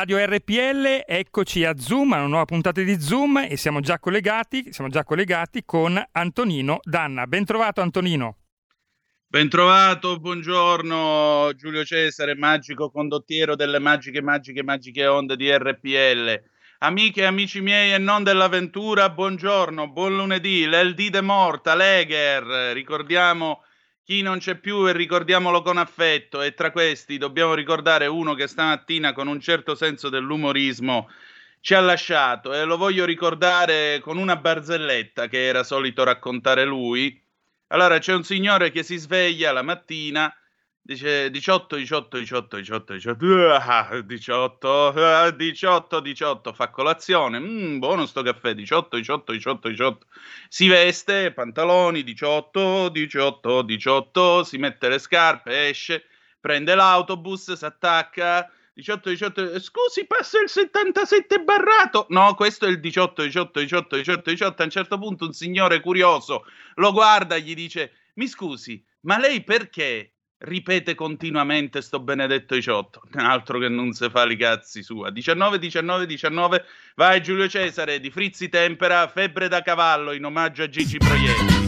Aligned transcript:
Radio 0.00 0.16
RPL, 0.16 1.04
eccoci 1.06 1.62
a 1.62 1.76
Zoom, 1.76 2.14
a 2.14 2.20
una 2.20 2.26
nuova 2.26 2.46
puntata 2.46 2.80
di 2.80 2.98
Zoom 2.98 3.36
e 3.36 3.58
siamo 3.58 3.80
già 3.80 3.98
collegati, 3.98 4.72
siamo 4.72 4.88
già 4.88 5.04
collegati 5.04 5.62
con 5.66 6.02
Antonino 6.12 6.78
Danna. 6.82 7.26
Ben 7.26 7.44
trovato 7.44 7.82
Antonino. 7.82 8.38
Bentrovato, 9.26 10.18
buongiorno 10.18 11.52
Giulio 11.54 11.84
Cesare, 11.84 12.34
magico 12.34 12.90
condottiero 12.90 13.54
delle 13.56 13.78
magiche, 13.78 14.22
magiche, 14.22 14.62
magiche 14.62 15.06
onde 15.06 15.36
di 15.36 15.54
RPL. 15.54 16.44
Amiche 16.78 17.20
e 17.20 17.26
amici 17.26 17.60
miei 17.60 17.92
e 17.92 17.98
non 17.98 18.22
dell'avventura, 18.22 19.10
buongiorno, 19.10 19.90
buon 19.90 20.16
lunedì, 20.16 20.64
l'LD 20.64 21.10
de 21.10 21.20
Morta, 21.20 21.74
Leger, 21.74 22.72
ricordiamo 22.72 23.64
chi 24.10 24.22
non 24.22 24.38
c'è 24.38 24.56
più 24.56 24.88
e 24.88 24.92
ricordiamolo 24.92 25.62
con 25.62 25.78
affetto 25.78 26.42
e 26.42 26.52
tra 26.52 26.72
questi 26.72 27.16
dobbiamo 27.16 27.54
ricordare 27.54 28.06
uno 28.06 28.34
che 28.34 28.48
stamattina 28.48 29.12
con 29.12 29.28
un 29.28 29.38
certo 29.38 29.76
senso 29.76 30.08
dell'umorismo 30.08 31.08
ci 31.60 31.74
ha 31.74 31.80
lasciato. 31.80 32.52
E 32.52 32.64
lo 32.64 32.76
voglio 32.76 33.04
ricordare 33.04 34.00
con 34.00 34.18
una 34.18 34.34
barzelletta 34.34 35.28
che 35.28 35.46
era 35.46 35.62
solito 35.62 36.02
raccontare 36.02 36.64
lui. 36.64 37.22
Allora 37.68 37.98
c'è 37.98 38.12
un 38.12 38.24
signore 38.24 38.72
che 38.72 38.82
si 38.82 38.96
sveglia 38.96 39.52
la 39.52 39.62
mattina, 39.62 40.34
dice 40.90 41.30
18, 41.30 41.76
18, 41.76 42.18
18, 42.18 42.56
18, 42.56 42.56
18, 42.56 44.02
18, 44.02 45.32
18, 45.36 46.00
18, 46.00 46.52
fa 46.52 46.68
colazione, 46.70 47.38
mm, 47.38 47.78
buono 47.78 48.06
sto 48.06 48.22
caffè, 48.22 48.54
18, 48.54 48.96
18, 48.96 49.32
18, 49.32 49.68
18, 49.68 50.06
si 50.48 50.66
veste, 50.66 51.32
pantaloni, 51.32 52.02
18, 52.02 52.88
18, 52.88 53.62
18, 53.62 54.42
si 54.42 54.58
mette 54.58 54.88
le 54.88 54.98
scarpe, 54.98 55.68
esce, 55.68 56.06
prende 56.40 56.74
l'autobus, 56.74 57.52
si 57.52 57.64
attacca, 57.64 58.50
18, 58.74 59.10
18, 59.10 59.60
scusi, 59.60 60.06
passa 60.06 60.40
il 60.40 60.48
77 60.48 61.38
barrato. 61.38 62.06
No, 62.08 62.34
questo 62.34 62.66
è 62.66 62.68
il 62.68 62.80
18, 62.80 63.22
18, 63.22 63.60
18, 63.60 63.96
18, 63.96 64.30
18. 64.30 64.62
A 64.62 64.64
un 64.64 64.70
certo 64.70 64.98
punto 64.98 65.24
un 65.26 65.32
signore 65.32 65.80
curioso 65.80 66.46
lo 66.76 66.90
guarda 66.90 67.36
e 67.36 67.42
gli 67.42 67.54
dice, 67.54 67.92
mi 68.14 68.26
scusi, 68.26 68.82
ma 69.02 69.18
lei 69.18 69.44
perché 69.44 70.14
ripete 70.40 70.94
continuamente 70.94 71.82
sto 71.82 72.00
benedetto 72.00 72.54
18? 72.54 73.02
Altro 73.14 73.58
che 73.58 73.68
non 73.68 73.92
si 73.92 74.08
fa 74.08 74.24
li 74.24 74.36
cazzi 74.36 74.82
sua. 74.82 75.10
19, 75.10 75.58
19, 75.58 76.06
19. 76.06 76.64
Vai 76.94 77.22
Giulio 77.22 77.48
Cesare 77.48 78.00
di 78.00 78.10
Frizzi 78.10 78.48
Tempera, 78.48 79.06
febbre 79.08 79.48
da 79.48 79.62
cavallo 79.62 80.12
in 80.12 80.24
omaggio 80.24 80.62
a 80.62 80.68
Gigi 80.68 80.98
Proietti. 80.98 81.58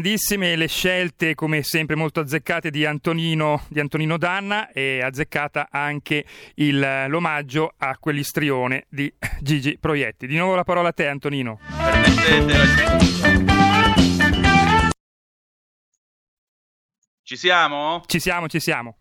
Grandissime 0.00 0.56
le 0.56 0.66
scelte, 0.66 1.34
come 1.34 1.62
sempre 1.62 1.94
molto 1.94 2.20
azzeccate, 2.20 2.70
di 2.70 2.86
Antonino, 2.86 3.66
di 3.68 3.80
Antonino 3.80 4.16
Danna 4.16 4.70
e 4.72 5.02
azzeccata 5.02 5.68
anche 5.70 6.24
il, 6.54 7.04
l'omaggio 7.08 7.74
a 7.76 7.98
quell'istrione 7.98 8.86
di 8.88 9.12
Gigi 9.42 9.76
Proietti. 9.78 10.26
Di 10.26 10.38
nuovo 10.38 10.54
la 10.54 10.64
parola 10.64 10.88
a 10.88 10.92
te 10.92 11.06
Antonino. 11.06 11.60
Ci 17.22 17.36
siamo? 17.36 18.02
Ci 18.06 18.20
siamo, 18.20 18.48
ci 18.48 18.58
siamo. 18.58 18.96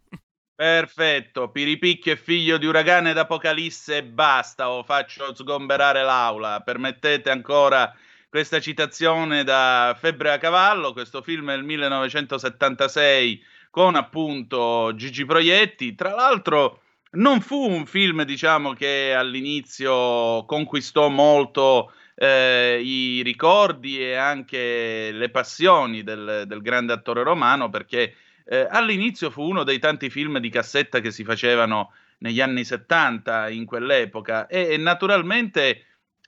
Perfetto, 0.53 1.49
Piripicchio 1.49 2.11
è 2.11 2.17
figlio 2.17 2.57
di 2.57 2.65
uragano 2.65 3.09
ed 3.09 3.17
apocalisse 3.17 3.97
e 3.97 4.03
basta, 4.03 4.69
o 4.69 4.83
faccio 4.83 5.33
sgomberare 5.33 6.03
l'aula. 6.03 6.59
Permettete 6.59 7.29
ancora 7.29 7.89
questa 8.29 8.59
citazione 8.59 9.43
da 9.43 9.97
Febbre 9.99 10.31
a 10.31 10.37
cavallo, 10.37 10.93
questo 10.93 11.23
film 11.23 11.47
del 11.47 11.63
1976 11.63 13.43
con 13.71 13.95
appunto 13.95 14.93
Gigi 14.95 15.25
Proietti, 15.25 15.95
tra 15.95 16.13
l'altro 16.13 16.81
non 17.11 17.41
fu 17.41 17.67
un 17.67 17.87
film 17.87 18.23
diciamo 18.23 18.73
che 18.73 19.15
all'inizio 19.15 20.45
conquistò 20.45 21.09
molto 21.09 21.91
eh, 22.13 22.79
i 22.83 23.23
ricordi 23.23 23.99
e 23.99 24.13
anche 24.13 25.09
le 25.11 25.29
passioni 25.29 26.03
del, 26.03 26.43
del 26.45 26.61
grande 26.61 26.93
attore 26.93 27.23
romano 27.23 27.69
perché 27.69 28.13
eh, 28.45 28.67
all'inizio 28.69 29.31
fu 29.31 29.41
uno 29.41 29.63
dei 29.63 29.79
tanti 29.79 30.11
film 30.11 30.37
di 30.37 30.49
cassetta 30.49 30.99
che 30.99 31.09
si 31.09 31.23
facevano 31.23 31.93
negli 32.19 32.41
anni 32.41 32.63
70 32.63 33.49
in 33.49 33.65
quell'epoca. 33.65 34.47
E, 34.47 34.73
e 34.73 34.77
naturalmente 34.77 35.85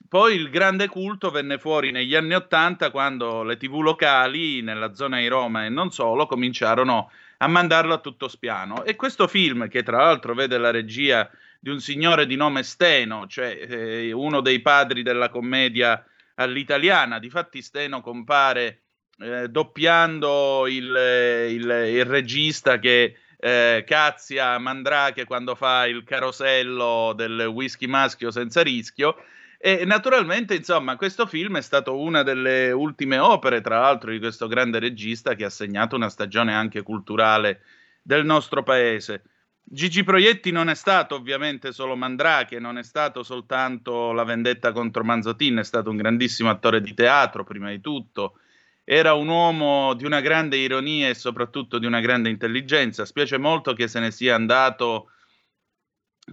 poi 0.08 0.34
il 0.34 0.50
grande 0.50 0.88
culto 0.88 1.30
venne 1.30 1.58
fuori 1.58 1.90
negli 1.90 2.14
anni 2.14 2.34
Ottanta 2.34 2.90
quando 2.90 3.42
le 3.42 3.56
tv 3.56 3.80
locali 3.80 4.60
nella 4.60 4.94
zona 4.94 5.18
di 5.18 5.28
Roma 5.28 5.64
e 5.64 5.68
non 5.68 5.90
solo 5.90 6.26
cominciarono 6.26 7.10
a 7.38 7.48
mandarlo 7.48 7.94
a 7.94 7.98
tutto 7.98 8.28
spiano. 8.28 8.84
E 8.84 8.94
questo 8.94 9.26
film, 9.26 9.68
che 9.68 9.82
tra 9.82 9.98
l'altro 9.98 10.34
vede 10.34 10.58
la 10.58 10.70
regia 10.70 11.28
di 11.58 11.70
un 11.70 11.80
signore 11.80 12.26
di 12.26 12.36
nome 12.36 12.62
Steno, 12.62 13.26
cioè 13.26 13.66
eh, 13.68 14.12
uno 14.12 14.40
dei 14.40 14.60
padri 14.60 15.02
della 15.02 15.28
commedia 15.28 16.04
all'italiana. 16.36 17.18
Difatti 17.18 17.62
Steno 17.62 18.00
compare 18.00 18.82
eh, 19.18 19.48
doppiando 19.48 20.66
il, 20.66 21.48
il, 21.50 21.84
il, 21.88 22.04
regista 22.04 22.78
che 22.78 23.16
eh, 23.38 23.84
cazzia 23.86 24.58
Mandrake 24.58 25.24
quando 25.24 25.54
fa 25.54 25.86
il 25.86 26.04
carosello 26.04 27.12
del 27.14 27.46
whisky 27.46 27.86
maschio 27.86 28.30
senza 28.30 28.62
rischio. 28.62 29.16
E 29.64 29.84
naturalmente, 29.84 30.56
insomma, 30.56 30.96
questo 30.96 31.24
film 31.24 31.56
è 31.56 31.62
stato 31.62 31.96
una 31.96 32.24
delle 32.24 32.72
ultime 32.72 33.18
opere, 33.18 33.60
tra 33.60 33.78
l'altro, 33.78 34.10
di 34.10 34.18
questo 34.18 34.48
grande 34.48 34.80
regista 34.80 35.36
che 35.36 35.44
ha 35.44 35.50
segnato 35.50 35.94
una 35.94 36.08
stagione 36.08 36.52
anche 36.52 36.82
culturale 36.82 37.60
del 38.02 38.24
nostro 38.24 38.64
paese. 38.64 39.22
Gigi 39.62 40.02
Proietti 40.02 40.50
non 40.50 40.68
è 40.68 40.74
stato 40.74 41.14
ovviamente 41.14 41.70
solo 41.70 41.94
Mandrake, 41.94 42.58
non 42.58 42.76
è 42.76 42.82
stato 42.82 43.22
soltanto 43.22 44.10
la 44.10 44.24
vendetta 44.24 44.72
contro 44.72 45.04
Manzotin, 45.04 45.58
è 45.58 45.64
stato 45.64 45.90
un 45.90 45.96
grandissimo 45.96 46.50
attore 46.50 46.80
di 46.80 46.92
teatro 46.92 47.44
prima 47.44 47.70
di 47.70 47.80
tutto, 47.80 48.40
era 48.82 49.14
un 49.14 49.28
uomo 49.28 49.94
di 49.94 50.04
una 50.04 50.20
grande 50.20 50.56
ironia 50.56 51.08
e 51.08 51.14
soprattutto 51.14 51.78
di 51.78 51.86
una 51.86 52.00
grande 52.00 52.30
intelligenza, 52.30 53.04
spiace 53.04 53.38
molto 53.38 53.74
che 53.74 53.86
se 53.86 54.00
ne 54.00 54.10
sia 54.10 54.34
andato 54.34 55.12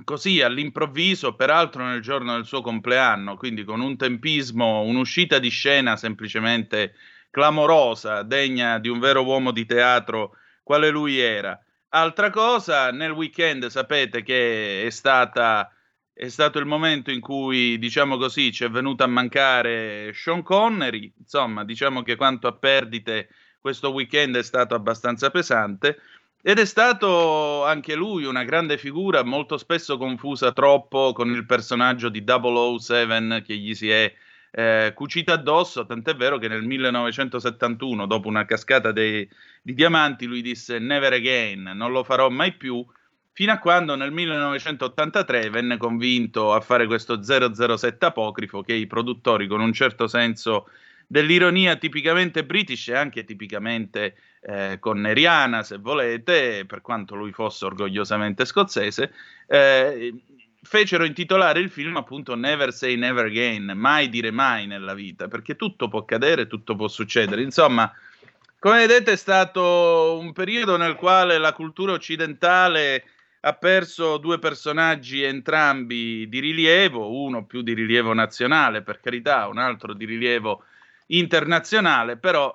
così 0.04 0.42
all'improvviso, 0.42 1.36
peraltro 1.36 1.84
nel 1.84 2.02
giorno 2.02 2.34
del 2.34 2.46
suo 2.46 2.62
compleanno, 2.62 3.36
quindi 3.36 3.64
con 3.64 3.82
un 3.82 3.98
tempismo, 3.98 4.82
un'uscita 4.82 5.40
di 5.40 5.50
scena 5.50 5.96
semplicemente 5.96 6.96
clamorosa, 7.32 8.24
degna 8.24 8.80
di 8.80 8.90
un 8.90 9.00
vero 9.00 9.24
uomo 9.24 9.52
di 9.52 9.66
teatro 9.66 10.36
quale 10.64 10.90
lui 10.90 11.18
era. 11.18 11.60
Altra 11.90 12.30
cosa, 12.30 12.92
nel 12.92 13.12
weekend 13.12 13.66
sapete 13.68 14.22
che 14.22 14.86
è, 14.86 14.90
stata, 14.92 15.74
è 16.14 16.28
stato 16.28 16.60
il 16.60 16.66
momento 16.66 17.10
in 17.10 17.20
cui, 17.20 17.80
diciamo 17.80 18.18
così, 18.18 18.52
ci 18.52 18.64
è 18.64 18.70
venuto 18.70 19.04
a 19.04 19.08
mancare 19.08 20.12
Sean 20.14 20.44
Connery, 20.44 21.12
insomma, 21.18 21.64
diciamo 21.66 22.04
che 22.04 22.16
quanto 22.16 22.48
a 22.48 22.54
perdite 22.54 23.30
questo 23.60 23.92
weekend 23.92 24.38
è 24.38 24.44
stato 24.44 24.76
abbastanza 24.76 25.32
pesante 25.32 26.00
ed 26.42 26.58
è 26.60 26.66
stato 26.66 27.66
anche 27.66 27.96
lui 27.96 28.24
una 28.24 28.44
grande 28.44 28.78
figura, 28.78 29.24
molto 29.24 29.58
spesso 29.58 29.98
confusa 29.98 30.54
troppo 30.54 31.12
con 31.14 31.30
il 31.32 31.46
personaggio 31.46 32.10
di 32.10 32.24
007 32.26 33.42
che 33.42 33.58
gli 33.58 33.74
si 33.76 33.90
è 33.90 34.14
eh, 34.52 34.94
cucita 34.96 35.34
addosso, 35.34 35.86
tant'è 35.86 36.16
vero 36.16 36.38
che 36.38 36.48
nel 36.48 36.64
1971, 36.64 38.06
dopo 38.06 38.28
una 38.28 38.46
cascata 38.46 38.92
dei, 38.92 39.28
di 39.62 39.74
diamanti, 39.74 40.26
lui 40.26 40.42
disse 40.42 40.80
never 40.80 41.14
again, 41.14 41.72
non 41.76 41.92
lo 41.92 42.04
farò 42.04 42.30
mai 42.30 42.54
più, 42.54 42.86
fino 43.32 43.52
a 43.52 43.60
quando 43.60 43.96
nel 43.96 44.12
1983 44.12 45.50
venne 45.50 45.78
convinto 45.78 46.54
a 46.54 46.62
fare 46.62 46.88
questo 46.88 47.22
007 47.22 48.06
apocrifo 48.06 48.62
che 48.62 48.74
i 48.74 48.88
produttori 48.88 49.48
con 49.48 49.62
un 49.62 49.74
certo 49.74 50.08
senso 50.08 50.70
dell'ironia 51.08 51.76
tipicamente 51.76 52.46
british 52.46 52.90
e 52.90 52.96
anche 52.96 53.24
tipicamente 53.24 54.16
eh, 54.42 54.78
conneriana, 54.80 55.64
se 55.64 55.78
volete, 55.78 56.66
per 56.66 56.82
quanto 56.82 57.16
lui 57.16 57.32
fosse 57.32 57.66
orgogliosamente 57.66 58.46
scozzese, 58.46 59.14
eh, 59.48 60.14
fecero 60.62 61.06
intitolare 61.06 61.60
il 61.60 61.70
film 61.70 61.98
appunto 61.98 62.36
Never 62.36 62.74
Say 62.74 62.96
Never 62.96 63.26
Again, 63.26 63.72
mai 63.76 64.10
dire 64.10 64.32
mai 64.32 64.68
nella 64.68 64.94
vita, 64.94 65.28
perché 65.28 65.56
tutto 65.56 65.88
può 65.88 66.00
accadere, 66.00 66.48
tutto 66.48 66.76
può 66.76 66.88
succedere. 66.88 67.42
Insomma, 67.42 67.92
come 68.60 68.80
vedete 68.80 69.14
è 69.14 69.18
stato 69.18 70.18
un 70.20 70.34
periodo 70.34 70.78
nel 70.78 70.96
quale 70.96 71.38
la 71.38 71.54
cultura 71.54 71.94
occidentale 71.94 73.04
ha 73.42 73.54
perso 73.54 74.18
due 74.18 74.38
personaggi 74.38 75.24
entrambi 75.24 76.28
di 76.28 76.40
rilievo, 76.40 77.22
uno 77.22 77.46
più 77.46 77.62
di 77.62 77.74
rilievo 77.74 78.14
nazionale, 78.14 78.82
per 78.82 79.00
carità, 79.00 79.48
un 79.48 79.58
altro 79.58 79.94
di 79.94 80.04
rilievo 80.04 80.64
internazionale, 81.12 82.18
però 82.18 82.54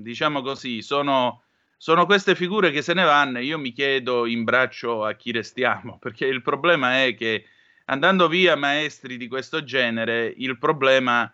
diciamo 0.00 0.42
così, 0.42 0.82
sono 0.82 1.42
sono 1.80 2.06
queste 2.06 2.34
figure 2.34 2.72
che 2.72 2.82
se 2.82 2.92
ne 2.92 3.04
vanno 3.04 3.38
e 3.38 3.44
io 3.44 3.56
mi 3.56 3.70
chiedo 3.70 4.26
in 4.26 4.42
braccio 4.42 5.04
a 5.04 5.12
chi 5.14 5.30
restiamo, 5.30 5.96
perché 6.02 6.26
il 6.26 6.42
problema 6.42 7.04
è 7.04 7.14
che 7.14 7.44
andando 7.86 8.28
via 8.28 8.56
maestri 8.56 9.16
di 9.16 9.28
questo 9.28 9.62
genere, 9.62 10.32
il 10.36 10.58
problema 10.58 11.32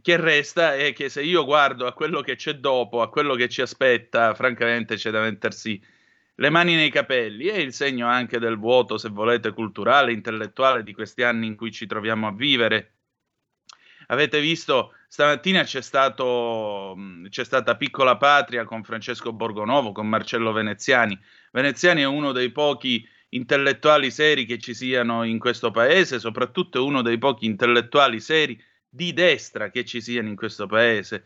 che 0.00 0.16
resta 0.16 0.74
è 0.74 0.94
che 0.94 1.10
se 1.10 1.22
io 1.22 1.44
guardo 1.44 1.86
a 1.86 1.92
quello 1.92 2.22
che 2.22 2.34
c'è 2.34 2.54
dopo, 2.54 3.02
a 3.02 3.10
quello 3.10 3.34
che 3.34 3.48
ci 3.48 3.60
aspetta, 3.60 4.34
francamente 4.34 4.96
c'è 4.96 5.10
da 5.10 5.20
mettersi 5.20 5.80
le 6.36 6.50
mani 6.50 6.74
nei 6.74 6.90
capelli. 6.90 7.46
È 7.46 7.58
il 7.58 7.74
segno 7.74 8.08
anche 8.08 8.38
del 8.38 8.58
vuoto, 8.58 8.96
se 8.96 9.10
volete, 9.10 9.52
culturale, 9.52 10.12
intellettuale 10.12 10.82
di 10.82 10.94
questi 10.94 11.22
anni 11.22 11.46
in 11.46 11.56
cui 11.56 11.70
ci 11.70 11.86
troviamo 11.86 12.26
a 12.26 12.32
vivere. 12.32 12.94
Avete 14.08 14.40
visto 14.40 14.94
Stamattina 15.12 15.62
c'è, 15.62 15.82
stato, 15.82 16.96
c'è 17.28 17.44
stata 17.44 17.76
Piccola 17.76 18.16
Patria 18.16 18.64
con 18.64 18.82
Francesco 18.82 19.34
Borgonovo, 19.34 19.92
con 19.92 20.08
Marcello 20.08 20.52
Veneziani. 20.52 21.18
Veneziani 21.50 22.00
è 22.00 22.06
uno 22.06 22.32
dei 22.32 22.50
pochi 22.50 23.06
intellettuali 23.28 24.10
seri 24.10 24.46
che 24.46 24.58
ci 24.58 24.72
siano 24.72 25.24
in 25.24 25.38
questo 25.38 25.70
paese, 25.70 26.18
soprattutto 26.18 26.78
è 26.78 26.80
uno 26.80 27.02
dei 27.02 27.18
pochi 27.18 27.44
intellettuali 27.44 28.20
seri 28.20 28.58
di 28.88 29.12
destra 29.12 29.70
che 29.70 29.84
ci 29.84 30.00
siano 30.00 30.28
in 30.28 30.34
questo 30.34 30.66
paese. 30.66 31.24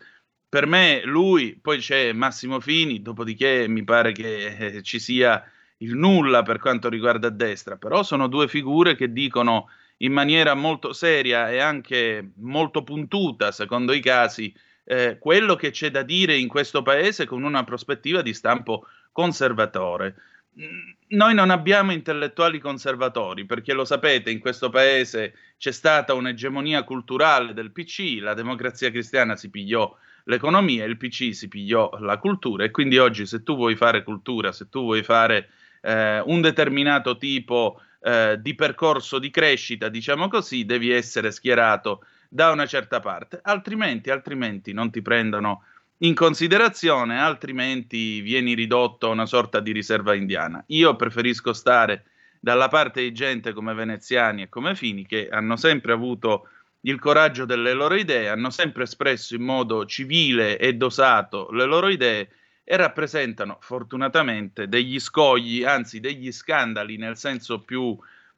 Per 0.49 0.67
me 0.67 1.03
lui, 1.05 1.57
poi 1.61 1.79
c'è 1.79 2.13
Massimo 2.13 2.59
Fini, 2.59 3.03
dopodiché 3.03 3.69
mi 3.69 3.85
pare 3.85 4.11
che 4.11 4.47
eh, 4.47 4.83
ci 4.83 4.99
sia 4.99 5.49
il 5.79 5.95
nulla 5.95 6.43
per 6.43 6.59
quanto 6.59 6.89
riguarda 6.89 7.29
destra, 7.29 7.77
però 7.77 8.03
sono 8.03 8.27
due 8.27 8.49
figure 8.49 8.97
che 8.97 9.13
dicono 9.13 9.69
in 9.99 10.13
maniera 10.13 10.55
molto 10.55 10.93
seria 10.93 11.51
e 11.51 11.59
anche 11.59 12.33
molto 12.37 12.83
puntuta, 12.83 13.53
secondo 13.53 13.93
i 13.93 14.01
casi, 14.01 14.55
eh, 14.85 15.19
quello 15.19 15.57
che 15.57 15.71
c'è 15.71 15.91
da 15.91 16.03
dire 16.03 16.37
in 16.37 16.49
questo 16.49 16.83
paese 16.83 17.27
con 17.27 17.43
una 17.43 17.65
prospettiva 17.65 18.23
di 18.23 18.35
stampo 18.35 18.87
conservatore. 19.13 20.15
Mm, 20.61 20.91
noi 21.09 21.35
non 21.35 21.51
abbiamo 21.51 21.93
intellettuali 21.93 22.59
conservatori 22.59 23.47
perché 23.47 23.73
lo 23.73 23.85
sapete, 23.85 24.31
in 24.31 24.39
questo 24.39 24.71
paese 24.71 25.35
c'è 25.59 25.73
stata 25.73 26.15
un'egemonia 26.15 26.83
culturale 26.85 27.53
del 27.53 27.73
PC, 27.73 28.19
la 28.21 28.35
democrazia 28.35 28.91
cristiana 28.91 29.37
si 29.37 29.51
pigliò 29.51 29.95
l'economia, 30.25 30.85
il 30.85 30.97
PC 30.97 31.35
si 31.35 31.49
pigliò 31.49 31.91
la 32.01 32.19
cultura 32.19 32.65
e 32.65 32.71
quindi 32.71 32.99
oggi 32.99 33.27
se 33.27 33.43
tu 33.43 33.55
vuoi 33.55 33.77
fare 33.77 34.03
cultura, 34.03 34.53
se 34.53 34.69
tu 34.69 34.83
vuoi 34.83 35.03
fare 35.03 35.51
eh, 35.83 36.21
un 36.21 36.41
determinato 36.41 37.17
tipo 37.17 37.81
eh, 38.01 38.37
di 38.41 38.55
percorso 38.55 39.19
di 39.19 39.31
crescita, 39.31 39.89
diciamo 39.89 40.29
così, 40.29 40.65
devi 40.65 40.91
essere 40.91 41.31
schierato 41.31 42.05
da 42.29 42.51
una 42.51 42.67
certa 42.67 43.01
parte, 43.01 43.41
altrimenti, 43.43 44.11
altrimenti 44.11 44.73
non 44.73 44.91
ti 44.91 45.03
prendono 45.03 45.63
in 45.99 46.15
considerazione, 46.15 47.19
altrimenti 47.19 48.21
vieni 48.21 48.55
ridotto 48.55 49.07
a 49.07 49.13
una 49.13 49.27
sorta 49.27 49.61
di 49.61 49.73
riserva 49.73 50.15
indiana. 50.15 50.63
Io 50.69 50.95
preferisco 50.97 51.53
stare 51.53 52.05
dalla 52.39 52.69
parte 52.69 53.01
di 53.01 53.13
gente 53.13 53.53
come 53.53 53.73
veneziani 53.75 54.43
e 54.43 54.49
come 54.49 54.75
fini 54.75 55.07
che 55.07 55.29
hanno 55.31 55.57
sempre 55.57 55.93
avuto 55.93 56.49
il 56.83 56.99
coraggio 56.99 57.45
delle 57.45 57.73
loro 57.73 57.95
idee, 57.95 58.29
hanno 58.29 58.51
sempre 58.51 58.85
espresso 58.85 59.35
in 59.35 59.43
modo 59.43 59.87
civile 59.87 60.59
e 60.59 60.75
dosato 60.75 61.49
le 61.51 61.65
loro 61.65 61.89
idee 61.89 62.29
e 62.69 62.77
rappresentano 62.77 63.59
fortunatamente 63.61 64.67
degli 64.67 64.99
scogli, 64.99 65.63
anzi 65.63 66.01
degli 66.01 66.33
scandali 66.33 66.97
nel 66.97 67.17
senso 67.17 67.61
più 67.61 67.97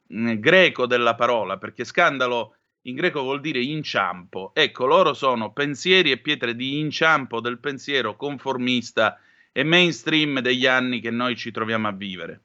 mh, 0.08 0.30
mm, 0.32 0.34
greco 0.34 0.86
della 0.86 1.14
parola, 1.14 1.56
perché 1.56 1.84
scandalo 1.84 2.56
in 2.82 2.94
greco 2.94 3.22
vuol 3.22 3.40
dire 3.40 3.62
inciampo. 3.62 4.50
Ecco, 4.52 4.84
loro 4.84 5.14
sono 5.14 5.52
pensieri 5.52 6.10
e 6.10 6.18
pietre 6.18 6.54
di 6.54 6.78
inciampo 6.78 7.40
del 7.40 7.58
pensiero 7.58 8.16
conformista 8.16 9.18
e 9.50 9.64
mainstream 9.64 10.40
degli 10.40 10.66
anni 10.66 11.00
che 11.00 11.10
noi 11.10 11.34
ci 11.34 11.50
troviamo 11.50 11.88
a 11.88 11.92
vivere. 11.92 12.42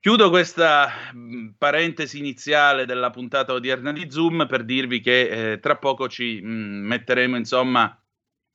Chiudo 0.00 0.30
questa 0.30 1.12
mh, 1.12 1.50
parentesi 1.58 2.18
iniziale 2.18 2.86
della 2.86 3.10
puntata 3.10 3.52
odierna 3.52 3.92
di 3.92 4.10
Zoom 4.10 4.48
per 4.48 4.64
dirvi 4.64 5.00
che 5.00 5.52
eh, 5.52 5.60
tra 5.60 5.76
poco 5.76 6.08
ci 6.08 6.40
mh, 6.40 6.48
metteremo 6.48 7.36
insomma 7.36 7.96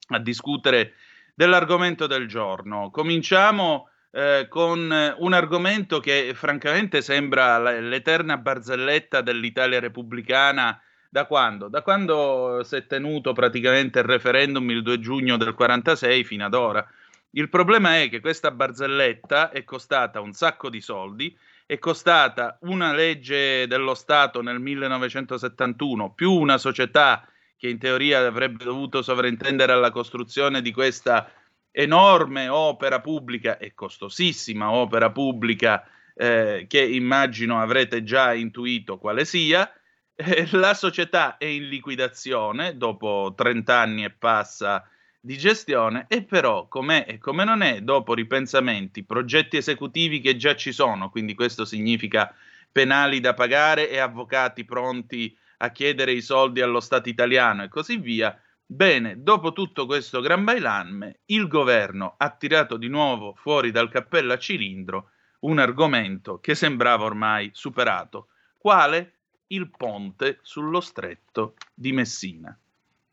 a 0.08 0.20
discutere 0.20 0.96
dell'argomento 1.36 2.08
del 2.08 2.27
giorno. 2.27 2.89
Cominciamo 2.89 3.89
eh, 4.12 4.48
con 4.50 5.13
un 5.18 5.34
argomento 5.34 6.00
che 6.00 6.32
francamente 6.34 7.01
sembra 7.01 7.60
l'eterna 7.80 8.38
barzelletta 8.38 9.22
dell'Italia 9.22 9.82
repubblicana 9.82 10.82
da 11.10 11.25
quando? 11.25 11.68
Da 11.68 11.82
quando 11.82 12.62
si 12.63 12.77
è 12.77 12.88
tenuto 12.88 13.34
praticamente 13.34 14.00
il 14.00 14.06
referendum 14.06 14.70
il 14.70 14.82
2 14.82 15.00
giugno 15.00 15.38
del 15.38 15.54
46 15.54 16.24
fino 16.24 16.46
ad 16.46 16.54
ora. 16.54 16.88
Il 17.32 17.50
problema 17.50 18.00
è 18.00 18.10
che 18.10 18.22
questa 18.22 18.51
barzelletta 18.51 19.50
è 19.50 19.65
costata 19.65 20.22
un 20.22 20.32
sacco 20.32 20.70
di 20.70 20.80
soldi, 20.80 21.38
è 21.65 21.77
costata 21.80 22.58
una 22.62 22.94
legge 22.94 23.68
dello 23.68 23.94
Stato 23.94 24.42
nel 24.42 24.62
1971 24.62 26.13
più 26.13 26.32
una 26.32 26.58
società 26.58 27.27
che 27.57 27.69
in 27.69 27.77
teoria 27.77 28.25
avrebbe 28.25 28.63
dovuto 28.63 29.01
sovrintendere 29.01 29.71
alla 29.71 29.91
costruzione 29.91 30.62
di 30.62 30.71
questa 30.71 31.31
enorme 31.71 32.47
opera 32.47 33.01
pubblica 33.01 33.57
e 33.57 33.74
costosissima 33.74 34.71
opera 34.71 35.12
pubblica 35.12 35.85
eh, 36.15 36.65
che 36.69 36.81
immagino 36.81 37.59
avrete 37.59 38.03
già 38.03 38.33
intuito 38.33 38.97
quale 38.97 39.25
sia. 39.25 39.69
Eh, 40.15 40.47
la 40.51 40.74
società 40.74 41.38
è 41.38 41.45
in 41.45 41.67
liquidazione 41.67 42.77
dopo 42.77 43.33
30 43.35 43.77
anni 43.77 44.03
e 44.05 44.12
passa 44.12 44.88
di 45.19 45.38
gestione 45.38 46.05
e 46.07 46.24
però 46.24 46.67
com'è 46.67 47.05
e 47.07 47.17
come 47.17 47.43
non 47.43 47.62
è, 47.62 47.81
dopo 47.81 48.13
ripensamenti, 48.13 49.03
progetti 49.03 49.57
esecutivi 49.57 50.21
che 50.21 50.38
già 50.38 50.55
ci 50.55 50.71
sono, 50.71 51.09
quindi 51.09 51.33
questo 51.33 51.65
significa 51.65 52.33
penali 52.71 53.19
da 53.19 53.33
pagare 53.33 53.89
e 53.89 53.97
avvocati 53.97 54.63
pronti 54.65 55.35
a 55.57 55.71
chiedere 55.71 56.12
i 56.12 56.21
soldi 56.21 56.62
allo 56.62 56.79
Stato 56.79 57.09
italiano 57.09 57.63
e 57.63 57.69
così 57.69 57.97
via. 57.97 58.39
Bene, 58.65 59.21
dopo 59.21 59.53
tutto 59.53 59.85
questo 59.85 60.21
gran 60.21 60.43
bailamme, 60.43 61.19
il 61.25 61.47
governo 61.47 62.15
ha 62.17 62.29
tirato 62.31 62.77
di 62.77 62.88
nuovo 62.88 63.35
fuori 63.35 63.71
dal 63.71 63.89
cappello 63.89 64.33
a 64.33 64.38
cilindro 64.38 65.12
un 65.41 65.59
argomento 65.59 66.39
che 66.39 66.55
sembrava 66.55 67.05
ormai 67.05 67.51
superato, 67.53 68.29
quale 68.57 69.13
il 69.47 69.69
ponte 69.69 70.39
sullo 70.41 70.81
stretto 70.81 71.55
di 71.74 71.91
Messina. 71.91 72.57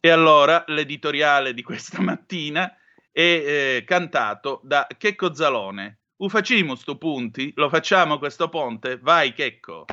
E 0.01 0.11
allora 0.11 0.65
l'editoriale 0.69 1.55
di 1.55 1.63
questa 1.63 2.01
mattina 2.03 2.75
è 3.11 3.21
eh, 3.21 3.85
cantato 3.87 4.61
da 4.65 4.87
Checco 4.97 5.35
Zalone. 5.35 5.99
U 6.17 6.29
facciamo 6.29 6.75
sto 6.75 6.97
punti? 6.97 7.53
Lo 7.57 7.69
facciamo 7.69 8.19
questo 8.19 8.49
ponte? 8.49 8.99
Vai 8.99 9.33
Checco! 9.33 9.85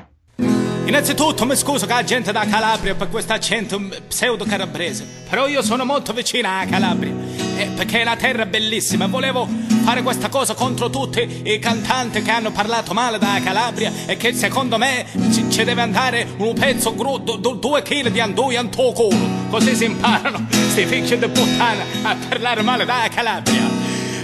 Innanzitutto 0.89 1.45
mi 1.45 1.55
scuso 1.55 1.85
che 1.85 1.93
la 1.93 2.03
gente 2.03 2.31
da 2.31 2.47
Calabria 2.47 2.95
per 2.95 3.09
questo 3.09 3.31
accento 3.31 3.79
pseudo 4.07 4.43
calabrese, 4.43 5.05
però 5.29 5.47
io 5.47 5.61
sono 5.61 5.85
molto 5.85 6.13
vicina 6.13 6.61
a 6.61 6.65
Calabria, 6.65 7.13
eh, 7.57 7.67
perché 7.75 7.99
è 7.99 8.01
una 8.01 8.15
terra 8.15 8.47
bellissima 8.47 9.05
volevo 9.05 9.47
fare 9.83 10.01
questa 10.01 10.29
cosa 10.29 10.55
contro 10.55 10.89
tutti 10.89 11.41
i 11.43 11.59
cantanti 11.59 12.23
che 12.23 12.31
hanno 12.31 12.49
parlato 12.49 12.95
male 12.95 13.19
da 13.19 13.39
Calabria 13.43 13.91
e 14.07 14.17
che 14.17 14.33
secondo 14.33 14.79
me 14.79 15.05
ci, 15.31 15.63
deve 15.63 15.81
andare 15.81 16.27
un 16.37 16.55
pezzo 16.55 16.95
gru, 16.95 17.19
du, 17.19 17.37
du, 17.37 17.59
due 17.59 17.83
chili 17.83 18.09
di 18.09 18.19
anduia 18.19 18.59
in 18.59 18.71
tuo 18.71 18.91
culo, 18.91 19.27
così 19.51 19.75
si 19.75 19.85
imparano 19.85 20.47
sti 20.49 20.85
figli 20.87 21.13
di 21.17 21.27
puttana 21.27 21.83
a 22.01 22.17
parlare 22.27 22.63
male 22.63 22.85
da 22.85 23.07
Calabria. 23.13 23.61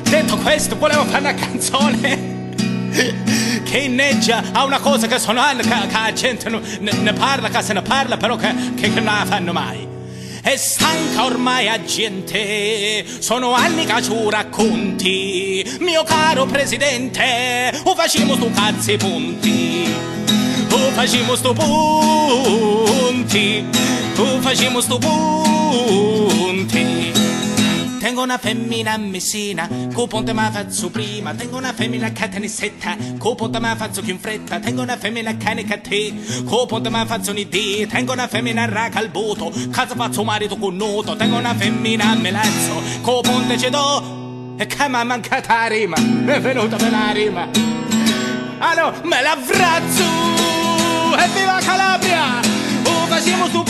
Detto 0.02 0.36
questo, 0.38 0.76
volevo 0.76 1.04
fare 1.04 1.20
una 1.20 1.34
canzone 1.36 2.34
che 3.76 3.82
inneggia 3.82 4.42
a 4.54 4.64
una 4.64 4.80
cosa 4.80 5.06
che 5.06 5.20
sono 5.20 5.42
anni 5.42 5.62
che, 5.62 5.68
la 5.68 6.14
gente 6.14 6.48
ne, 6.48 6.62
ne, 6.80 7.12
parla, 7.12 7.50
che 7.50 7.62
se 7.62 7.74
ne 7.74 7.82
parla, 7.82 8.16
però 8.16 8.38
che, 8.38 8.56
che, 8.74 8.94
che 8.94 9.02
non 9.02 9.14
la 9.14 9.26
fanno 9.26 9.52
mai. 9.52 9.86
È 10.42 10.56
stanca 10.56 11.26
ormai 11.26 11.68
a 11.68 11.84
gente, 11.84 13.04
sono 13.20 13.52
anni 13.52 13.84
che 13.84 14.02
ci 14.02 14.14
racconti, 14.30 15.78
mio 15.82 16.04
caro 16.04 16.46
presidente, 16.46 17.82
o 17.84 17.94
facciamo 17.96 18.36
sto 18.36 18.50
cazzi 18.52 18.96
punti, 18.96 19.94
o 20.70 20.78
facciamo 20.92 21.36
sto 21.36 21.52
punti, 21.52 23.66
o 24.16 24.40
facciamo 24.40 24.80
sto 24.80 24.98
punti. 24.98 27.15
Tengo 28.06 28.22
una 28.22 28.38
femmina 28.38 28.94
a 28.94 28.98
Messina, 28.98 29.68
co 29.92 30.06
ponte 30.06 30.32
ma 30.32 30.52
faccio 30.52 30.92
prima. 30.92 31.34
Tengo 31.34 31.58
una 31.58 31.74
femmina 31.74 32.06
a 32.06 32.12
Catanissetta, 32.12 32.96
co 33.18 33.34
ponte 33.34 33.58
ma 33.58 33.76
faccio 33.76 34.04
più 34.04 34.14
in 34.14 34.20
fretta. 34.20 34.60
Tengo 34.60 34.84
una 34.84 34.96
femmina 34.96 35.32
a 35.32 35.38
cane 35.38 35.66
a 35.68 35.78
te, 35.80 36.14
co 36.46 36.68
ponte 36.68 36.90
ma 36.90 37.04
faccio 37.08 37.32
un. 37.32 37.50
Tengo 37.90 38.12
una 38.12 38.28
femmina 38.28 38.62
a 38.62 38.66
raca 38.68 39.00
al 39.00 39.10
voto, 39.10 39.52
casa 39.72 39.96
faccio 39.96 40.24
marito 40.24 40.56
con 40.56 40.76
noto. 40.76 41.16
Tengo 41.16 41.38
una 41.38 41.56
femmina 41.56 42.12
a 42.12 42.14
Melazzo, 42.14 42.80
co 43.02 43.22
ponte 43.22 43.58
ce 43.58 43.72
do. 43.72 44.54
E 44.56 44.68
che 44.68 44.88
mi 44.88 45.00
è 45.00 45.04
mancata 45.04 45.62
la 45.62 45.66
rima, 45.66 45.98
mi 45.98 46.32
è 46.32 46.40
venuta 46.40 46.76
per 46.76 46.92
la 46.92 47.12
rima. 47.12 47.50
Ah 48.60 48.76
no, 48.76 48.94
me 49.02 49.20
l'avrazzo! 49.24 50.04
E 51.18 51.28
viva 51.34 51.58
Calabria! 51.60 52.40
Oh, 52.84 53.08
facciamo 53.08 53.48
sto 53.48 53.64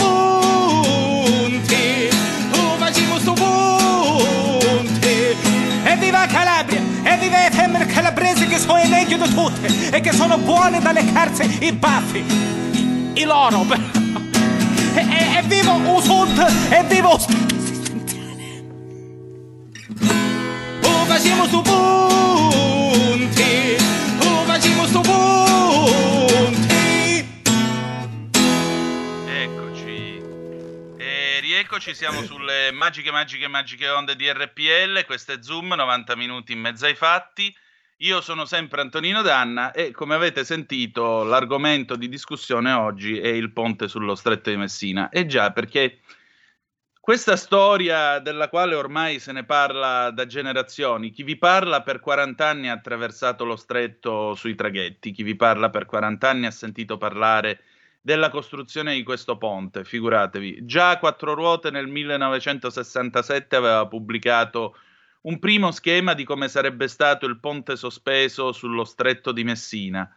E 7.08 7.16
viva 7.18 7.38
le 7.38 7.50
femmine 7.52 7.86
calabresi 7.86 8.48
che 8.48 8.58
sono 8.58 8.78
i 8.78 8.88
meglio 8.88 9.16
di 9.16 9.32
tutte 9.32 9.90
e 9.90 10.00
che 10.00 10.12
sono 10.12 10.38
buone 10.38 10.80
dalle 10.80 11.04
carze, 11.12 11.44
i 11.60 11.70
baffi, 11.70 12.24
i 13.14 13.22
loro. 13.22 13.64
E, 14.92 15.00
e, 15.00 15.38
e 15.38 15.42
vivo 15.44 15.74
un 15.74 16.02
sud! 16.02 16.36
E 16.68 16.82
vivo 16.88 17.10
un 17.10 17.14
assistenziale! 17.14 18.64
Oh, 20.82 21.04
facciamo 21.04 21.46
su 21.46 21.62
punti! 21.62 23.44
Oh, 24.18 24.44
facciamo 24.44 24.86
su 24.86 25.00
punti! 25.00 25.45
E 31.76 31.78
rieccoci, 31.78 31.94
siamo 31.94 32.22
sulle 32.22 32.72
magiche, 32.72 33.10
magiche, 33.10 33.48
magiche 33.48 33.90
onde 33.90 34.16
di 34.16 34.32
RPL. 34.32 35.04
Questo 35.04 35.32
è 35.32 35.42
Zoom, 35.42 35.74
90 35.74 36.16
minuti 36.16 36.52
in 36.52 36.60
mezzo 36.60 36.86
ai 36.86 36.94
fatti. 36.94 37.54
Io 37.98 38.22
sono 38.22 38.46
sempre 38.46 38.80
Antonino 38.80 39.20
Danna 39.20 39.72
e 39.72 39.90
come 39.90 40.14
avete 40.14 40.42
sentito 40.42 41.22
l'argomento 41.22 41.96
di 41.96 42.08
discussione 42.08 42.72
oggi 42.72 43.18
è 43.18 43.28
il 43.28 43.52
ponte 43.52 43.88
sullo 43.88 44.14
stretto 44.14 44.48
di 44.48 44.56
Messina. 44.56 45.10
E 45.10 45.26
già 45.26 45.52
perché 45.52 46.00
questa 46.98 47.36
storia 47.36 48.20
della 48.20 48.48
quale 48.48 48.74
ormai 48.74 49.18
se 49.18 49.32
ne 49.32 49.44
parla 49.44 50.10
da 50.10 50.24
generazioni, 50.24 51.10
chi 51.10 51.24
vi 51.24 51.36
parla 51.36 51.82
per 51.82 52.00
40 52.00 52.48
anni 52.48 52.70
ha 52.70 52.72
attraversato 52.72 53.44
lo 53.44 53.56
stretto 53.56 54.34
sui 54.34 54.54
traghetti, 54.54 55.12
chi 55.12 55.22
vi 55.22 55.36
parla 55.36 55.68
per 55.68 55.84
40 55.84 56.26
anni 56.26 56.46
ha 56.46 56.50
sentito 56.50 56.96
parlare 56.96 57.60
della 58.06 58.30
costruzione 58.30 58.94
di 58.94 59.02
questo 59.02 59.36
ponte, 59.36 59.82
figuratevi. 59.82 60.64
Già 60.64 60.96
Quattro 61.00 61.34
Ruote 61.34 61.72
nel 61.72 61.88
1967 61.88 63.56
aveva 63.56 63.84
pubblicato 63.88 64.76
un 65.22 65.40
primo 65.40 65.72
schema 65.72 66.14
di 66.14 66.22
come 66.22 66.46
sarebbe 66.46 66.86
stato 66.86 67.26
il 67.26 67.40
ponte 67.40 67.74
sospeso 67.74 68.52
sullo 68.52 68.84
stretto 68.84 69.32
di 69.32 69.42
Messina. 69.42 70.08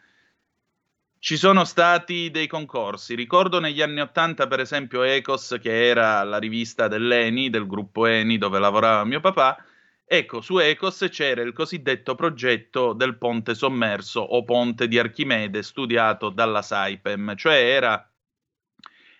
Ci 1.17 1.35
sono 1.35 1.63
stati 1.63 2.29
dei 2.29 2.45
concorsi, 2.45 3.15
ricordo 3.15 3.59
negli 3.59 3.81
anni 3.81 4.01
Ottanta 4.01 4.45
per 4.45 4.59
esempio 4.59 5.01
Ecos, 5.01 5.57
che 5.59 5.87
era 5.87 6.21
la 6.21 6.37
rivista 6.37 6.87
dell'ENI, 6.87 7.49
del 7.49 7.65
gruppo 7.65 8.05
ENI 8.05 8.37
dove 8.37 8.59
lavorava 8.59 9.03
mio 9.03 9.19
papà, 9.19 9.65
ecco 10.11 10.41
su 10.41 10.57
Ecos 10.57 11.05
c'era 11.11 11.43
il 11.43 11.53
cosiddetto 11.53 12.15
progetto 12.15 12.93
del 12.93 13.15
ponte 13.15 13.53
sommerso 13.53 14.21
o 14.21 14.43
ponte 14.43 14.87
di 14.87 14.97
Archimede 14.97 15.61
studiato 15.61 16.29
dalla 16.29 16.63
Saipem, 16.63 17.35
cioè 17.35 17.53
era 17.53 18.11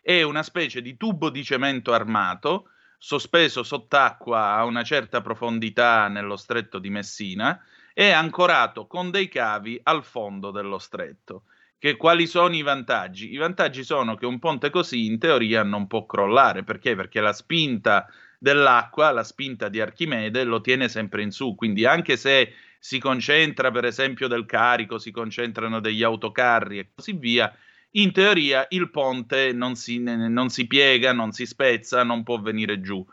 è 0.02 0.24
una 0.24 0.42
specie 0.42 0.82
di 0.82 0.98
tubo 0.98 1.30
di 1.30 1.44
cemento 1.44 1.94
armato 1.94 2.70
sospeso 2.98 3.62
sott'acqua 3.62 4.56
a 4.56 4.64
una 4.64 4.82
certa 4.82 5.22
profondità 5.22 6.08
nello 6.08 6.36
stretto 6.36 6.80
di 6.80 6.90
Messina 6.90 7.64
e 7.94 8.10
ancorato 8.10 8.88
con 8.88 9.12
dei 9.12 9.28
cavi 9.28 9.80
al 9.84 10.04
fondo 10.04 10.50
dello 10.50 10.80
stretto. 10.80 11.44
Che 11.78 11.98
quali 11.98 12.26
sono 12.26 12.56
i 12.56 12.64
vantaggi? 12.64 13.32
I 13.32 13.38
vantaggi 13.38 13.84
sono 13.84 14.16
che 14.16 14.26
un 14.26 14.40
ponte 14.40 14.72
così 14.72 15.06
in 15.06 15.20
teoria 15.20 15.62
non 15.62 15.86
può 15.86 16.08
crollare, 16.08 16.64
perché? 16.64 16.96
Perché 16.96 17.22
la 17.22 17.32
spinta 17.32 18.08
dell'acqua, 18.40 19.12
la 19.12 19.24
spinta 19.24 19.68
di 19.68 19.82
Archimede, 19.82 20.44
lo 20.46 20.62
tiene 20.62 20.88
sempre 20.88 21.22
in 21.22 21.32
su, 21.32 21.54
quindi 21.56 21.86
anche 21.86 22.18
se 22.18 22.54
si 22.80 22.98
concentra 22.98 23.70
per 23.70 23.84
esempio 23.84 24.28
del 24.28 24.46
carico, 24.46 24.98
si 24.98 25.12
concentrano 25.12 25.82
degli 25.82 26.02
autocarri 26.02 26.80
e 26.80 26.90
così 26.96 27.14
via, 27.14 27.54
in 27.92 28.12
teoria 28.12 28.66
il 28.70 28.90
ponte 28.90 29.52
non 29.52 29.76
si, 29.76 30.00
non 30.00 30.50
si 30.50 30.66
piega, 30.66 31.12
non 31.12 31.32
si 31.34 31.46
spezza, 31.46 32.04
non 32.04 32.24
può 32.24 32.40
venire 32.40 32.80
giù. 32.80 33.06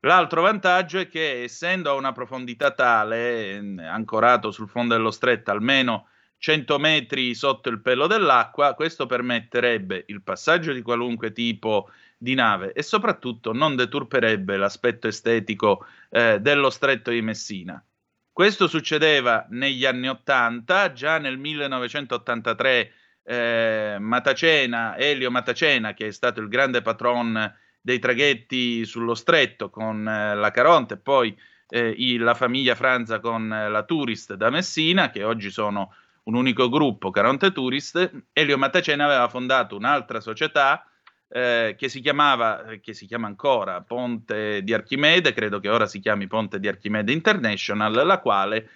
L'altro 0.00 0.42
vantaggio 0.42 0.98
è 0.98 1.08
che 1.08 1.42
essendo 1.42 1.90
a 1.90 1.94
una 1.94 2.12
profondità 2.12 2.72
tale, 2.72 3.58
ancorato 3.78 4.50
sul 4.50 4.68
fondo 4.68 4.94
dello 4.94 5.10
stretto 5.10 5.50
almeno 5.50 6.08
100 6.38 6.78
metri 6.78 7.34
sotto 7.34 7.68
il 7.68 7.82
pelo 7.82 8.06
dell'acqua, 8.06 8.74
questo 8.74 9.04
permetterebbe 9.06 10.04
il 10.08 10.22
passaggio 10.22 10.72
di 10.72 10.80
qualunque 10.80 11.32
tipo 11.32 11.90
di 12.22 12.34
nave 12.34 12.74
e 12.74 12.82
soprattutto 12.82 13.54
non 13.54 13.76
deturperebbe 13.76 14.58
l'aspetto 14.58 15.08
estetico 15.08 15.86
eh, 16.10 16.38
dello 16.38 16.68
stretto 16.68 17.10
di 17.10 17.22
Messina. 17.22 17.82
Questo 18.30 18.68
succedeva 18.68 19.46
negli 19.48 19.86
anni 19.86 20.06
80, 20.06 20.92
già 20.92 21.18
nel 21.18 21.38
1983 21.38 22.92
eh, 23.22 23.96
Matacena, 23.98 24.98
Elio 24.98 25.30
Matacena, 25.30 25.94
che 25.94 26.08
è 26.08 26.10
stato 26.10 26.40
il 26.40 26.48
grande 26.48 26.82
patron 26.82 27.54
dei 27.80 27.98
traghetti 27.98 28.84
sullo 28.84 29.14
stretto 29.14 29.70
con 29.70 30.06
eh, 30.06 30.34
la 30.34 30.50
Caronte 30.50 30.98
poi 30.98 31.34
eh, 31.68 32.18
la 32.18 32.34
famiglia 32.34 32.74
Franza 32.74 33.18
con 33.18 33.50
eh, 33.50 33.70
la 33.70 33.82
Tourist 33.84 34.34
da 34.34 34.50
Messina, 34.50 35.08
che 35.08 35.24
oggi 35.24 35.50
sono 35.50 35.94
un 36.24 36.34
unico 36.34 36.68
gruppo, 36.68 37.10
Caronte 37.10 37.50
Tourist, 37.50 38.24
Elio 38.34 38.58
Matacena 38.58 39.06
aveva 39.06 39.28
fondato 39.28 39.74
un'altra 39.74 40.20
società 40.20 40.84
eh, 41.32 41.76
che 41.78 41.88
si 41.88 42.00
chiamava, 42.00 42.64
eh, 42.64 42.80
che 42.80 42.92
si 42.92 43.06
chiama 43.06 43.28
ancora 43.28 43.80
Ponte 43.82 44.62
di 44.62 44.74
Archimede, 44.74 45.32
credo 45.32 45.60
che 45.60 45.68
ora 45.68 45.86
si 45.86 46.00
chiami 46.00 46.26
Ponte 46.26 46.58
di 46.58 46.66
Archimede 46.66 47.12
International, 47.12 47.92
la 47.92 48.18
quale 48.18 48.70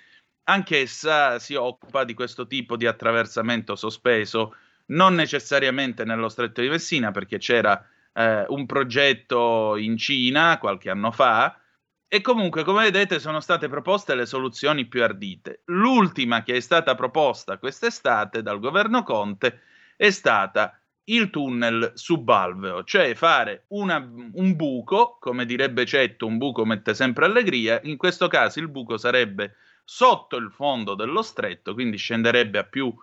anch'essa 0.45 1.39
si 1.39 1.55
occupa 1.55 2.05
di 2.05 2.15
questo 2.15 2.47
tipo 2.47 2.77
di 2.77 2.87
attraversamento 2.87 3.75
sospeso, 3.75 4.55
non 4.87 5.15
necessariamente 5.15 6.05
nello 6.05 6.29
stretto 6.29 6.61
di 6.61 6.69
Messina, 6.69 7.11
perché 7.11 7.39
c'era 7.39 7.85
eh, 8.13 8.45
un 8.49 8.67
progetto 8.67 9.77
in 9.77 9.97
Cina 9.97 10.59
qualche 10.59 10.91
anno 10.91 11.11
fa, 11.11 11.59
e 12.07 12.21
comunque, 12.21 12.63
come 12.63 12.85
vedete, 12.85 13.19
sono 13.19 13.41
state 13.41 13.69
proposte 13.69 14.15
le 14.15 14.27
soluzioni 14.27 14.87
più 14.87 15.03
ardite. 15.03 15.63
L'ultima 15.65 16.45
che 16.45 16.55
è 16.55 16.61
stata 16.61 16.95
proposta 16.95 17.59
quest'estate 17.59 18.41
dal 18.41 18.61
governo 18.61 19.03
Conte 19.03 19.63
è 19.97 20.11
stata 20.11 20.79
il 21.05 21.31
tunnel 21.31 21.93
subalveo, 21.95 22.85
cioè 22.85 23.15
fare 23.15 23.65
una, 23.69 23.97
un 23.99 24.57
buco, 24.57 25.19
come 25.21 25.45
direbbe 25.45 25.85
Cetto, 25.85 26.27
un 26.27 26.39
buco 26.39 26.65
mette 26.65 26.95
sempre 26.95 27.27
allegria, 27.27 27.81
in 27.83 27.97
questo 27.97 28.29
caso 28.29 28.61
il 28.61 28.69
buco 28.69 28.97
sarebbe 28.97 29.57
sotto 29.85 30.37
il 30.37 30.51
fondo 30.51 30.95
dello 30.95 31.23
stretto, 31.23 31.75
quindi 31.75 31.99
scenderebbe 31.99 32.59
a 32.59 32.65
più, 32.65 32.95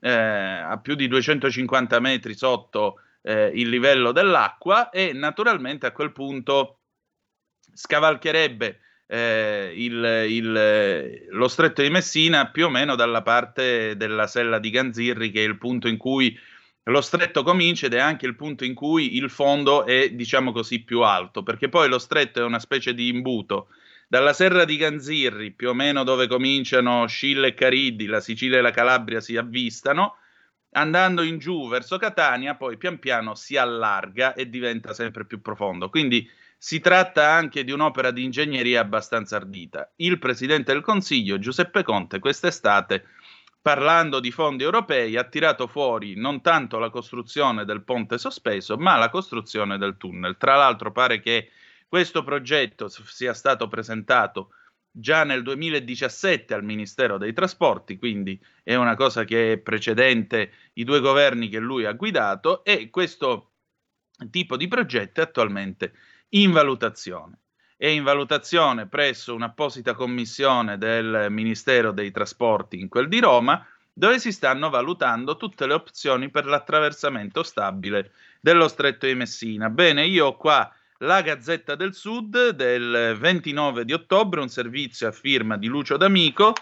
eh, 0.00 0.10
a 0.10 0.78
più 0.78 0.94
di 0.94 1.08
250 1.08 1.98
metri 2.00 2.34
sotto 2.34 3.00
eh, 3.22 3.50
il 3.54 3.68
livello 3.70 4.12
dell'acqua 4.12 4.90
e 4.90 5.12
naturalmente 5.14 5.86
a 5.86 5.92
quel 5.92 6.12
punto 6.12 6.80
scavalcherebbe 7.72 8.80
eh, 9.06 9.72
il, 9.74 10.26
il, 10.28 11.26
lo 11.30 11.48
stretto 11.48 11.80
di 11.80 11.90
Messina 11.90 12.50
più 12.50 12.66
o 12.66 12.70
meno 12.70 12.96
dalla 12.96 13.22
parte 13.22 13.96
della 13.96 14.26
sella 14.26 14.58
di 14.58 14.70
Ganzirri, 14.70 15.30
che 15.30 15.42
è 15.42 15.46
il 15.46 15.58
punto 15.58 15.88
in 15.88 15.96
cui 15.96 16.38
lo 16.88 17.00
stretto 17.00 17.42
comincia 17.42 17.86
ed 17.86 17.94
è 17.94 17.98
anche 17.98 18.26
il 18.26 18.36
punto 18.36 18.64
in 18.64 18.74
cui 18.74 19.16
il 19.16 19.30
fondo 19.30 19.84
è, 19.84 20.10
diciamo 20.10 20.52
così, 20.52 20.82
più 20.82 21.00
alto, 21.00 21.42
perché 21.42 21.68
poi 21.68 21.88
lo 21.88 21.98
stretto 21.98 22.40
è 22.40 22.44
una 22.44 22.60
specie 22.60 22.94
di 22.94 23.08
imbuto. 23.08 23.68
Dalla 24.08 24.32
serra 24.32 24.64
di 24.64 24.76
Ganzirri, 24.76 25.50
più 25.50 25.70
o 25.70 25.74
meno 25.74 26.04
dove 26.04 26.28
cominciano 26.28 27.06
Scilla 27.06 27.48
e 27.48 27.54
Cariddi, 27.54 28.06
la 28.06 28.20
Sicilia 28.20 28.58
e 28.58 28.60
la 28.60 28.70
Calabria 28.70 29.20
si 29.20 29.36
avvistano, 29.36 30.18
andando 30.72 31.22
in 31.22 31.38
giù 31.38 31.68
verso 31.68 31.98
Catania, 31.98 32.54
poi 32.54 32.76
pian 32.76 33.00
piano 33.00 33.34
si 33.34 33.56
allarga 33.56 34.34
e 34.34 34.48
diventa 34.48 34.94
sempre 34.94 35.24
più 35.26 35.40
profondo. 35.40 35.90
Quindi 35.90 36.28
si 36.56 36.78
tratta 36.78 37.32
anche 37.32 37.64
di 37.64 37.72
un'opera 37.72 38.12
di 38.12 38.22
ingegneria 38.22 38.80
abbastanza 38.80 39.36
ardita. 39.36 39.92
Il 39.96 40.20
Presidente 40.20 40.72
del 40.72 40.82
Consiglio, 40.82 41.40
Giuseppe 41.40 41.82
Conte, 41.82 42.20
quest'estate, 42.20 43.06
parlando 43.66 44.20
di 44.20 44.30
fondi 44.30 44.62
europei, 44.62 45.16
ha 45.16 45.24
tirato 45.24 45.66
fuori 45.66 46.14
non 46.14 46.40
tanto 46.40 46.78
la 46.78 46.88
costruzione 46.88 47.64
del 47.64 47.82
ponte 47.82 48.16
sospeso, 48.16 48.76
ma 48.76 48.94
la 48.94 49.08
costruzione 49.08 49.76
del 49.76 49.96
tunnel. 49.96 50.36
Tra 50.36 50.54
l'altro 50.54 50.92
pare 50.92 51.18
che 51.18 51.50
questo 51.88 52.22
progetto 52.22 52.86
sia 52.86 53.34
stato 53.34 53.66
presentato 53.66 54.50
già 54.88 55.24
nel 55.24 55.42
2017 55.42 56.54
al 56.54 56.62
Ministero 56.62 57.18
dei 57.18 57.32
Trasporti, 57.32 57.98
quindi 57.98 58.40
è 58.62 58.76
una 58.76 58.94
cosa 58.94 59.24
che 59.24 59.54
è 59.54 59.58
precedente 59.58 60.52
i 60.74 60.84
due 60.84 61.00
governi 61.00 61.48
che 61.48 61.58
lui 61.58 61.86
ha 61.86 61.92
guidato 61.92 62.62
e 62.62 62.88
questo 62.88 63.54
tipo 64.30 64.56
di 64.56 64.68
progetto 64.68 65.18
è 65.18 65.24
attualmente 65.24 65.92
in 66.28 66.52
valutazione. 66.52 67.40
È 67.78 67.86
in 67.86 68.04
valutazione 68.04 68.86
presso 68.86 69.34
un'apposita 69.34 69.92
commissione 69.92 70.78
del 70.78 71.26
Ministero 71.28 71.92
dei 71.92 72.10
Trasporti 72.10 72.80
in 72.80 72.88
quel 72.88 73.06
di 73.06 73.20
Roma, 73.20 73.62
dove 73.92 74.18
si 74.18 74.32
stanno 74.32 74.70
valutando 74.70 75.36
tutte 75.36 75.66
le 75.66 75.74
opzioni 75.74 76.30
per 76.30 76.46
l'attraversamento 76.46 77.42
stabile 77.42 78.12
dello 78.40 78.68
stretto 78.68 79.04
di 79.04 79.14
Messina. 79.14 79.68
Bene, 79.68 80.06
io 80.06 80.28
ho 80.28 80.36
qua 80.38 80.72
la 81.00 81.20
Gazzetta 81.20 81.74
del 81.74 81.92
Sud 81.92 82.48
del 82.48 83.14
29 83.18 83.84
di 83.84 83.92
ottobre, 83.92 84.40
un 84.40 84.48
servizio 84.48 85.08
a 85.08 85.12
firma 85.12 85.58
di 85.58 85.66
Lucio 85.66 85.98
D'Amico, 85.98 86.54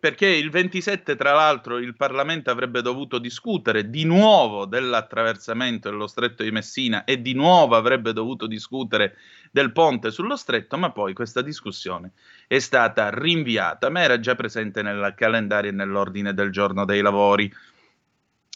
perché 0.00 0.26
il 0.26 0.50
27, 0.50 1.14
tra 1.14 1.32
l'altro, 1.32 1.78
il 1.78 1.94
Parlamento 1.94 2.50
avrebbe 2.50 2.80
dovuto 2.80 3.18
discutere 3.18 3.90
di 3.90 4.04
nuovo 4.04 4.64
dell'attraversamento 4.64 5.90
dello 5.90 6.06
stretto 6.06 6.42
di 6.42 6.50
Messina 6.50 7.04
e 7.04 7.20
di 7.20 7.34
nuovo 7.34 7.76
avrebbe 7.76 8.14
dovuto 8.14 8.46
discutere 8.46 9.16
del 9.52 9.72
ponte 9.72 10.10
sullo 10.10 10.36
stretto, 10.36 10.78
ma 10.78 10.90
poi 10.90 11.12
questa 11.12 11.42
discussione 11.42 12.12
è 12.46 12.58
stata 12.58 13.10
rinviata, 13.10 13.90
ma 13.90 14.00
era 14.00 14.18
già 14.18 14.34
presente 14.34 14.80
nel 14.80 15.12
calendario 15.14 15.70
e 15.70 15.74
nell'ordine 15.74 16.32
del 16.32 16.50
giorno 16.50 16.86
dei 16.86 17.02
lavori. 17.02 17.52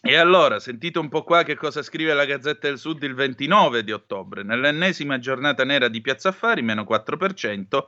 E 0.06 0.16
allora, 0.16 0.58
sentite 0.60 0.98
un 0.98 1.08
po' 1.08 1.24
qua 1.24 1.42
che 1.44 1.56
cosa 1.56 1.82
scrive 1.82 2.12
la 2.14 2.24
Gazzetta 2.24 2.68
del 2.68 2.78
Sud 2.78 3.02
il 3.02 3.14
29 3.14 3.84
di 3.84 3.92
ottobre. 3.92 4.42
Nell'ennesima 4.42 5.18
giornata 5.18 5.64
nera 5.64 5.88
di 5.88 6.00
Piazza 6.00 6.30
Affari, 6.30 6.62
meno 6.62 6.82
4%, 6.82 7.86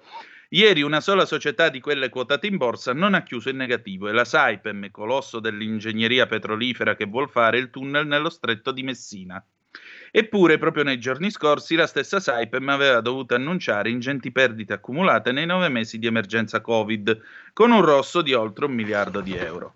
ieri 0.51 0.83
una 0.83 1.01
sola 1.01 1.25
società 1.25 1.69
di 1.69 1.81
quelle 1.81 2.09
quotate 2.09 2.47
in 2.47 2.57
borsa 2.57 2.93
non 2.93 3.15
ha 3.15 3.23
chiuso 3.23 3.49
in 3.49 3.57
negativo 3.57 4.09
e 4.09 4.13
la 4.13 4.25
Saipem, 4.25 4.91
colosso 4.91 5.41
dell'ingegneria 5.41 6.27
petrolifera 6.27 6.95
che 6.95 7.07
vuol 7.07 7.29
fare 7.29 7.59
il 7.59 7.71
tunnel 7.71 8.07
nello 8.07 8.31
stretto 8.31 8.73
di 8.73 8.83
Messina. 8.83 9.45
Eppure, 10.11 10.59
proprio 10.59 10.85
nei 10.85 10.99
giorni 10.99 11.31
scorsi, 11.31 11.75
la 11.75 11.87
stessa 11.87 12.21
Saipem 12.21 12.69
aveva 12.69 13.01
dovuto 13.01 13.35
annunciare 13.35 13.91
ingenti 13.91 14.33
perdite 14.33 14.73
accumulate 14.73 15.33
nei 15.33 15.47
nove 15.47 15.69
mesi 15.69 15.99
di 15.99 16.07
emergenza 16.07 16.61
Covid, 16.61 17.21
con 17.53 17.71
un 17.71 17.83
rosso 17.83 18.23
di 18.23 18.33
oltre 18.33 18.65
un 18.65 18.73
miliardo 18.73 19.21
di 19.21 19.35
euro 19.35 19.75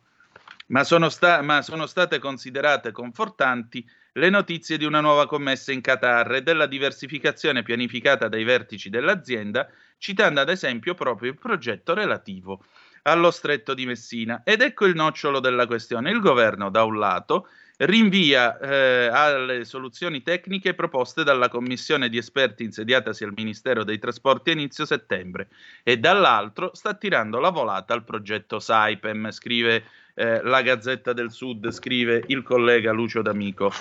ma 0.70 0.85
sono, 0.85 1.09
sta- 1.09 1.42
ma 1.42 1.62
sono 1.62 1.87
state 1.87 2.18
considerate 2.18 2.92
confortanti 2.92 3.88
le 4.14 4.30
notizie 4.30 4.76
di 4.76 4.85
una 4.85 5.00
nuova 5.00 5.26
commessa 5.26 5.72
in 5.72 5.80
Qatar 5.80 6.35
e 6.35 6.42
della 6.42 6.66
diversificazione 6.66 7.62
pianificata 7.62 8.28
dai 8.28 8.42
vertici 8.42 8.90
dell'azienda, 8.90 9.68
citando 10.00 10.40
ad 10.40 10.48
esempio 10.48 10.94
proprio 10.94 11.30
il 11.30 11.38
progetto 11.38 11.94
relativo 11.94 12.64
allo 13.02 13.30
stretto 13.30 13.74
di 13.74 13.86
Messina. 13.86 14.42
Ed 14.44 14.62
ecco 14.62 14.86
il 14.86 14.94
nocciolo 14.94 15.40
della 15.40 15.66
questione. 15.66 16.10
Il 16.10 16.20
governo, 16.20 16.70
da 16.70 16.84
un 16.84 16.98
lato, 16.98 17.48
rinvia 17.78 18.58
eh, 18.58 19.06
alle 19.06 19.64
soluzioni 19.64 20.22
tecniche 20.22 20.74
proposte 20.74 21.22
dalla 21.22 21.48
commissione 21.48 22.08
di 22.08 22.18
esperti 22.18 22.64
insediatasi 22.64 23.24
al 23.24 23.32
Ministero 23.34 23.84
dei 23.84 23.98
Trasporti 23.98 24.50
a 24.50 24.52
inizio 24.54 24.84
settembre 24.84 25.48
e 25.82 25.98
dall'altro 25.98 26.74
sta 26.74 26.94
tirando 26.94 27.38
la 27.38 27.50
volata 27.50 27.94
al 27.94 28.04
progetto 28.04 28.58
Saipem, 28.58 29.30
scrive 29.30 29.84
eh, 30.14 30.42
la 30.42 30.62
Gazzetta 30.62 31.12
del 31.12 31.30
Sud, 31.30 31.70
scrive 31.70 32.24
il 32.26 32.42
collega 32.42 32.92
Lucio 32.92 33.22
D'Amico. 33.22 33.72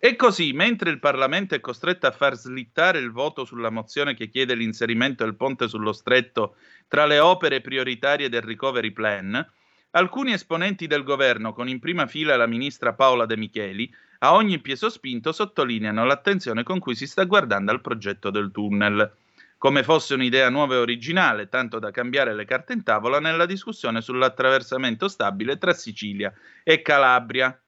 E 0.00 0.14
così, 0.14 0.52
mentre 0.52 0.90
il 0.90 1.00
Parlamento 1.00 1.56
è 1.56 1.60
costretto 1.60 2.06
a 2.06 2.12
far 2.12 2.36
slittare 2.36 3.00
il 3.00 3.10
voto 3.10 3.44
sulla 3.44 3.70
mozione 3.70 4.14
che 4.14 4.28
chiede 4.28 4.54
l'inserimento 4.54 5.24
del 5.24 5.34
ponte 5.34 5.66
sullo 5.66 5.92
stretto 5.92 6.54
tra 6.86 7.04
le 7.04 7.18
opere 7.18 7.60
prioritarie 7.60 8.28
del 8.28 8.42
recovery 8.42 8.92
plan, 8.92 9.44
alcuni 9.90 10.32
esponenti 10.32 10.86
del 10.86 11.02
governo, 11.02 11.52
con 11.52 11.68
in 11.68 11.80
prima 11.80 12.06
fila 12.06 12.36
la 12.36 12.46
ministra 12.46 12.94
Paola 12.94 13.26
De 13.26 13.36
Micheli, 13.36 13.92
a 14.20 14.34
ogni 14.34 14.60
piezo 14.60 14.88
spinto 14.88 15.32
sottolineano 15.32 16.04
l'attenzione 16.04 16.62
con 16.62 16.78
cui 16.78 16.94
si 16.94 17.06
sta 17.08 17.24
guardando 17.24 17.72
al 17.72 17.80
progetto 17.80 18.30
del 18.30 18.52
tunnel 18.52 19.12
come 19.58 19.82
fosse 19.82 20.14
un'idea 20.14 20.48
nuova 20.50 20.74
e 20.74 20.78
originale, 20.78 21.48
tanto 21.48 21.80
da 21.80 21.90
cambiare 21.90 22.32
le 22.32 22.44
carte 22.44 22.72
in 22.72 22.84
tavola 22.84 23.18
nella 23.18 23.44
discussione 23.44 24.00
sull'attraversamento 24.00 25.08
stabile 25.08 25.58
tra 25.58 25.72
Sicilia 25.72 26.32
e 26.62 26.80
Calabria. 26.80 27.60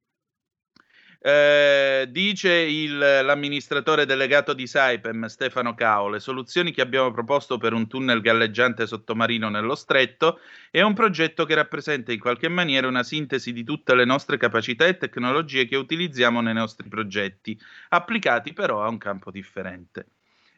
Eh, 1.22 2.06
dice 2.08 2.50
il, 2.50 2.96
l'amministratore 2.96 4.06
delegato 4.06 4.54
di 4.54 4.66
Saipem 4.66 5.26
Stefano 5.26 5.74
Cao, 5.74 6.08
le 6.08 6.18
soluzioni 6.18 6.72
che 6.72 6.80
abbiamo 6.80 7.10
proposto 7.10 7.58
per 7.58 7.74
un 7.74 7.86
tunnel 7.88 8.22
galleggiante 8.22 8.86
sottomarino 8.86 9.50
nello 9.50 9.74
stretto 9.74 10.40
è 10.70 10.80
un 10.80 10.94
progetto 10.94 11.44
che 11.44 11.54
rappresenta 11.54 12.10
in 12.10 12.18
qualche 12.18 12.48
maniera 12.48 12.88
una 12.88 13.02
sintesi 13.02 13.52
di 13.52 13.64
tutte 13.64 13.94
le 13.94 14.06
nostre 14.06 14.38
capacità 14.38 14.86
e 14.86 14.96
tecnologie 14.96 15.66
che 15.66 15.76
utilizziamo 15.76 16.40
nei 16.40 16.54
nostri 16.54 16.88
progetti, 16.88 17.58
applicati 17.90 18.54
però 18.54 18.82
a 18.82 18.88
un 18.88 18.96
campo 18.96 19.30
differente. 19.30 20.06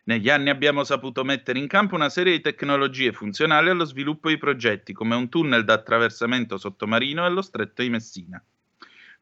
Negli 0.05 0.29
anni 0.29 0.49
abbiamo 0.49 0.85
saputo 0.85 1.25
mettere 1.25 1.59
in 1.59 1.67
campo 1.67 1.97
una 1.97 2.09
serie 2.09 2.35
di 2.35 2.41
tecnologie 2.41 3.13
funzionali 3.13 3.69
allo 3.69 3.85
sviluppo 3.85 4.29
di 4.29 4.39
progetti, 4.39 4.93
come 4.93 5.17
un 5.17 5.29
tunnel 5.29 5.65
d'attraversamento 5.65 6.57
sottomarino 6.57 7.27
e 7.27 7.31
lo 7.31 7.43
stretto 7.43 7.83
di 7.83 7.91
Messina. 7.91 8.41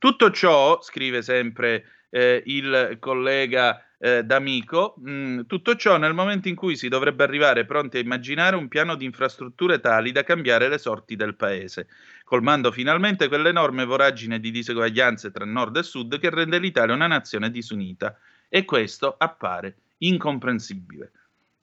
Tutto 0.00 0.30
ciò, 0.30 0.80
scrive 0.80 1.20
sempre 1.20 2.06
eh, 2.08 2.42
il 2.46 2.96
collega 2.98 3.84
eh, 3.98 4.24
D'Amico, 4.24 4.94
mh, 4.96 5.10
mm, 5.10 5.40
tutto 5.46 5.76
ciò 5.76 5.98
nel 5.98 6.14
momento 6.14 6.48
in 6.48 6.54
cui 6.54 6.74
si 6.74 6.88
dovrebbe 6.88 7.22
arrivare 7.22 7.66
pronti 7.66 7.98
a 7.98 8.00
immaginare 8.00 8.56
un 8.56 8.68
piano 8.68 8.94
di 8.94 9.04
infrastrutture 9.04 9.78
tali 9.78 10.10
da 10.10 10.22
cambiare 10.22 10.70
le 10.70 10.78
sorti 10.78 11.16
del 11.16 11.34
paese, 11.34 11.86
colmando 12.24 12.72
finalmente 12.72 13.28
quell'enorme 13.28 13.84
voragine 13.84 14.40
di 14.40 14.50
diseguaglianze 14.50 15.30
tra 15.32 15.44
nord 15.44 15.76
e 15.76 15.82
sud 15.82 16.18
che 16.18 16.30
rende 16.30 16.58
l'Italia 16.58 16.94
una 16.94 17.06
nazione 17.06 17.50
disunita. 17.50 18.18
E 18.48 18.64
questo 18.64 19.14
appare 19.18 19.76
incomprensibile. 19.98 21.12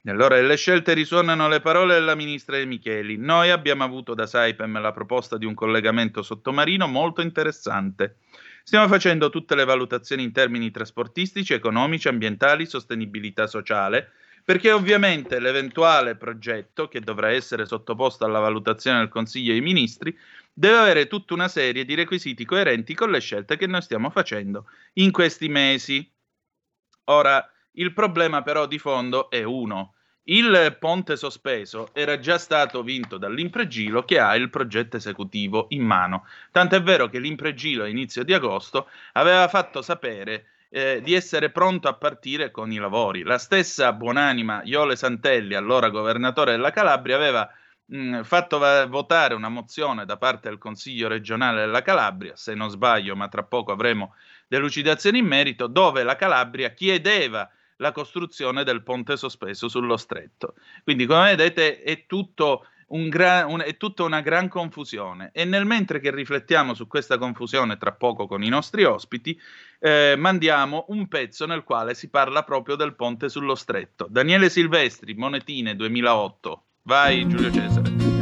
Nell'ora 0.08 0.38
delle 0.38 0.56
scelte 0.56 0.93
risuonano 0.93 1.50
le 1.50 1.60
parole 1.60 1.96
della 1.96 2.15
ministra 2.15 2.56
De 2.56 2.63
Micheli. 2.63 3.17
Noi 3.17 3.50
abbiamo 3.50 3.84
avuto 3.84 4.13
da 4.13 4.26
Saipem 4.26 4.80
la 4.80 4.93
proposta 4.93 5.38
di 5.38 5.46
un 5.46 5.54
collegamento 5.54 6.22
sottomarino 6.22 6.88
molto 6.88 7.22
interessante. 7.22 8.20
Stiamo 8.63 8.88
facendo 8.88 9.30
tutte 9.30 9.54
le 9.54 9.65
valutazioni 9.65 10.24
in 10.24 10.32
termini 10.32 10.72
trasportistici, 10.72 11.54
economici, 11.54 12.08
ambientali, 12.08 12.65
sostenibilità 12.65 13.48
sociale, 13.48 14.12
perché 14.46 14.72
ovviamente 14.72 15.41
l'eventuale 15.41 16.15
progetto, 16.15 16.88
che 16.88 17.02
dovrà 17.02 17.32
essere 17.32 17.65
sottoposto 17.65 18.24
alla 18.24 18.39
valutazione 18.39 19.00
del 19.00 19.10
Consiglio 19.10 19.52
dei 19.52 19.60
Ministri, 19.60 20.17
deve 20.54 20.78
avere 20.78 21.08
tutta 21.08 21.34
una 21.34 21.50
serie 21.50 21.84
di 21.84 21.96
requisiti 21.96 22.46
coerenti 22.46 22.93
con 22.93 23.12
le 23.12 23.20
scelte 23.20 23.58
che 23.58 23.67
noi 23.67 23.82
stiamo 23.82 24.10
facendo 24.10 24.70
in 24.93 25.12
questi 25.12 25.50
mesi. 25.50 26.10
Ora, 27.10 27.46
il 27.74 27.91
problema 27.91 28.41
però 28.41 28.67
di 28.67 28.80
fondo 28.80 29.30
è 29.30 29.43
uno. 29.43 29.96
Il 30.29 30.75
ponte 30.77 31.15
sospeso 31.15 31.87
era 31.93 32.19
già 32.19 32.37
stato 32.37 32.83
vinto 32.83 33.17
dall'Impregilo 33.17 34.03
che 34.03 34.19
ha 34.19 34.35
il 34.35 34.49
progetto 34.49 34.97
esecutivo 34.97 35.67
in 35.69 35.83
mano. 35.83 36.25
Tant'è 36.51 36.81
vero 36.81 37.07
che 37.07 37.19
l'Impregilo 37.19 37.83
a 37.83 37.87
inizio 37.87 38.25
di 38.25 38.33
agosto 38.33 38.89
aveva 39.13 39.47
fatto 39.47 39.81
sapere 39.81 40.47
eh, 40.67 40.99
di 41.01 41.13
essere 41.13 41.49
pronto 41.49 41.87
a 41.87 41.93
partire 41.93 42.51
con 42.51 42.73
i 42.73 42.75
lavori. 42.75 43.23
La 43.23 43.37
stessa 43.37 43.93
buonanima 43.93 44.63
Iole 44.65 44.97
Santelli, 44.97 45.55
allora 45.55 45.87
governatore 45.87 46.51
della 46.51 46.71
Calabria, 46.71 47.15
aveva 47.15 47.49
mh, 47.85 48.23
fatto 48.23 48.57
va- 48.57 48.85
votare 48.85 49.33
una 49.33 49.47
mozione 49.47 50.03
da 50.03 50.17
parte 50.17 50.49
del 50.49 50.57
Consiglio 50.57 51.07
regionale 51.07 51.61
della 51.61 51.81
Calabria, 51.81 52.35
se 52.35 52.53
non 52.53 52.69
sbaglio, 52.69 53.15
ma 53.15 53.29
tra 53.29 53.43
poco 53.43 53.71
avremo 53.71 54.13
delucidazioni 54.49 55.19
in 55.19 55.25
merito, 55.25 55.67
dove 55.67 56.03
la 56.03 56.17
Calabria 56.17 56.71
chiedeva 56.71 57.49
la 57.77 57.91
costruzione 57.91 58.63
del 58.63 58.83
ponte 58.83 59.17
sospeso 59.17 59.67
sullo 59.67 59.97
stretto. 59.97 60.55
Quindi, 60.83 61.05
come 61.05 61.35
vedete, 61.35 61.81
è 61.81 62.05
un 62.87 63.09
gra- 63.09 63.45
un, 63.45 63.61
è 63.65 63.75
tutta 63.77 64.03
una 64.03 64.21
gran 64.21 64.47
confusione 64.47 65.31
e 65.33 65.43
nel 65.45 65.65
mentre 65.65 65.99
che 65.99 66.11
riflettiamo 66.11 66.73
su 66.73 66.87
questa 66.87 67.17
confusione 67.17 67.77
tra 67.77 67.91
poco 67.91 68.27
con 68.27 68.43
i 68.43 68.49
nostri 68.49 68.83
ospiti, 68.83 69.37
eh, 69.79 70.15
mandiamo 70.17 70.85
un 70.89 71.07
pezzo 71.07 71.45
nel 71.45 71.63
quale 71.63 71.95
si 71.95 72.09
parla 72.09 72.43
proprio 72.43 72.75
del 72.75 72.95
ponte 72.95 73.29
sullo 73.29 73.55
stretto. 73.55 74.07
Daniele 74.09 74.49
Silvestri, 74.49 75.13
Monetine 75.15 75.75
2008. 75.75 76.63
Vai 76.83 77.27
Giulio 77.27 77.51
Cesare. 77.51 78.16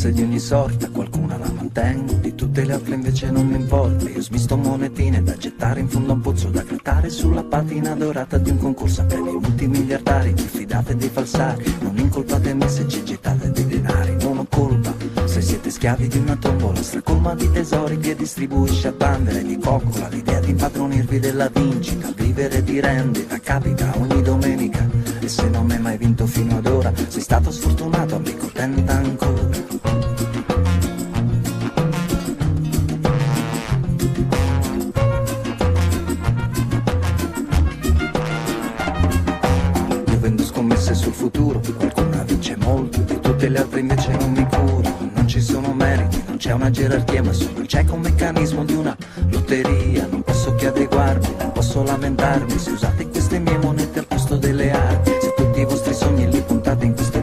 Promesse 0.00 0.12
di 0.12 0.22
ogni 0.22 0.38
sorta, 0.38 0.88
qualcuna 0.88 1.36
la 1.36 1.50
mantengo, 1.54 2.14
di 2.14 2.34
tutte 2.34 2.64
le 2.64 2.72
altre 2.72 2.94
invece 2.94 3.30
non 3.30 3.46
mi 3.46 3.56
importa. 3.56 4.08
Io 4.08 4.22
smisto 4.22 4.56
monetine 4.56 5.22
da 5.22 5.36
gettare 5.36 5.80
in 5.80 5.88
fondo 5.88 6.12
a 6.12 6.14
un 6.14 6.20
pozzo, 6.22 6.48
da 6.48 6.62
grattare 6.62 7.10
sulla 7.10 7.44
patina 7.44 7.94
dorata 7.94 8.38
di 8.38 8.50
un 8.50 8.58
concorso 8.58 9.02
a 9.02 9.04
premi 9.04 9.32
multimiliardari. 9.32 10.32
Diffidate 10.32 10.96
dei 10.96 11.10
falsari, 11.10 11.74
non 11.80 11.98
incolpate 11.98 12.54
me 12.54 12.68
se 12.68 12.88
ci 12.88 13.04
gettate 13.04 13.50
dei 13.50 13.66
denari, 13.66 14.16
non 14.22 14.38
ho 14.38 14.46
colpa. 14.48 14.94
Se 15.26 15.42
siete 15.42 15.70
schiavi 15.70 16.08
di 16.08 16.18
una 16.18 16.36
tombola 16.36 16.82
stracolma 16.82 17.34
di 17.34 17.50
tesori 17.50 17.98
che 17.98 18.16
distribuisce 18.16 18.88
a 18.88 18.92
bandere 18.92 19.42
di 19.44 19.58
coccola, 19.58 20.08
l'idea 20.08 20.40
di 20.40 20.50
impadronirvi 20.50 21.18
della 21.18 21.50
vincita, 21.52 22.10
vivere 22.16 22.62
di 22.62 22.80
rendita, 22.80 23.38
capita 23.38 23.92
ogni 23.98 24.22
domenica. 24.22 24.88
E 25.20 25.28
se 25.28 25.48
non 25.48 25.66
mi 25.66 25.74
hai 25.74 25.80
mai 25.80 25.98
vinto 25.98 26.26
fino 26.26 26.56
ad 26.56 26.66
ora, 26.66 26.90
sei 27.08 27.20
stato 27.20 27.50
sfortunato, 27.50 28.16
amico, 28.16 28.46
tenta 28.46 28.94
ancora. 28.94 29.69
Futuro, 41.20 41.60
qualcuna 41.76 42.22
vince 42.22 42.56
molto 42.56 42.98
e 43.06 43.20
tutte 43.20 43.48
le 43.50 43.58
altre 43.58 43.80
invece 43.80 44.10
non 44.16 44.32
mi 44.32 44.46
curo. 44.46 44.88
Non 45.12 45.28
ci 45.28 45.38
sono 45.38 45.74
meriti, 45.74 46.22
non 46.26 46.38
c'è 46.38 46.52
una 46.52 46.70
gerarchia, 46.70 47.22
ma 47.22 47.32
solo 47.34 47.60
il 47.60 47.66
cieco 47.66 47.96
meccanismo 47.96 48.64
di 48.64 48.72
una 48.72 48.96
lotteria. 49.28 50.08
Non 50.10 50.22
posso 50.22 50.54
che 50.54 50.68
adeguarmi, 50.68 51.26
non 51.38 51.52
posso 51.52 51.82
lamentarmi 51.82 52.58
se 52.58 52.70
usate 52.70 53.06
queste 53.08 53.38
mie 53.38 53.58
monete 53.58 53.98
al 53.98 54.06
posto 54.06 54.36
delle 54.36 54.70
armi. 54.70 55.04
Se 55.20 55.34
tutti 55.36 55.60
i 55.60 55.64
vostri 55.66 55.92
sogni 55.92 56.26
li 56.30 56.40
puntate 56.40 56.86
in 56.86 56.94
questo 56.94 57.18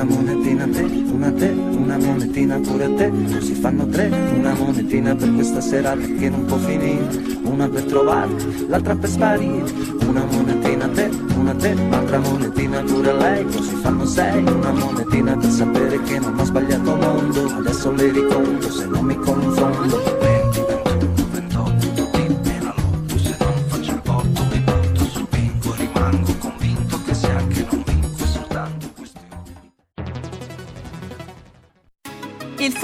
Una 0.00 0.14
monetina 0.14 0.64
a 0.64 0.66
te, 0.66 0.80
una 1.12 1.26
a 1.26 1.32
te, 1.32 1.48
una 1.50 1.98
monetina 1.98 2.58
pure 2.58 2.84
a 2.84 2.94
te, 2.94 3.12
così 3.34 3.52
fanno 3.52 3.86
tre, 3.86 4.10
una 4.34 4.54
monetina 4.54 5.14
per 5.14 5.30
questa 5.34 5.60
serata 5.60 6.00
che 6.00 6.30
non 6.30 6.46
può 6.46 6.56
finire. 6.56 7.06
Una 7.42 7.68
per 7.68 7.82
trovarti, 7.82 8.66
l'altra 8.66 8.96
per 8.96 9.10
sparire, 9.10 9.70
una 10.06 10.24
monetina 10.24 10.86
a 10.86 10.88
te, 10.88 11.10
una 11.36 11.50
a 11.50 11.54
te, 11.54 11.72
un'altra 11.72 12.18
monetina 12.18 12.80
pure 12.80 13.10
a 13.10 13.12
lei, 13.12 13.44
così 13.44 13.74
fanno 13.74 14.06
sei, 14.06 14.42
una 14.42 14.72
monetina 14.72 15.36
per 15.36 15.50
sapere 15.50 16.02
che 16.04 16.18
non 16.18 16.38
ho 16.38 16.44
sbagliato 16.44 16.96
mondo, 16.96 17.44
adesso 17.58 17.92
le 17.92 18.10
riconto 18.10 18.70
se 18.70 18.86
non 18.86 19.04
mi 19.04 19.16
confondo. 19.16 20.39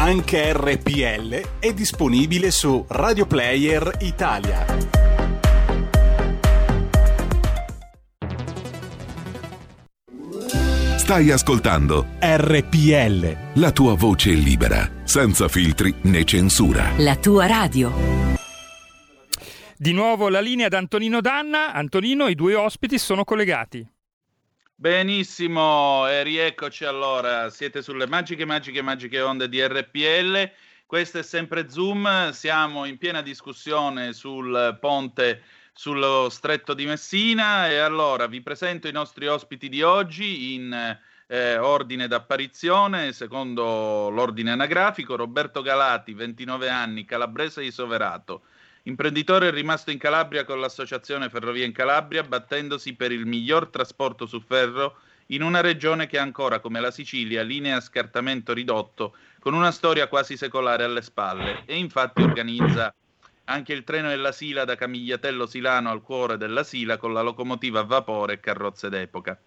Anche 0.00 0.52
RPL 0.52 1.58
è 1.58 1.74
disponibile 1.74 2.52
su 2.52 2.84
Radio 2.86 3.26
Player 3.26 3.96
Italia. 4.02 4.64
Stai 10.98 11.32
ascoltando 11.32 12.06
RPL. 12.20 13.36
la 13.54 13.72
tua 13.72 13.96
voce 13.96 14.30
libera, 14.30 14.88
senza 15.02 15.48
filtri 15.48 15.92
né 16.02 16.22
censura. 16.22 16.92
La 16.98 17.16
tua 17.16 17.46
radio. 17.46 17.92
Di 19.76 19.92
nuovo 19.92 20.28
la 20.28 20.40
linea 20.40 20.66
ad 20.66 20.74
Antonino 20.74 21.20
Danna. 21.20 21.72
Antonino, 21.72 22.28
i 22.28 22.36
due 22.36 22.54
ospiti 22.54 22.98
sono 22.98 23.24
collegati. 23.24 23.84
Benissimo, 24.80 26.06
e 26.06 26.22
rieccoci 26.22 26.84
allora. 26.84 27.50
Siete 27.50 27.82
sulle 27.82 28.06
magiche, 28.06 28.44
magiche, 28.44 28.80
magiche 28.80 29.20
onde 29.20 29.48
di 29.48 29.60
RPL. 29.60 30.52
Questo 30.86 31.18
è 31.18 31.24
sempre 31.24 31.68
Zoom. 31.68 32.30
Siamo 32.30 32.84
in 32.84 32.96
piena 32.96 33.20
discussione 33.20 34.12
sul 34.12 34.78
ponte 34.80 35.42
sullo 35.72 36.28
stretto 36.30 36.74
di 36.74 36.86
Messina. 36.86 37.68
E 37.68 37.78
allora 37.78 38.28
vi 38.28 38.40
presento 38.40 38.86
i 38.86 38.92
nostri 38.92 39.26
ospiti 39.26 39.68
di 39.68 39.82
oggi 39.82 40.54
in 40.54 40.96
eh, 41.26 41.56
ordine 41.58 42.06
d'apparizione, 42.06 43.12
secondo 43.12 44.10
l'ordine 44.10 44.52
anagrafico. 44.52 45.16
Roberto 45.16 45.60
Galati, 45.60 46.14
29 46.14 46.68
anni, 46.68 47.04
calabrese 47.04 47.62
di 47.62 47.72
Soverato. 47.72 48.42
Imprenditore 48.88 49.50
rimasto 49.50 49.90
in 49.90 49.98
Calabria 49.98 50.46
con 50.46 50.60
l'associazione 50.60 51.28
Ferrovie 51.28 51.66
in 51.66 51.72
Calabria, 51.72 52.22
battendosi 52.22 52.94
per 52.94 53.12
il 53.12 53.26
miglior 53.26 53.68
trasporto 53.68 54.24
su 54.24 54.40
ferro 54.40 55.00
in 55.26 55.42
una 55.42 55.60
regione 55.60 56.06
che 56.06 56.16
ancora, 56.16 56.58
come 56.58 56.80
la 56.80 56.90
Sicilia, 56.90 57.42
linee 57.42 57.74
a 57.74 57.80
scartamento 57.80 58.54
ridotto, 58.54 59.14
con 59.40 59.52
una 59.52 59.72
storia 59.72 60.08
quasi 60.08 60.38
secolare 60.38 60.84
alle 60.84 61.02
spalle, 61.02 61.64
e 61.66 61.76
infatti 61.76 62.22
organizza 62.22 62.94
anche 63.44 63.74
il 63.74 63.84
treno 63.84 64.08
della 64.08 64.32
Sila 64.32 64.64
da 64.64 64.74
Camigliatello 64.74 65.44
Silano 65.44 65.90
al 65.90 66.00
cuore 66.00 66.38
della 66.38 66.64
Sila 66.64 66.96
con 66.96 67.12
la 67.12 67.20
locomotiva 67.20 67.80
a 67.80 67.84
vapore 67.84 68.32
e 68.32 68.40
carrozze 68.40 68.88
d'epoca. 68.88 69.38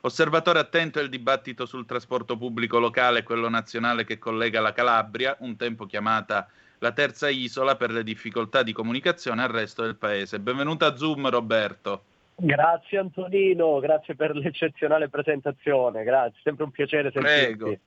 Osservatore 0.00 0.58
attento 0.58 0.98
del 0.98 1.08
dibattito 1.08 1.66
sul 1.66 1.86
trasporto 1.86 2.36
pubblico 2.36 2.80
locale 2.80 3.20
e 3.20 3.22
quello 3.22 3.48
nazionale 3.48 4.02
che 4.02 4.18
collega 4.18 4.60
la 4.60 4.72
Calabria, 4.72 5.36
un 5.38 5.56
tempo 5.56 5.86
chiamata 5.86 6.48
la 6.78 6.92
terza 6.92 7.28
isola 7.28 7.76
per 7.76 7.90
le 7.90 8.02
difficoltà 8.02 8.62
di 8.62 8.72
comunicazione 8.72 9.42
al 9.42 9.48
resto 9.48 9.82
del 9.82 9.96
paese. 9.96 10.40
Benvenuto 10.40 10.84
a 10.84 10.96
Zoom 10.96 11.28
Roberto. 11.28 12.04
Grazie 12.36 12.98
Antonino, 12.98 13.80
grazie 13.80 14.14
per 14.14 14.36
l'eccezionale 14.36 15.08
presentazione, 15.08 16.04
grazie, 16.04 16.40
sempre 16.44 16.64
un 16.64 16.70
piacere 16.70 17.10
sentirti. 17.10 17.56
Prego. 17.56 17.78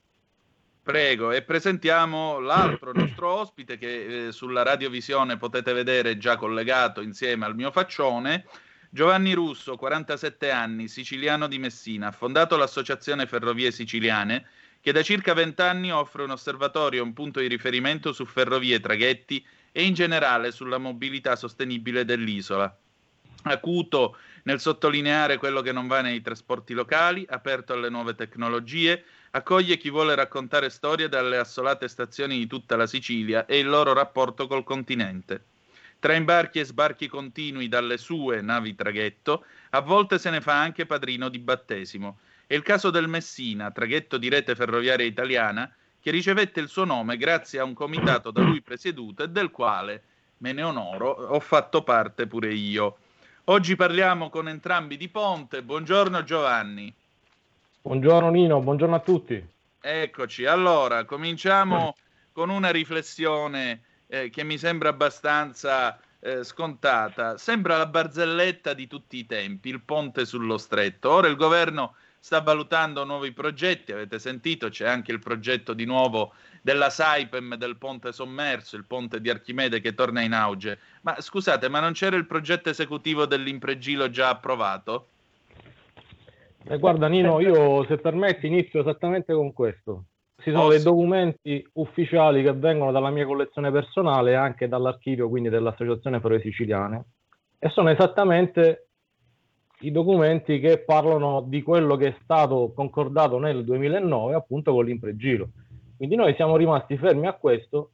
Prego, 0.83 1.31
e 1.31 1.43
presentiamo 1.43 2.39
l'altro 2.39 2.91
nostro 2.93 3.29
ospite 3.29 3.77
che 3.77 4.27
eh, 4.27 4.31
sulla 4.31 4.63
radiovisione 4.63 5.37
potete 5.37 5.71
vedere 5.73 6.17
già 6.17 6.35
collegato 6.35 7.01
insieme 7.01 7.45
al 7.45 7.55
mio 7.55 7.71
faccione. 7.71 8.45
Giovanni 8.89 9.31
Russo, 9.31 9.77
47 9.77 10.51
anni, 10.51 10.89
siciliano 10.89 11.47
di 11.47 11.57
Messina, 11.57 12.07
ha 12.07 12.11
fondato 12.11 12.57
l'associazione 12.57 13.27
Ferrovie 13.27 13.71
Siciliane 13.71 14.45
che 14.81 14.91
da 14.91 15.03
circa 15.03 15.33
20 15.33 15.61
anni 15.61 15.91
offre 15.91 16.23
un 16.23 16.31
osservatorio 16.31 16.99
e 16.99 17.03
un 17.03 17.13
punto 17.13 17.39
di 17.39 17.47
riferimento 17.47 18.11
su 18.11 18.25
ferrovie, 18.25 18.79
traghetti 18.79 19.45
e 19.71 19.85
in 19.85 19.93
generale 19.93 20.51
sulla 20.51 20.79
mobilità 20.79 21.35
sostenibile 21.35 22.03
dell'isola. 22.03 22.75
Acuto 23.43 24.17
nel 24.43 24.59
sottolineare 24.59 25.37
quello 25.37 25.61
che 25.61 25.71
non 25.71 25.87
va 25.87 26.01
nei 26.01 26.21
trasporti 26.21 26.73
locali, 26.73 27.25
aperto 27.29 27.73
alle 27.73 27.89
nuove 27.89 28.15
tecnologie, 28.15 29.03
accoglie 29.31 29.77
chi 29.77 29.89
vuole 29.89 30.15
raccontare 30.15 30.69
storie 30.69 31.07
dalle 31.07 31.37
assolate 31.37 31.87
stazioni 31.87 32.37
di 32.37 32.47
tutta 32.47 32.75
la 32.75 32.87
Sicilia 32.87 33.45
e 33.45 33.59
il 33.59 33.69
loro 33.69 33.93
rapporto 33.93 34.47
col 34.47 34.63
continente. 34.63 35.45
Tra 35.99 36.15
imbarchi 36.15 36.59
e 36.59 36.65
sbarchi 36.65 37.07
continui 37.07 37.67
dalle 37.67 37.97
sue 37.97 38.41
navi 38.41 38.73
traghetto, 38.73 39.45
a 39.69 39.81
volte 39.81 40.17
se 40.17 40.31
ne 40.31 40.41
fa 40.41 40.59
anche 40.59 40.87
padrino 40.87 41.29
di 41.29 41.37
battesimo. 41.37 42.17
È 42.51 42.55
il 42.55 42.63
caso 42.63 42.89
del 42.89 43.07
Messina, 43.07 43.71
traghetto 43.71 44.17
di 44.17 44.27
rete 44.27 44.55
ferroviaria 44.55 45.05
italiana, 45.05 45.73
che 46.01 46.11
ricevette 46.11 46.59
il 46.59 46.67
suo 46.67 46.83
nome 46.83 47.15
grazie 47.15 47.59
a 47.59 47.63
un 47.63 47.73
comitato 47.73 48.29
da 48.29 48.41
lui 48.41 48.59
presieduto 48.59 49.23
e 49.23 49.29
del 49.29 49.51
quale, 49.51 50.03
me 50.39 50.51
ne 50.51 50.61
onoro, 50.61 51.11
ho 51.11 51.39
fatto 51.39 51.81
parte 51.81 52.27
pure 52.27 52.53
io. 52.53 52.97
Oggi 53.45 53.77
parliamo 53.77 54.29
con 54.29 54.49
entrambi 54.49 54.97
di 54.97 55.07
Ponte. 55.07 55.63
Buongiorno 55.63 56.25
Giovanni. 56.25 56.93
Buongiorno 57.83 58.29
Nino, 58.29 58.59
buongiorno 58.59 58.95
a 58.95 58.99
tutti. 58.99 59.41
Eccoci, 59.79 60.45
allora 60.45 61.05
cominciamo 61.05 61.95
con 62.33 62.49
una 62.49 62.69
riflessione 62.69 63.81
eh, 64.07 64.29
che 64.29 64.43
mi 64.43 64.57
sembra 64.57 64.89
abbastanza 64.89 65.97
eh, 66.19 66.43
scontata. 66.43 67.37
Sembra 67.37 67.77
la 67.77 67.85
barzelletta 67.85 68.73
di 68.73 68.87
tutti 68.87 69.15
i 69.15 69.25
tempi, 69.25 69.69
il 69.69 69.79
ponte 69.79 70.25
sullo 70.25 70.57
stretto. 70.57 71.11
Ora 71.11 71.29
il 71.29 71.37
governo 71.37 71.95
sta 72.23 72.39
valutando 72.39 73.03
nuovi 73.03 73.31
progetti, 73.31 73.91
avete 73.91 74.19
sentito, 74.19 74.69
c'è 74.69 74.87
anche 74.87 75.11
il 75.11 75.17
progetto 75.17 75.73
di 75.73 75.85
nuovo 75.85 76.33
della 76.61 76.91
Saipem 76.91 77.55
del 77.55 77.77
ponte 77.77 78.11
sommerso, 78.11 78.75
il 78.75 78.85
ponte 78.85 79.19
di 79.19 79.31
Archimede 79.31 79.81
che 79.81 79.95
torna 79.95 80.21
in 80.21 80.33
auge. 80.33 80.77
Ma 81.01 81.19
scusate, 81.19 81.67
ma 81.67 81.79
non 81.79 81.93
c'era 81.93 82.15
il 82.15 82.27
progetto 82.27 82.69
esecutivo 82.69 83.25
dell'Impregilo 83.25 84.11
già 84.11 84.29
approvato? 84.29 85.07
Eh, 86.67 86.77
guarda 86.77 87.07
Nino, 87.07 87.39
io 87.39 87.83
se 87.87 87.97
permetti 87.97 88.45
inizio 88.45 88.81
esattamente 88.81 89.33
con 89.33 89.51
questo. 89.51 90.03
Ci 90.43 90.51
sono 90.51 90.65
oh, 90.65 90.69
dei 90.69 90.83
documenti 90.83 91.67
ufficiali 91.73 92.43
che 92.43 92.53
vengono 92.53 92.91
dalla 92.91 93.09
mia 93.09 93.25
collezione 93.25 93.71
personale 93.71 94.31
e 94.31 94.35
anche 94.35 94.67
dall'archivio 94.67 95.27
quindi 95.27 95.49
dell'Associazione 95.49 96.19
Ferrovie 96.19 96.43
Siciliane 96.43 97.03
e 97.57 97.69
sono 97.69 97.89
esattamente 97.89 98.89
i 99.81 99.91
documenti 99.91 100.59
che 100.59 100.79
parlano 100.79 101.41
di 101.41 101.61
quello 101.61 101.95
che 101.95 102.07
è 102.07 102.15
stato 102.23 102.71
concordato 102.75 103.39
nel 103.39 103.63
2009 103.63 104.33
appunto 104.35 104.73
con 104.73 104.85
l'impregilo. 104.85 105.49
Quindi 105.97 106.15
noi 106.15 106.33
siamo 106.35 106.55
rimasti 106.55 106.97
fermi 106.97 107.27
a 107.27 107.33
questo 107.33 107.91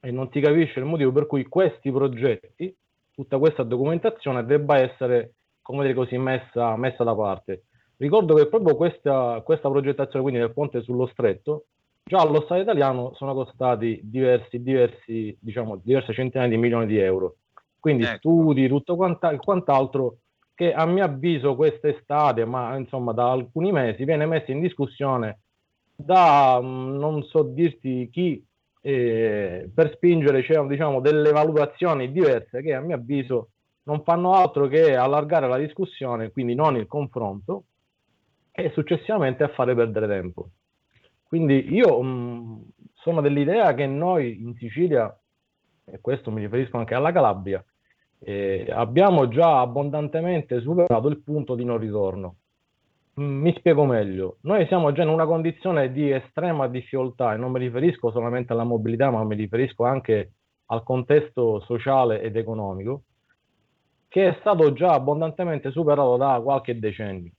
e 0.00 0.10
non 0.10 0.30
si 0.30 0.40
capisce 0.40 0.80
il 0.80 0.84
motivo 0.84 1.12
per 1.12 1.26
cui 1.26 1.44
questi 1.44 1.90
progetti, 1.90 2.74
tutta 3.10 3.38
questa 3.38 3.62
documentazione 3.62 4.44
debba 4.44 4.78
essere, 4.78 5.34
come 5.60 5.82
dire 5.82 5.94
così, 5.94 6.16
messa, 6.18 6.76
messa 6.76 7.04
da 7.04 7.14
parte. 7.14 7.64
Ricordo 7.96 8.34
che 8.34 8.48
proprio 8.48 8.74
questa, 8.74 9.40
questa 9.44 9.70
progettazione, 9.70 10.22
quindi 10.22 10.40
del 10.40 10.52
ponte 10.52 10.82
sullo 10.82 11.06
stretto, 11.06 11.66
già 12.02 12.18
allo 12.18 12.40
Stato 12.42 12.60
italiano 12.60 13.12
sono 13.14 13.32
costati 13.32 14.00
diversi, 14.02 14.62
diversi, 14.62 15.36
diciamo, 15.40 15.80
diverse 15.82 16.12
centinaia 16.12 16.48
di 16.48 16.56
milioni 16.56 16.86
di 16.86 16.98
euro. 16.98 17.36
Quindi 17.78 18.04
ecco. 18.04 18.16
studi, 18.16 18.68
tutto 18.68 18.96
quanta, 18.96 19.36
quant'altro 19.36 20.16
che 20.54 20.72
a 20.72 20.84
mio 20.86 21.04
avviso 21.04 21.56
quest'estate, 21.56 22.44
ma 22.44 22.76
insomma 22.76 23.12
da 23.12 23.30
alcuni 23.30 23.72
mesi, 23.72 24.04
viene 24.04 24.26
messo 24.26 24.50
in 24.50 24.60
discussione 24.60 25.40
da 25.94 26.58
mm, 26.62 26.96
non 26.98 27.22
so 27.24 27.42
dirti 27.42 28.08
chi 28.10 28.44
eh, 28.80 29.70
per 29.72 29.92
spingere 29.94 30.42
cioè, 30.42 30.66
diciamo, 30.66 31.00
delle 31.00 31.30
valutazioni 31.30 32.10
diverse 32.10 32.62
che 32.62 32.74
a 32.74 32.80
mio 32.80 32.96
avviso 32.96 33.50
non 33.84 34.02
fanno 34.02 34.32
altro 34.34 34.66
che 34.68 34.94
allargare 34.96 35.48
la 35.48 35.58
discussione, 35.58 36.30
quindi 36.30 36.54
non 36.54 36.76
il 36.76 36.86
confronto, 36.86 37.64
e 38.50 38.70
successivamente 38.70 39.42
a 39.44 39.48
fare 39.48 39.74
perdere 39.74 40.06
tempo. 40.06 40.50
Quindi 41.26 41.72
io 41.72 42.00
mh, 42.02 42.06
mm, 42.06 42.60
sono 42.94 43.20
dell'idea 43.20 43.72
che 43.74 43.86
noi 43.86 44.42
in 44.42 44.54
Sicilia, 44.56 45.16
e 45.84 46.00
questo 46.00 46.30
mi 46.30 46.42
riferisco 46.42 46.76
anche 46.76 46.94
alla 46.94 47.12
Calabria, 47.12 47.64
eh, 48.24 48.66
abbiamo 48.70 49.28
già 49.28 49.60
abbondantemente 49.60 50.60
superato 50.60 51.08
il 51.08 51.22
punto 51.22 51.54
di 51.54 51.64
non 51.64 51.78
ritorno. 51.78 52.36
Mm, 53.20 53.40
mi 53.42 53.54
spiego 53.56 53.84
meglio, 53.84 54.38
noi 54.42 54.66
siamo 54.66 54.92
già 54.92 55.02
in 55.02 55.08
una 55.08 55.26
condizione 55.26 55.92
di 55.92 56.10
estrema 56.10 56.68
difficoltà 56.68 57.34
e 57.34 57.36
non 57.36 57.50
mi 57.50 57.58
riferisco 57.58 58.10
solamente 58.10 58.52
alla 58.52 58.64
mobilità, 58.64 59.10
ma 59.10 59.24
mi 59.24 59.34
riferisco 59.34 59.84
anche 59.84 60.32
al 60.66 60.82
contesto 60.82 61.60
sociale 61.60 62.22
ed 62.22 62.36
economico, 62.36 63.02
che 64.08 64.28
è 64.28 64.36
stato 64.40 64.72
già 64.72 64.92
abbondantemente 64.92 65.70
superato 65.70 66.16
da 66.16 66.40
qualche 66.42 66.78
decennio. 66.78 67.32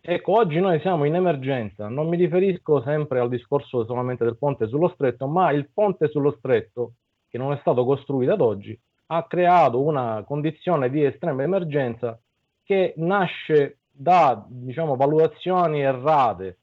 Ecco, 0.00 0.36
oggi 0.36 0.58
noi 0.58 0.80
siamo 0.80 1.04
in 1.04 1.14
emergenza, 1.14 1.88
non 1.88 2.08
mi 2.08 2.16
riferisco 2.16 2.82
sempre 2.82 3.20
al 3.20 3.28
discorso 3.28 3.84
solamente 3.84 4.24
del 4.24 4.36
ponte 4.36 4.66
sullo 4.66 4.88
stretto, 4.88 5.28
ma 5.28 5.52
il 5.52 5.70
ponte 5.72 6.08
sullo 6.08 6.34
stretto, 6.38 6.94
che 7.28 7.38
non 7.38 7.52
è 7.52 7.58
stato 7.60 7.84
costruito 7.84 8.32
ad 8.32 8.40
oggi, 8.40 8.76
ha 9.14 9.26
creato 9.26 9.80
una 9.80 10.24
condizione 10.26 10.88
di 10.88 11.04
estrema 11.04 11.42
emergenza 11.42 12.18
che 12.64 12.94
nasce 12.96 13.78
da 13.90 14.42
diciamo, 14.48 14.96
valutazioni 14.96 15.82
errate 15.82 16.58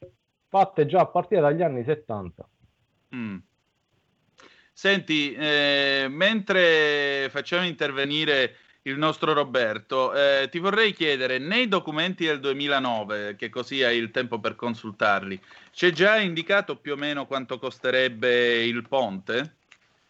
fatte 0.48 0.88
già 0.88 1.02
a 1.02 1.06
partire 1.06 1.42
dagli 1.42 1.62
anni 1.62 1.84
70. 1.84 2.50
Mm. 3.16 3.38
Senti, 4.74 5.34
eh, 5.34 6.08
mentre 6.10 7.28
facciamo 7.30 7.66
intervenire 7.66 8.56
il 8.84 8.98
nostro 8.98 9.34
Roberto. 9.34 10.14
Eh, 10.14 10.48
ti 10.50 10.58
vorrei 10.58 10.94
chiedere, 10.94 11.38
nei 11.38 11.68
documenti 11.68 12.26
del 12.26 12.40
2009, 12.40 13.36
che 13.36 13.50
così 13.50 13.84
hai 13.84 13.98
il 13.98 14.10
tempo 14.10 14.40
per 14.40 14.56
consultarli, 14.56 15.40
c'è 15.72 15.92
già 15.92 16.18
indicato 16.18 16.78
più 16.78 16.94
o 16.94 16.96
meno 16.96 17.28
quanto 17.28 17.60
costerebbe 17.60 18.64
il 18.64 18.88
ponte? 18.88 19.58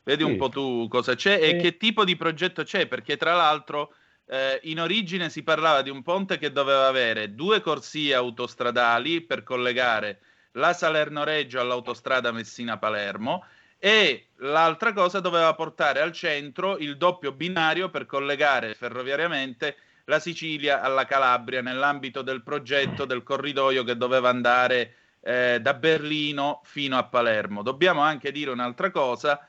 Vedi 0.10 0.24
sì. 0.24 0.30
un 0.32 0.38
po' 0.38 0.50
tu 0.50 0.88
cosa 0.88 1.14
c'è 1.14 1.40
e 1.40 1.58
che 1.58 1.78
tipo 1.78 2.04
di 2.04 2.16
progetto 2.16 2.64
c'è, 2.64 2.88
perché 2.88 3.16
tra 3.16 3.36
l'altro 3.36 3.94
eh, 4.26 4.60
in 4.64 4.80
origine 4.80 5.30
si 5.30 5.44
parlava 5.44 5.84
di 5.84 5.92
un 5.92 6.02
ponte 6.02 6.40
che 6.40 6.52
doveva 6.52 6.88
avere 6.88 7.36
due 7.36 7.62
corsie 7.62 8.16
autostradali 8.16 9.22
per 9.22 9.44
collegare 9.44 10.22
la 10.54 10.74
Salerno-Reggio 10.74 11.60
all'autostrada 11.60 12.32
Messina-Palermo 12.32 13.46
e 13.78 14.30
l'altra 14.38 14.94
cosa 14.94 15.20
doveva 15.20 15.54
portare 15.54 16.02
al 16.02 16.12
centro 16.12 16.80
il 16.80 16.98
doppio 16.98 17.32
binario 17.32 17.90
per 17.90 18.08
collegare 18.08 18.74
ferroviariamente 18.74 19.78
la 20.06 20.18
Sicilia 20.18 20.82
alla 20.82 21.06
Calabria 21.06 21.62
nell'ambito 21.62 22.24
del 22.24 22.42
progetto 22.42 23.06
del 23.06 23.22
corridoio 23.22 23.84
che 23.84 23.96
doveva 23.96 24.30
andare 24.30 24.96
eh, 25.22 25.60
da 25.62 25.76
Berlino 25.76 26.62
fino 26.64 26.98
a 26.98 27.04
Palermo. 27.04 27.62
Dobbiamo 27.62 28.02
anche 28.02 28.32
dire 28.32 28.50
un'altra 28.50 28.90
cosa. 28.90 29.48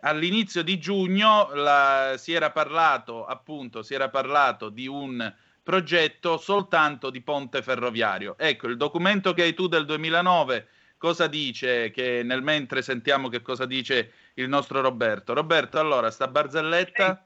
All'inizio 0.00 0.62
di 0.62 0.78
giugno 0.78 1.50
la, 1.54 2.14
si 2.16 2.32
era 2.32 2.50
parlato 2.50 3.24
appunto 3.24 3.82
si 3.82 3.94
era 3.94 4.08
parlato 4.08 4.68
di 4.68 4.86
un 4.86 5.32
progetto 5.62 6.38
soltanto 6.38 7.10
di 7.10 7.20
ponte 7.20 7.60
ferroviario. 7.60 8.36
Ecco, 8.38 8.68
il 8.68 8.76
documento 8.76 9.34
che 9.34 9.42
hai 9.42 9.54
tu 9.54 9.66
del 9.66 9.84
2009 9.84 10.66
cosa 10.98 11.26
dice, 11.26 11.90
che 11.90 12.22
nel 12.24 12.42
mentre 12.42 12.82
sentiamo 12.82 13.28
che 13.28 13.40
cosa 13.40 13.66
dice 13.66 14.12
il 14.34 14.48
nostro 14.48 14.80
Roberto. 14.80 15.32
Roberto, 15.32 15.78
allora, 15.78 16.10
sta 16.10 16.28
barzelletta... 16.28 17.22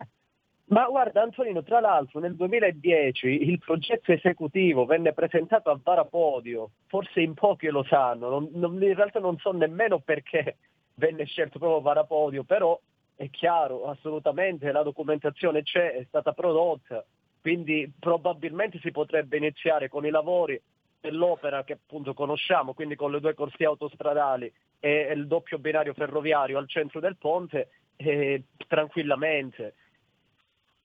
Ma 0.67 0.87
guarda 0.87 1.21
Antonino, 1.21 1.63
tra 1.63 1.81
l'altro 1.81 2.19
nel 2.19 2.35
2010 2.35 3.51
il 3.51 3.59
progetto 3.59 4.11
esecutivo 4.11 4.87
venne 4.87 5.13
presentato 5.13 5.71
a 5.71 5.79
Varapodio, 5.83 6.71
forse 6.87 7.21
in 7.21 7.35
pochi 7.35 7.67
lo 7.67 7.85
sanno, 7.85 8.31
non, 8.31 8.49
non, 8.53 8.83
in 8.83 8.95
realtà 8.95 9.19
non 9.19 9.37
so 9.37 9.53
nemmeno 9.53 9.99
perché 9.99 10.57
venne 10.95 11.25
scelto 11.25 11.59
proprio 11.59 11.81
Varapodio, 11.81 12.45
però 12.45 12.79
è 13.15 13.29
chiaro, 13.31 13.89
assolutamente 13.89 14.73
la 14.73 14.83
documentazione 14.83 15.63
c'è, 15.63 15.93
è 15.93 16.05
stata 16.09 16.33
prodotta, 16.33 17.05
quindi 17.41 17.91
probabilmente 17.99 18.79
si 18.81 18.91
potrebbe 18.91 19.37
iniziare 19.37 19.89
con 19.89 20.05
i 20.07 20.11
lavori 20.11 20.61
dell'opera 21.01 21.65
che 21.65 21.75
appunto 21.75 22.15
conosciamo, 22.15 22.75
quindi 22.75 22.95
con 22.95 23.11
le 23.11 23.21
due 23.21 23.35
corsie 23.35 23.67
autostradali 23.67 24.53
e 24.79 25.13
il 25.15 25.27
doppio 25.27 25.59
binario 25.59 25.95
ferroviario 25.95 26.59
al 26.59 26.69
centro 26.69 27.01
del 27.01 27.17
ponte, 27.17 27.69
eh, 27.97 28.45
tranquillamente. 28.67 29.75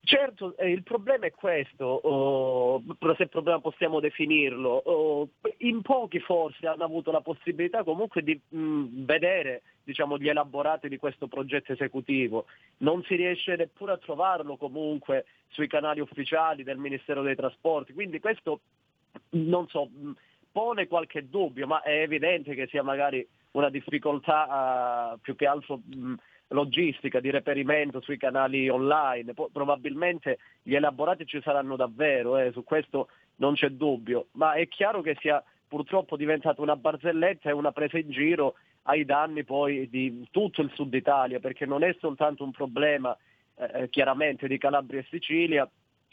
Certo, 0.08 0.56
eh, 0.56 0.72
il 0.72 0.84
problema 0.84 1.26
è 1.26 1.32
questo, 1.32 1.84
oh, 1.84 2.82
se 3.18 3.28
problema 3.28 3.60
possiamo 3.60 4.00
definirlo. 4.00 4.70
Oh, 4.70 5.28
in 5.58 5.82
pochi 5.82 6.22
forse 6.22 6.66
hanno 6.66 6.86
avuto 6.86 7.12
la 7.12 7.20
possibilità 7.20 7.84
comunque 7.84 8.24
di 8.24 8.40
mh, 8.48 9.04
vedere 9.04 9.64
diciamo, 9.84 10.18
gli 10.18 10.30
elaborati 10.30 10.88
di 10.88 10.96
questo 10.96 11.28
progetto 11.28 11.74
esecutivo. 11.74 12.46
Non 12.78 13.04
si 13.04 13.16
riesce 13.16 13.58
neppure 13.58 13.92
a 13.92 13.98
trovarlo 13.98 14.56
comunque 14.56 15.26
sui 15.50 15.68
canali 15.68 16.00
ufficiali 16.00 16.64
del 16.64 16.78
Ministero 16.78 17.22
dei 17.22 17.36
Trasporti, 17.36 17.92
quindi 17.92 18.22
questo 18.22 18.62
non 19.32 19.68
so, 19.68 19.90
pone 20.50 20.88
qualche 20.88 21.28
dubbio, 21.28 21.68
ma 21.68 21.82
è 21.82 22.00
evidente 22.00 22.56
che 22.56 22.68
sia 22.68 22.82
magari 22.82 23.28
una 23.52 23.70
difficoltà 23.70 25.12
uh, 25.16 25.20
più 25.20 25.36
che 25.36 25.48
altro 25.48 25.82
mh, 25.84 26.14
logistica 26.50 27.20
di 27.20 27.30
reperimento 27.30 28.02
sui 28.02 28.18
canali 28.18 28.70
online, 28.70 29.34
po- 29.34 29.50
probabilmente 29.52 30.40
gli 30.62 30.76
elaborati 30.76 31.26
ci 31.26 31.42
saranno 31.42 31.76
davvero, 31.76 32.38
eh, 32.38 32.52
su 32.52 32.64
questo 32.64 33.10
non 33.38 33.54
c'è 33.54 33.70
dubbio, 33.70 34.28
ma 34.34 34.54
è 34.54 34.68
chiaro 34.68 35.02
che 35.02 35.18
sia 35.20 35.44
purtroppo 35.68 36.16
diventata 36.16 36.62
una 36.62 36.76
barzelletta 36.76 37.50
e 37.50 37.54
una 37.54 37.72
presa 37.72 37.98
in 37.98 38.10
giro 38.10 38.56
ai 38.84 39.04
danni 39.04 39.44
poi 39.44 39.90
di 39.90 40.26
tutto 40.32 40.62
il 40.62 40.72
sud 40.74 40.94
Italia, 40.94 41.40
perché 41.40 41.66
non 41.66 41.84
è 41.84 41.96
soltanto 42.00 42.44
un 42.44 42.52
problema 42.52 43.16
eh, 43.56 43.84
eh 43.84 43.90
chiaramente 43.90 44.48
di 44.48 44.58
Calabria 44.58 45.02
e 45.02 45.08
Sicilia, 45.10 45.70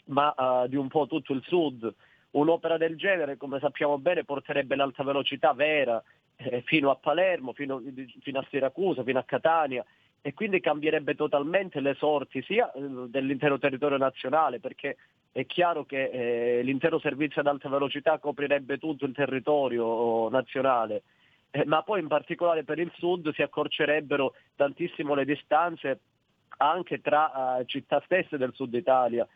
ma 0.07 0.33
uh, 0.37 0.67
di 0.67 0.75
un 0.75 0.87
po' 0.87 1.07
tutto 1.07 1.33
il 1.33 1.41
sud. 1.43 1.93
Un'opera 2.31 2.77
del 2.77 2.97
genere, 2.97 3.37
come 3.37 3.59
sappiamo 3.59 3.97
bene, 3.97 4.25
porterebbe 4.25 4.75
l'alta 4.75 5.03
velocità 5.03 5.53
vera 5.53 6.03
eh, 6.35 6.61
fino 6.65 6.91
a 6.91 6.95
Palermo, 6.95 7.53
fino, 7.53 7.81
fino 8.19 8.39
a 8.39 8.45
Siracusa, 8.49 9.03
fino 9.03 9.19
a 9.19 9.23
Catania 9.23 9.85
e 10.25 10.33
quindi 10.33 10.59
cambierebbe 10.59 11.13
totalmente 11.13 11.79
le 11.79 11.93
sorti 11.93 12.41
sia 12.41 12.71
eh, 12.71 12.81
dell'intero 13.09 13.59
territorio 13.59 13.97
nazionale 13.97 14.59
perché 14.59 14.97
è 15.31 15.45
chiaro 15.45 15.85
che 15.85 16.09
eh, 16.09 16.63
l'intero 16.63 16.97
servizio 16.97 17.41
ad 17.41 17.47
alta 17.47 17.69
velocità 17.69 18.17
coprirebbe 18.17 18.79
tutto 18.79 19.05
il 19.05 19.13
territorio 19.13 20.27
nazionale, 20.29 21.03
eh, 21.51 21.63
ma 21.65 21.83
poi 21.83 21.99
in 21.99 22.07
particolare 22.07 22.63
per 22.63 22.79
il 22.79 22.91
sud 22.95 23.35
si 23.35 23.43
accorcerebbero 23.43 24.33
tantissimo 24.55 25.13
le 25.13 25.25
distanze 25.25 25.99
anche 26.57 27.01
tra 27.01 27.59
uh, 27.59 27.65
città 27.65 28.01
stesse 28.03 28.37
del 28.37 28.53
sud 28.55 28.73
Italia, 28.73 29.27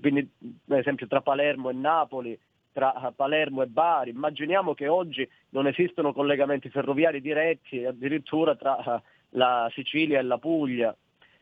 quindi 0.00 0.30
per 0.64 0.78
esempio 0.78 1.08
tra 1.08 1.20
Palermo 1.20 1.70
e 1.70 1.72
Napoli, 1.72 2.38
tra 2.72 3.12
Palermo 3.16 3.62
e 3.62 3.66
Bari. 3.66 4.10
Immaginiamo 4.10 4.74
che 4.74 4.86
oggi 4.86 5.28
non 5.48 5.66
esistono 5.66 6.12
collegamenti 6.12 6.68
ferroviari 6.68 7.20
diretti, 7.20 7.84
addirittura 7.84 8.54
tra 8.54 9.02
la 9.30 9.70
Sicilia 9.72 10.18
e 10.18 10.22
la 10.22 10.38
Puglia. 10.38 10.94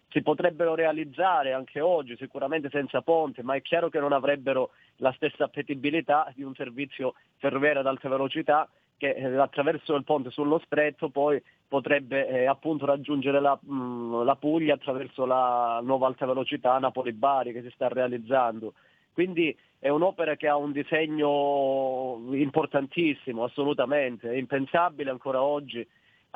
Si 0.08 0.22
potrebbero 0.22 0.74
realizzare 0.74 1.52
anche 1.52 1.80
oggi, 1.80 2.16
sicuramente 2.16 2.70
senza 2.70 3.02
ponte, 3.02 3.42
ma 3.42 3.54
è 3.54 3.62
chiaro 3.62 3.88
che 3.88 3.98
non 3.98 4.12
avrebbero 4.12 4.70
la 4.96 5.12
stessa 5.12 5.44
appetibilità 5.44 6.32
di 6.34 6.42
un 6.42 6.54
servizio 6.54 7.14
ferroviario 7.36 7.80
ad 7.80 7.86
alta 7.86 8.08
velocità 8.08 8.68
che 8.96 9.10
eh, 9.10 9.36
attraverso 9.36 9.94
il 9.94 10.04
ponte 10.04 10.30
sullo 10.30 10.58
stretto 10.64 11.10
poi 11.10 11.42
potrebbe 11.68 12.28
eh, 12.28 12.46
appunto 12.46 12.86
raggiungere 12.86 13.40
la, 13.40 13.58
mh, 13.60 13.74
mm, 13.74 14.22
la, 14.22 14.36
Puglia 14.36 14.74
attraverso 14.74 15.26
la 15.26 15.80
nuova 15.82 16.06
alta 16.06 16.26
velocità 16.26 16.78
Napoli-Bari 16.78 17.52
che 17.52 17.62
si 17.62 17.70
sta 17.74 17.88
realizzando. 17.88 18.74
Quindi 19.12 19.56
è 19.78 19.88
un'opera 19.88 20.36
che 20.36 20.48
ha 20.48 20.56
un 20.56 20.72
disegno 20.72 22.20
importantissimo, 22.32 23.44
assolutamente, 23.44 24.30
è 24.30 24.36
impensabile 24.36 25.10
ancora 25.10 25.42
oggi 25.42 25.86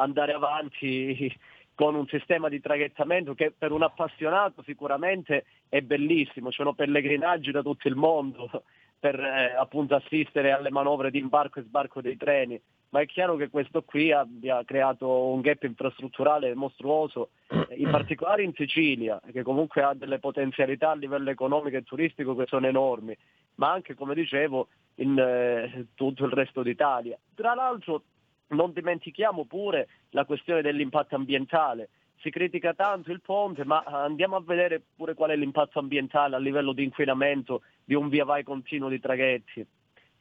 andare 0.00 0.32
avanti 0.32 1.32
con 1.74 1.94
un 1.94 2.06
sistema 2.08 2.48
di 2.48 2.60
traghettamento 2.60 3.34
che 3.34 3.54
per 3.56 3.72
un 3.72 3.82
appassionato 3.82 4.62
sicuramente 4.62 5.44
è 5.68 5.80
bellissimo, 5.80 6.50
ci 6.50 6.56
sono 6.56 6.74
pellegrinaggi 6.74 7.50
da 7.50 7.62
tutto 7.62 7.88
il 7.88 7.94
mondo 7.94 8.64
per 8.98 9.18
eh, 9.18 9.54
appunto 9.56 9.94
assistere 9.94 10.52
alle 10.52 10.70
manovre 10.70 11.10
di 11.10 11.18
imbarco 11.18 11.58
e 11.58 11.62
sbarco 11.62 12.02
dei 12.02 12.18
treni, 12.18 12.60
ma 12.90 13.00
è 13.00 13.06
chiaro 13.06 13.36
che 13.36 13.48
questo 13.48 13.82
qui 13.82 14.12
abbia 14.12 14.62
creato 14.64 15.28
un 15.28 15.40
gap 15.40 15.62
infrastrutturale 15.62 16.54
mostruoso, 16.54 17.30
in 17.76 17.88
particolare 17.88 18.42
in 18.42 18.52
Sicilia, 18.54 19.18
che 19.32 19.42
comunque 19.42 19.82
ha 19.82 19.94
delle 19.94 20.18
potenzialità 20.18 20.90
a 20.90 20.96
livello 20.96 21.30
economico 21.30 21.78
e 21.78 21.82
turistico 21.82 22.36
che 22.36 22.44
sono 22.46 22.66
enormi, 22.66 23.16
ma 23.54 23.72
anche, 23.72 23.94
come 23.94 24.14
dicevo, 24.14 24.68
in 24.96 25.18
eh, 25.18 25.86
tutto 25.94 26.26
il 26.26 26.32
resto 26.32 26.62
d'Italia. 26.62 27.18
Tra 27.34 27.54
l'altro 27.54 28.02
non 28.50 28.72
dimentichiamo 28.72 29.44
pure 29.44 29.88
la 30.10 30.24
questione 30.24 30.62
dell'impatto 30.62 31.14
ambientale. 31.14 31.90
Si 32.20 32.30
critica 32.30 32.74
tanto 32.74 33.10
il 33.12 33.20
ponte, 33.20 33.64
ma 33.64 33.82
andiamo 33.84 34.36
a 34.36 34.42
vedere 34.42 34.82
pure 34.94 35.14
qual 35.14 35.30
è 35.30 35.36
l'impatto 35.36 35.78
ambientale 35.78 36.36
a 36.36 36.38
livello 36.38 36.72
di 36.72 36.84
inquinamento 36.84 37.62
di 37.82 37.94
un 37.94 38.08
via 38.08 38.24
vai 38.24 38.42
continuo 38.42 38.88
di 38.88 39.00
traghetti. 39.00 39.66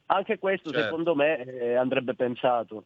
Anche 0.07 0.39
questo, 0.39 0.69
certo. 0.71 0.85
secondo 0.85 1.13
me, 1.13 1.43
eh, 1.43 1.75
andrebbe 1.75 2.15
pensato. 2.15 2.85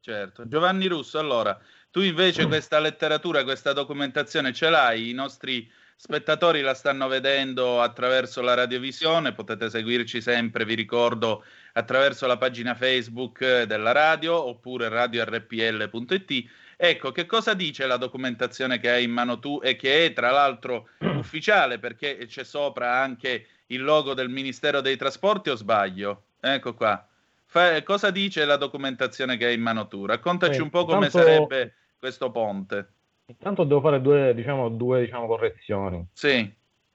Certo. 0.00 0.46
Giovanni 0.46 0.86
Russo, 0.86 1.18
allora, 1.18 1.58
tu 1.90 2.00
invece 2.00 2.46
questa 2.46 2.78
letteratura, 2.78 3.42
questa 3.42 3.72
documentazione 3.72 4.52
ce 4.52 4.68
l'hai? 4.68 5.08
I 5.08 5.14
nostri 5.14 5.68
spettatori 5.96 6.60
la 6.60 6.74
stanno 6.74 7.08
vedendo 7.08 7.80
attraverso 7.80 8.42
la 8.42 8.54
radiovisione, 8.54 9.32
potete 9.32 9.70
seguirci 9.70 10.20
sempre, 10.20 10.64
vi 10.64 10.74
ricordo, 10.74 11.44
attraverso 11.72 12.26
la 12.26 12.36
pagina 12.36 12.74
Facebook 12.74 13.62
della 13.62 13.92
radio 13.92 14.46
oppure 14.46 14.88
radiorpl.it. 14.88 16.50
Ecco, 16.76 17.10
che 17.10 17.24
cosa 17.24 17.54
dice 17.54 17.86
la 17.86 17.96
documentazione 17.96 18.78
che 18.78 18.90
hai 18.90 19.04
in 19.04 19.10
mano 19.10 19.38
tu 19.38 19.60
e 19.62 19.76
che 19.76 20.04
è 20.04 20.12
tra 20.12 20.30
l'altro 20.30 20.90
ufficiale 21.16 21.78
perché 21.78 22.26
c'è 22.26 22.44
sopra 22.44 23.00
anche 23.00 23.46
il 23.68 23.82
logo 23.82 24.12
del 24.12 24.28
Ministero 24.28 24.82
dei 24.82 24.96
Trasporti 24.96 25.48
o 25.48 25.56
sbaglio? 25.56 26.24
Ecco 26.38 26.74
qua. 26.74 27.04
Fa, 27.46 27.82
cosa 27.82 28.10
dice 28.10 28.44
la 28.44 28.56
documentazione 28.56 29.38
che 29.38 29.46
hai 29.46 29.54
in 29.54 29.62
mano 29.62 29.88
tu? 29.88 30.04
Raccontaci 30.04 30.58
eh, 30.58 30.62
un 30.62 30.68
po' 30.70 30.84
come 30.84 31.08
tanto... 31.08 31.26
sarebbe 31.26 31.74
questo 31.98 32.30
ponte. 32.30 32.90
Intanto 33.28 33.64
devo 33.64 33.80
fare 33.80 34.00
due, 34.00 34.34
diciamo, 34.34 34.68
due 34.68 35.00
diciamo, 35.00 35.26
correzioni. 35.26 36.06
Sì. 36.12 36.48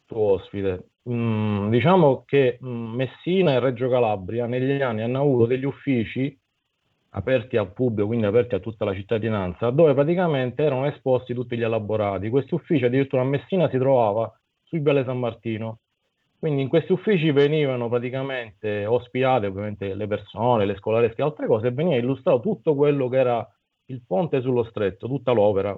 Tu 0.05 0.17
ospite. 0.17 0.85
Mm, 1.09 1.69
diciamo 1.69 2.23
che 2.25 2.59
mm, 2.63 2.93
Messina 2.93 3.53
e 3.53 3.59
Reggio 3.59 3.89
Calabria 3.89 4.45
negli 4.45 4.81
anni 4.81 5.01
hanno 5.01 5.19
avuto 5.19 5.45
degli 5.45 5.65
uffici 5.65 6.37
aperti 7.13 7.57
al 7.57 7.73
pubblico, 7.73 8.07
quindi 8.07 8.25
aperti 8.25 8.55
a 8.55 8.59
tutta 8.59 8.85
la 8.85 8.93
cittadinanza, 8.93 9.69
dove 9.71 9.93
praticamente 9.93 10.63
erano 10.63 10.85
esposti 10.87 11.33
tutti 11.33 11.57
gli 11.57 11.63
elaborati. 11.63 12.29
Questi 12.29 12.53
uffici 12.53 12.85
addirittura 12.85 13.23
a 13.23 13.25
Messina 13.25 13.69
si 13.69 13.77
trovava 13.77 14.31
sul 14.63 14.81
Viale 14.81 15.03
San 15.03 15.19
Martino. 15.19 15.79
Quindi 16.39 16.61
in 16.61 16.69
questi 16.69 16.91
uffici 16.93 17.31
venivano 17.31 17.89
praticamente 17.89 18.85
ospitate 18.85 19.47
ovviamente 19.47 19.93
le 19.93 20.07
persone, 20.07 20.65
le 20.65 20.75
scolaresche 20.75 21.21
e 21.21 21.23
altre 21.23 21.45
cose 21.45 21.67
e 21.67 21.71
veniva 21.71 21.97
illustrato 21.97 22.39
tutto 22.39 22.73
quello 22.73 23.09
che 23.09 23.17
era 23.17 23.47
il 23.85 24.01
ponte 24.07 24.41
sullo 24.41 24.63
stretto, 24.63 25.07
tutta 25.07 25.33
l'opera, 25.33 25.77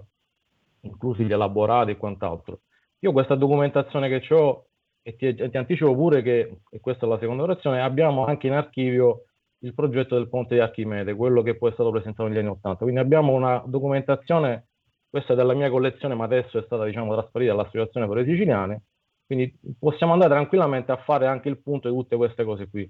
inclusi 0.84 1.24
gli 1.24 1.32
elaborati 1.32 1.92
e 1.92 1.98
quant'altro. 1.98 2.62
Io 3.00 3.12
questa 3.12 3.36
documentazione 3.36 4.08
che 4.08 4.34
ho, 4.34 4.68
e 5.02 5.16
ti, 5.16 5.34
ti, 5.34 5.58
anticipo 5.58 5.94
pure 5.94 6.22
che, 6.22 6.62
e 6.70 6.80
questa 6.80 7.06
è 7.06 7.10
la 7.10 7.20
seconda 7.20 7.44
orazione, 7.44 7.82
abbiamo 7.82 8.26
anche 8.26 8.48
in 8.48 8.54
archivio 8.54 9.26
il 9.64 9.74
progetto 9.74 10.16
del 10.16 10.30
ponte 10.30 10.56
di 10.56 10.62
Archimede, 10.62 11.16
quello 11.16 11.42
che 11.42 11.56
poi 11.56 11.70
è 11.70 11.74
stato 11.74 11.92
presentato 11.92 12.28
negli 12.28 12.38
anni 12.38 12.50
Ottanta. 12.50 12.84
Quindi 12.84 13.00
abbiamo 13.00 13.34
una 13.34 13.64
documentazione, 13.66 14.68
questa 15.10 15.34
è 15.34 15.36
della 15.36 15.54
mia 15.54 15.70
collezione, 15.70 16.16
ma 16.16 16.26
adesso 16.26 16.58
è 16.58 16.64
stata 16.64 16.86
diciamo, 16.86 17.14
trasferita 17.14 17.54
all'Associazione 17.54 18.08
per 18.08 18.26
Siciliane, 18.26 18.84
quindi 19.26 19.58
possiamo 19.80 20.14
andare 20.14 20.32
tranquillamente 20.32 20.92
a 20.92 20.98
fare 20.98 21.28
anche 21.28 21.50
il 21.50 21.62
punto 21.62 21.90
di 21.90 21.96
tutte 21.96 22.16
queste 22.16 22.44
cose 22.44 22.70
qui. 22.70 22.90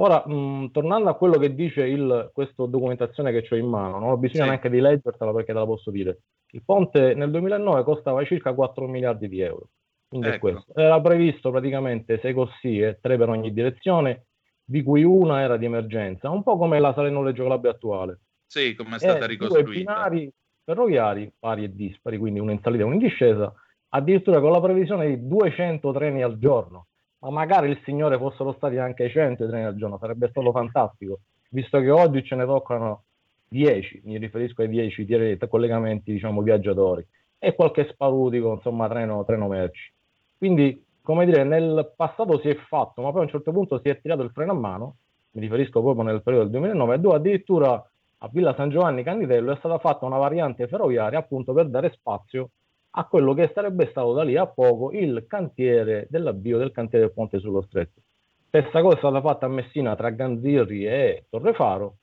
Ora, 0.00 0.26
mh, 0.26 0.70
tornando 0.70 1.10
a 1.10 1.14
quello 1.14 1.38
che 1.38 1.54
dice 1.54 1.86
il, 1.86 2.30
questa 2.32 2.64
documentazione 2.64 3.32
che 3.32 3.46
ho 3.50 3.56
in 3.56 3.66
mano, 3.66 3.98
non 3.98 4.10
ho 4.10 4.16
bisogno 4.16 4.44
sì. 4.44 4.48
neanche 4.48 4.70
di 4.70 4.80
leggertela 4.80 5.32
perché 5.32 5.52
te 5.52 5.58
la 5.58 5.66
posso 5.66 5.90
dire. 5.90 6.20
Il 6.52 6.62
ponte 6.64 7.14
nel 7.14 7.30
2009 7.30 7.84
costava 7.84 8.24
circa 8.24 8.54
4 8.54 8.86
miliardi 8.86 9.28
di 9.28 9.40
euro. 9.40 9.68
Quindi 10.08 10.28
ecco. 10.28 10.36
è 10.36 10.38
questo. 10.52 10.74
Era 10.74 10.98
previsto 11.02 11.50
praticamente 11.50 12.18
6 12.18 12.32
corsie, 12.32 12.98
3 13.00 13.16
per 13.18 13.28
ogni 13.28 13.52
direzione, 13.52 14.24
di 14.64 14.82
cui 14.82 15.04
una 15.04 15.42
era 15.42 15.58
di 15.58 15.66
emergenza, 15.66 16.30
un 16.30 16.42
po' 16.42 16.56
come 16.56 16.80
la 16.80 16.94
Salerno-Reggio 16.94 17.42
Calabria 17.42 17.72
attuale. 17.72 18.20
Sì, 18.46 18.74
come 18.74 18.96
è 18.96 18.98
stata 18.98 19.24
e 19.24 19.28
ricostruita. 19.28 19.70
Due 19.70 19.74
binari 19.74 20.32
ferroviari 20.64 21.30
pari 21.38 21.64
e 21.64 21.74
dispari, 21.74 22.16
quindi 22.16 22.40
uno 22.40 22.52
in 22.52 22.60
salita 22.62 22.84
e 22.84 22.86
uno 22.86 22.94
in 22.94 23.00
discesa, 23.00 23.52
addirittura 23.90 24.40
con 24.40 24.50
la 24.50 24.60
previsione 24.60 25.08
di 25.08 25.26
200 25.26 25.92
treni 25.92 26.22
al 26.22 26.38
giorno. 26.38 26.86
Ma 27.20 27.30
magari 27.30 27.70
il 27.70 27.80
signore 27.84 28.18
fossero 28.18 28.52
stati 28.52 28.78
anche 28.78 29.08
100 29.08 29.46
treni 29.46 29.64
al 29.64 29.76
giorno, 29.76 29.98
sarebbe 29.98 30.28
stato 30.28 30.50
fantastico, 30.52 31.20
visto 31.50 31.78
che 31.80 31.90
oggi 31.90 32.24
ce 32.24 32.34
ne 32.34 32.44
toccano 32.44 33.02
10, 33.48 34.02
mi 34.04 34.16
riferisco 34.18 34.62
ai 34.62 34.68
10 34.68 35.04
dirette, 35.04 35.48
collegamenti, 35.48 36.12
diciamo, 36.12 36.40
viaggiatori, 36.40 37.06
e 37.38 37.54
qualche 37.54 37.88
spalutico, 37.90 38.54
insomma, 38.54 38.88
treno, 38.88 39.24
treno 39.24 39.48
merci. 39.48 39.90
Quindi, 40.38 40.82
come 41.02 41.26
dire, 41.26 41.44
nel 41.44 41.92
passato 41.94 42.38
si 42.38 42.48
è 42.48 42.54
fatto, 42.54 43.02
ma 43.02 43.10
poi 43.10 43.20
a 43.20 43.24
un 43.24 43.30
certo 43.30 43.52
punto 43.52 43.80
si 43.80 43.88
è 43.88 44.00
tirato 44.00 44.22
il 44.22 44.30
freno 44.30 44.52
a 44.52 44.54
mano, 44.54 44.94
mi 45.32 45.42
riferisco 45.42 45.82
proprio 45.82 46.04
nel 46.04 46.22
periodo 46.22 46.48
del 46.48 46.60
2009, 46.60 47.00
dove 47.00 47.16
addirittura 47.16 47.90
a 48.22 48.28
Villa 48.32 48.54
San 48.54 48.70
Giovanni 48.70 49.02
Canditello 49.02 49.52
è 49.52 49.56
stata 49.56 49.78
fatta 49.78 50.06
una 50.06 50.18
variante 50.18 50.66
ferroviaria 50.66 51.18
appunto 51.18 51.52
per 51.52 51.68
dare 51.68 51.90
spazio 51.90 52.50
a 52.92 53.04
quello 53.06 53.34
che 53.34 53.50
sarebbe 53.54 53.88
stato 53.90 54.12
da 54.12 54.22
lì 54.22 54.36
a 54.36 54.46
poco 54.46 54.90
il 54.92 55.24
cantiere 55.28 56.06
dell'avvio 56.10 56.58
del 56.58 56.72
cantiere 56.72 57.06
del 57.06 57.14
ponte 57.14 57.38
sullo 57.38 57.62
stretto. 57.62 58.00
Stessa 58.48 58.80
cosa 58.82 58.96
è 58.96 58.98
stata 58.98 59.20
fatta 59.20 59.46
a 59.46 59.48
Messina 59.48 59.94
tra 59.94 60.10
Ganzirri 60.10 60.86
e 60.86 61.26
Torrefaro, 61.30 61.96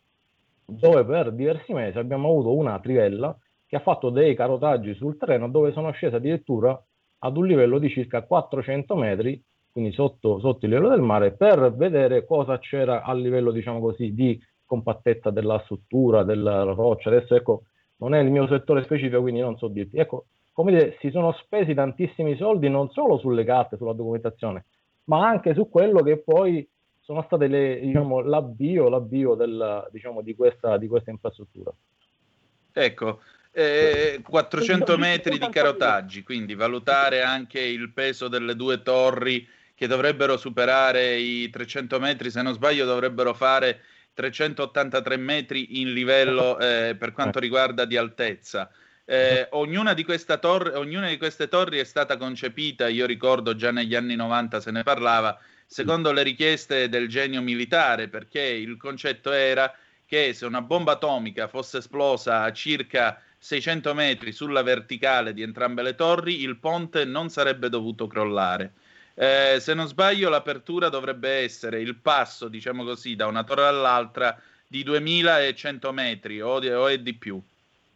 dove 0.66 1.04
per 1.04 1.34
diversi 1.34 1.74
mesi 1.74 1.98
abbiamo 1.98 2.30
avuto 2.30 2.56
una 2.56 2.80
trivella 2.80 3.38
che 3.66 3.76
ha 3.76 3.82
fatto 3.82 4.10
dei 4.10 4.34
carotaggi 4.34 4.94
sul 4.96 5.18
terreno 5.18 5.50
dove 5.50 5.74
sono 5.74 5.92
scese 5.92 6.16
addirittura 6.16 6.82
ad 7.20 7.36
un 7.36 7.46
livello 7.46 7.80
di 7.80 7.90
circa 7.90 8.22
400 8.22 8.96
metri, 8.96 9.44
quindi 9.72 9.92
sotto, 9.92 10.40
sotto 10.40 10.66
il 10.66 10.72
livello 10.72 10.90
del 10.90 11.02
mare, 11.02 11.34
per 11.34 11.74
vedere 11.76 12.26
cosa 12.26 12.58
c'era 12.60 13.04
a 13.04 13.14
livello, 13.14 13.52
diciamo 13.52 13.80
così, 13.80 14.14
di 14.14 14.40
compattezza 14.66 15.32
della 15.32 15.60
struttura, 15.66 16.24
della 16.24 16.64
roccia. 16.64 17.10
Adesso 17.10 17.36
ecco, 17.36 17.64
non 17.98 18.14
è 18.14 18.20
il 18.20 18.32
mio 18.32 18.48
settore 18.48 18.84
specifico, 18.84 19.22
quindi 19.22 19.42
non 19.42 19.58
so 19.58 19.68
dirti. 19.68 19.98
Ecco, 19.98 20.28
come 20.58 20.72
dire, 20.72 20.98
si 21.02 21.12
sono 21.12 21.34
spesi 21.34 21.76
tantissimi 21.76 22.36
soldi 22.36 22.68
non 22.68 22.90
solo 22.90 23.20
sulle 23.20 23.44
carte, 23.44 23.78
sulla 23.78 23.94
documentazione, 23.94 24.66
ma 25.04 25.28
anche 25.28 25.54
su 25.54 25.70
quello 25.70 26.02
che 26.02 26.18
poi 26.18 26.68
sono 27.00 27.22
state 27.22 27.46
le, 27.46 27.80
diciamo, 27.80 28.22
l'avvio, 28.22 28.90
l'avvio 28.90 29.36
del, 29.36 29.88
diciamo, 29.92 30.24
di, 30.24 30.34
questa, 30.34 30.78
di 30.78 30.88
questa 30.88 31.12
infrastruttura. 31.12 31.72
Ecco, 32.74 33.20
eh, 33.52 34.20
400 34.28 34.98
metri 34.98 35.38
di 35.38 35.48
carotaggi, 35.48 36.24
quindi 36.24 36.56
valutare 36.56 37.22
anche 37.22 37.60
il 37.60 37.92
peso 37.92 38.28
delle 38.28 38.56
due 38.56 38.82
torri 38.82 39.48
che 39.76 39.86
dovrebbero 39.86 40.38
superare 40.38 41.18
i 41.18 41.52
300 41.52 42.00
metri, 42.00 42.32
se 42.32 42.42
non 42.42 42.54
sbaglio 42.54 42.86
dovrebbero 42.86 43.36
fare 43.36 43.82
383 44.16 45.18
metri 45.18 45.82
in 45.82 45.94
livello 45.94 46.58
eh, 46.58 46.96
per 46.98 47.12
quanto 47.12 47.38
riguarda 47.38 47.86
di 47.86 47.96
altezza. 47.96 48.72
Eh, 49.10 49.48
ognuna, 49.52 49.94
di 49.94 50.06
torre, 50.42 50.76
ognuna, 50.76 51.08
di 51.08 51.18
queste 51.18 51.48
torri 51.48 51.80
è 51.80 51.86
stata 51.86 52.18
concepita, 52.18 52.90
io 52.90 53.06
ricordo 53.06 53.56
già 53.56 53.72
negli 53.72 53.96
anni 53.96 54.16
90 54.16 54.60
se 54.60 54.70
ne 54.70 54.84
parlava, 54.84 55.40
secondo 55.66 56.12
le 56.12 56.24
richieste 56.24 56.90
del 56.90 57.08
genio 57.08 57.42
militare, 57.42 58.10
perché 58.10 58.42
il 58.42 58.76
concetto 58.76 59.32
era 59.32 59.74
che 60.06 60.34
se 60.34 60.46
una 60.46 60.62
bomba 60.62 60.94
atomica 60.94 61.48
fosse 61.48 61.78
esplosa 61.78 62.42
a 62.42 62.52
circa 62.52 63.22
600 63.38 63.94
metri 63.94 64.34
sulla 64.34 64.62
verticale 64.62 65.34
di 65.34 65.42
entrambe 65.42 65.84
le 65.84 65.96
torri, 65.96 66.42
il 66.42 66.58
ponte 66.58 67.06
non 67.06 67.30
sarebbe 67.30 67.70
dovuto 67.70 68.08
crollare. 68.08 68.74
Eh, 69.14 69.60
se 69.62 69.74
non 69.74 69.88
sbaglio, 69.88 70.28
l'apertura 70.28 70.90
dovrebbe 70.90 71.30
essere 71.30 71.80
il 71.80 71.96
passo, 71.96 72.50
diciamo 72.50 72.84
così, 72.84 73.16
da 73.16 73.28
una 73.28 73.46
torre 73.46 73.68
all'altra 73.68 74.38
di 74.68 74.84
2100 74.84 75.94
metri 75.94 76.42
o, 76.42 76.60
di, 76.60 76.68
o 76.68 76.88
è 76.88 77.00
di 77.00 77.14
più. 77.14 77.42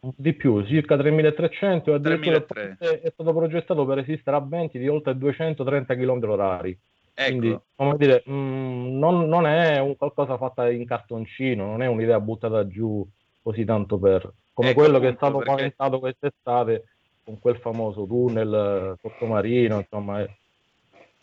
Di 0.04 0.34
più, 0.34 0.66
circa 0.66 0.98
3300 0.98 1.94
e 1.94 3.02
è 3.02 3.12
stato 3.12 3.34
progettato 3.34 3.86
per 3.86 3.98
resistere 3.98 4.36
a 4.36 4.40
venti 4.40 4.80
di 4.80 4.88
oltre 4.88 5.16
230 5.16 5.96
km 5.96 6.30
orari. 6.30 6.80
Ecco. 7.14 7.30
Quindi, 7.30 7.60
come 7.76 7.98
dire, 7.98 8.24
mh, 8.26 8.34
mm, 8.34 8.98
non, 8.98 9.28
non, 9.28 9.46
è 9.46 9.80
un 9.80 9.96
qualcosa 9.96 10.38
fatta 10.38 10.72
in 10.72 10.86
cartoncino, 10.86 11.68
non 11.68 11.84
è 11.84 11.86
un'idea 11.86 12.20
buttata 12.20 12.66
giù 12.68 13.08
così 13.44 13.64
tanto 13.64 14.00
per... 14.00 14.32
come 14.54 14.70
ecco 14.70 14.80
quello 14.80 15.00
che 15.00 15.10
è 15.10 15.14
stato 15.14 15.38
perché... 15.38 15.52
paventato 15.52 16.00
quest'estate 16.00 16.84
con 17.24 17.40
quel 17.40 17.58
famoso 17.58 18.08
tunnel 18.08 18.98
sottomarino, 19.00 19.78
insomma... 19.78 20.22
È 20.22 20.30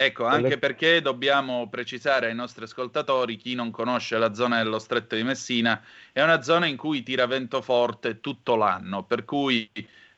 Ecco, 0.01 0.27
anche 0.27 0.59
perché 0.59 1.03
dobbiamo 1.03 1.69
precisare 1.69 2.29
ai 2.29 2.35
nostri 2.35 2.63
ascoltatori, 2.63 3.35
chi 3.37 3.57
non 3.57 3.73
conosce 3.73 4.17
la 4.17 4.33
zona 4.33 4.63
dello 4.63 4.79
stretto 4.79 5.17
di 5.17 5.25
Messina, 5.25 5.83
è 6.13 6.23
una 6.23 6.41
zona 6.41 6.67
in 6.67 6.77
cui 6.77 7.03
tira 7.03 7.27
vento 7.27 7.61
forte 7.61 8.21
tutto 8.21 8.55
l'anno, 8.55 9.03
per 9.03 9.25
cui 9.25 9.69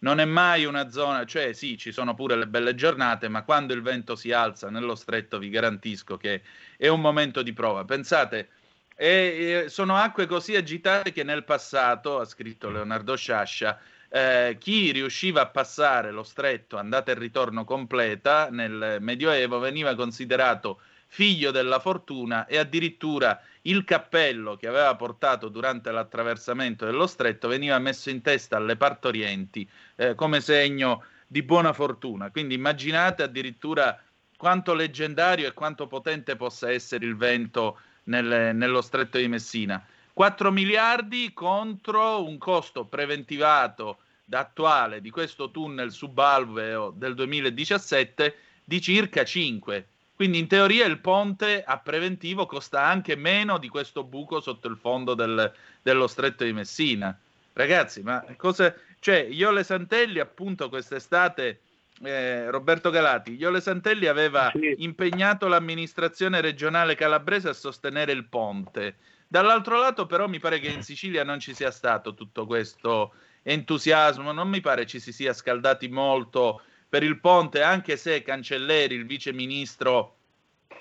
non 0.00 0.20
è 0.20 0.26
mai 0.26 0.66
una 0.66 0.90
zona, 0.90 1.24
cioè 1.24 1.54
sì, 1.54 1.78
ci 1.78 1.92
sono 1.92 2.14
pure 2.14 2.36
le 2.36 2.46
belle 2.46 2.74
giornate, 2.74 3.28
ma 3.28 3.42
quando 3.42 3.72
il 3.72 3.80
vento 3.80 4.16
si 4.16 4.32
alza 4.32 4.68
nello 4.68 4.94
stretto 4.94 5.38
vi 5.38 5.48
garantisco 5.48 6.18
che 6.18 6.42
è 6.76 6.88
un 6.88 7.00
momento 7.00 7.40
di 7.40 7.54
prova. 7.54 7.82
Pensate, 7.86 8.48
è, 8.94 9.64
sono 9.68 9.96
acque 9.96 10.26
così 10.26 10.56
agitate 10.56 11.10
che 11.10 11.22
nel 11.22 11.44
passato, 11.44 12.20
ha 12.20 12.26
scritto 12.26 12.68
Leonardo 12.68 13.16
Sciascia, 13.16 13.80
eh, 14.12 14.56
chi 14.58 14.90
riusciva 14.90 15.42
a 15.42 15.46
passare 15.46 16.10
lo 16.10 16.24
stretto 16.24 16.76
andata 16.76 17.12
e 17.12 17.14
ritorno 17.14 17.64
completa 17.64 18.50
nel 18.50 18.98
Medioevo 19.00 19.60
veniva 19.60 19.94
considerato 19.94 20.80
figlio 21.06 21.50
della 21.50 21.78
fortuna 21.80 22.46
e 22.46 22.56
addirittura 22.58 23.40
il 23.62 23.84
cappello 23.84 24.56
che 24.56 24.66
aveva 24.66 24.94
portato 24.96 25.48
durante 25.48 25.90
l'attraversamento 25.90 26.84
dello 26.84 27.06
stretto 27.06 27.48
veniva 27.48 27.78
messo 27.78 28.10
in 28.10 28.20
testa 28.20 28.56
alle 28.56 28.76
partorienti 28.76 29.68
eh, 29.96 30.14
come 30.14 30.40
segno 30.40 31.04
di 31.26 31.42
buona 31.42 31.72
fortuna. 31.72 32.30
Quindi 32.30 32.54
immaginate 32.54 33.22
addirittura 33.22 34.00
quanto 34.36 34.74
leggendario 34.74 35.46
e 35.46 35.52
quanto 35.52 35.86
potente 35.86 36.34
possa 36.34 36.70
essere 36.70 37.04
il 37.06 37.16
vento 37.16 37.78
nel, 38.04 38.54
nello 38.54 38.80
stretto 38.80 39.18
di 39.18 39.28
Messina. 39.28 39.84
4 40.12 40.50
miliardi 40.50 41.32
contro 41.32 42.24
un 42.24 42.38
costo 42.38 42.84
preventivato 42.84 43.98
da 44.24 44.40
attuale 44.40 45.00
di 45.00 45.10
questo 45.10 45.50
tunnel 45.50 45.90
subalveo 45.90 46.92
del 46.94 47.14
2017 47.14 48.34
di 48.64 48.80
circa 48.80 49.24
5. 49.24 49.86
Quindi 50.14 50.38
in 50.38 50.46
teoria 50.46 50.84
il 50.86 50.98
ponte 50.98 51.64
a 51.64 51.78
preventivo 51.78 52.46
costa 52.46 52.84
anche 52.84 53.16
meno 53.16 53.58
di 53.58 53.68
questo 53.68 54.04
buco 54.04 54.40
sotto 54.40 54.68
il 54.68 54.76
fondo 54.76 55.14
del, 55.14 55.50
dello 55.82 56.06
stretto 56.06 56.44
di 56.44 56.52
Messina. 56.52 57.18
Ragazzi, 57.54 58.02
ma 58.02 58.22
cosa... 58.36 58.74
Cioè, 59.00 59.26
Iole 59.30 59.64
Santelli 59.64 60.20
appunto 60.20 60.68
quest'estate... 60.68 61.60
Eh, 62.02 62.50
Roberto 62.50 62.88
Galati, 62.88 63.34
Iole 63.34 63.60
Santelli 63.60 64.06
aveva 64.06 64.50
impegnato 64.76 65.48
l'amministrazione 65.48 66.40
regionale 66.40 66.94
calabrese 66.94 67.50
a 67.50 67.52
sostenere 67.52 68.12
il 68.12 68.24
ponte. 68.24 68.96
Dall'altro 69.32 69.78
lato, 69.78 70.06
però, 70.06 70.26
mi 70.26 70.40
pare 70.40 70.58
che 70.58 70.66
in 70.66 70.82
Sicilia 70.82 71.22
non 71.22 71.38
ci 71.38 71.54
sia 71.54 71.70
stato 71.70 72.14
tutto 72.14 72.46
questo 72.46 73.14
entusiasmo, 73.44 74.32
non 74.32 74.48
mi 74.48 74.60
pare 74.60 74.86
ci 74.86 74.98
si 74.98 75.12
sia 75.12 75.32
scaldati 75.32 75.86
molto 75.86 76.62
per 76.88 77.04
il 77.04 77.20
ponte, 77.20 77.62
anche 77.62 77.96
se 77.96 78.22
Cancelleri, 78.22 78.96
il 78.96 79.06
vice 79.06 79.32
ministro 79.32 80.16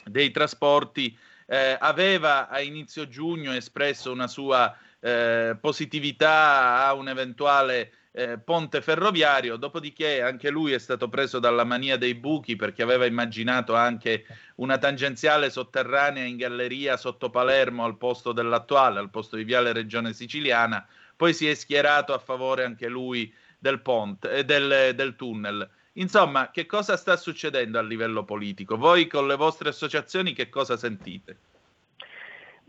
dei 0.04 0.32
trasporti, 0.32 1.16
eh, 1.46 1.78
aveva 1.80 2.50
a 2.50 2.60
inizio 2.60 3.08
giugno 3.08 3.54
espresso 3.54 4.12
una 4.12 4.26
sua 4.26 4.76
eh, 5.00 5.56
positività 5.62 6.88
a 6.88 6.94
un 6.94 7.08
eventuale 7.08 7.94
eh, 8.12 8.40
ponte 8.40 8.82
ferroviario, 8.82 9.56
dopodiché 9.56 10.22
anche 10.22 10.50
lui 10.50 10.72
è 10.74 10.80
stato 10.80 11.10
preso 11.10 11.40
dalla 11.40 11.64
mania 11.64 11.98
dei 11.98 12.16
buchi 12.16 12.56
perché 12.56 12.82
aveva 12.82 13.06
immaginato 13.06 13.76
anche 13.76 14.26
una 14.56 14.78
tangenziale 14.78 15.50
sotterranea 15.50 16.24
in 16.24 16.38
galleria 16.38 16.98
sotto 16.98 17.30
Palermo 17.30 17.84
al 17.86 17.98
posto 17.98 18.32
dell'attuale, 18.32 19.00
al 19.00 19.10
posto 19.10 19.36
di 19.36 19.44
Viale 19.44 19.74
Regione 19.74 20.14
Siciliana, 20.14 20.86
poi 21.16 21.34
si 21.34 21.48
è 21.48 21.54
schierato 21.54 22.14
a 22.14 22.20
favore 22.20 22.64
anche 22.64 22.88
lui 22.88 23.34
del 23.58 23.82
ponte, 23.82 24.32
eh, 24.32 24.46
del, 24.46 24.96
del 24.96 25.16
tunnel. 25.16 25.70
Insomma, 25.94 26.50
che 26.50 26.66
cosa 26.66 26.96
sta 26.96 27.18
succedendo 27.18 27.78
a 27.78 27.82
livello 27.82 28.24
politico? 28.24 28.78
Voi 28.78 29.08
con 29.08 29.28
le 29.28 29.36
vostre 29.36 29.70
associazioni 29.70 30.34
che 30.34 30.50
cosa 30.50 30.78
sentite? 30.78 31.38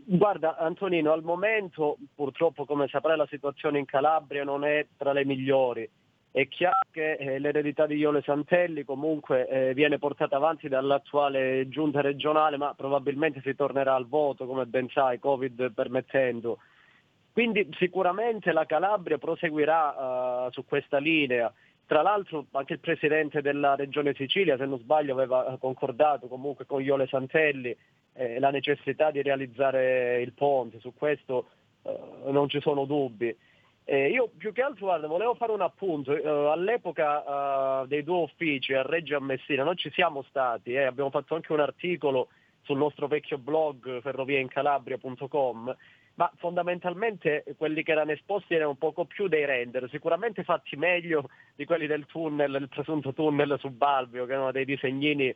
Guarda 0.03 0.57
Antonino, 0.57 1.11
al 1.11 1.23
momento 1.23 1.97
purtroppo 2.15 2.65
come 2.65 2.87
saprai 2.87 3.17
la 3.17 3.27
situazione 3.27 3.79
in 3.79 3.85
Calabria 3.85 4.43
non 4.43 4.63
è 4.65 4.85
tra 4.97 5.13
le 5.13 5.25
migliori. 5.25 5.89
È 6.31 6.47
chiaro 6.47 6.87
che 6.91 7.13
eh, 7.13 7.39
l'eredità 7.39 7.85
di 7.85 7.95
Iole 7.95 8.21
Santelli 8.21 8.85
comunque 8.85 9.47
eh, 9.47 9.73
viene 9.73 9.99
portata 9.99 10.37
avanti 10.37 10.69
dall'attuale 10.69 11.67
giunta 11.67 11.99
regionale, 11.99 12.55
ma 12.55 12.73
probabilmente 12.73 13.41
si 13.41 13.53
tornerà 13.53 13.95
al 13.95 14.07
voto, 14.07 14.45
come 14.45 14.65
ben 14.65 14.87
sai, 14.89 15.19
Covid 15.19 15.73
permettendo. 15.73 16.59
Quindi 17.33 17.69
sicuramente 17.77 18.51
la 18.51 18.65
Calabria 18.65 19.17
proseguirà 19.17 20.45
uh, 20.47 20.51
su 20.51 20.65
questa 20.65 20.97
linea. 20.97 21.51
Tra 21.91 22.03
l'altro 22.03 22.45
anche 22.51 22.71
il 22.71 22.79
presidente 22.79 23.41
della 23.41 23.75
regione 23.75 24.13
Sicilia, 24.13 24.55
se 24.55 24.65
non 24.65 24.79
sbaglio, 24.79 25.11
aveva 25.11 25.57
concordato 25.59 26.27
comunque 26.27 26.65
con 26.65 26.81
Iole 26.81 27.05
Santelli 27.05 27.75
eh, 28.13 28.39
la 28.39 28.49
necessità 28.49 29.11
di 29.11 29.21
realizzare 29.21 30.21
il 30.21 30.31
ponte, 30.31 30.79
su 30.79 30.93
questo 30.95 31.49
uh, 31.81 32.31
non 32.31 32.47
ci 32.47 32.61
sono 32.61 32.85
dubbi. 32.85 33.35
Eh, 33.83 34.09
io 34.09 34.29
più 34.37 34.53
che 34.53 34.61
altro 34.61 34.85
guarda, 34.85 35.07
volevo 35.07 35.35
fare 35.35 35.51
un 35.51 35.59
appunto, 35.59 36.13
uh, 36.13 36.49
all'epoca 36.49 37.81
uh, 37.81 37.87
dei 37.87 38.05
due 38.05 38.21
uffici 38.21 38.73
a 38.73 38.83
Reggio 38.83 39.15
e 39.15 39.17
a 39.17 39.19
Messina 39.19 39.65
noi 39.65 39.75
ci 39.75 39.91
siamo 39.91 40.21
stati, 40.29 40.71
eh, 40.71 40.83
abbiamo 40.83 41.09
fatto 41.09 41.35
anche 41.35 41.51
un 41.51 41.59
articolo 41.59 42.29
sul 42.61 42.77
nostro 42.77 43.07
vecchio 43.07 43.37
blog 43.37 43.99
ferroviaincalabria.com 43.99 45.75
ma 46.21 46.31
fondamentalmente 46.35 47.43
quelli 47.57 47.81
che 47.81 47.93
erano 47.93 48.11
esposti 48.11 48.53
erano 48.53 48.75
poco 48.75 49.05
più 49.05 49.27
dei 49.27 49.43
render, 49.43 49.89
sicuramente 49.89 50.43
fatti 50.43 50.75
meglio 50.75 51.27
di 51.55 51.65
quelli 51.65 51.87
del 51.87 52.05
tunnel, 52.05 52.53
il 52.61 52.69
presunto 52.69 53.11
tunnel 53.11 53.57
subalveo, 53.59 54.27
che 54.27 54.33
erano 54.33 54.51
dei 54.51 54.65
disegnini 54.65 55.33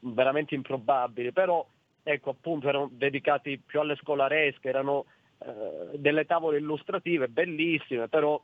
veramente 0.00 0.54
improbabili, 0.54 1.32
però 1.32 1.66
ecco 2.02 2.30
appunto 2.30 2.68
erano 2.68 2.90
dedicati 2.92 3.58
più 3.64 3.80
alle 3.80 3.96
scolaresche, 3.96 4.68
erano 4.68 5.06
eh, 5.38 5.96
delle 5.98 6.26
tavole 6.26 6.58
illustrative 6.58 7.28
bellissime, 7.28 8.08
però 8.08 8.38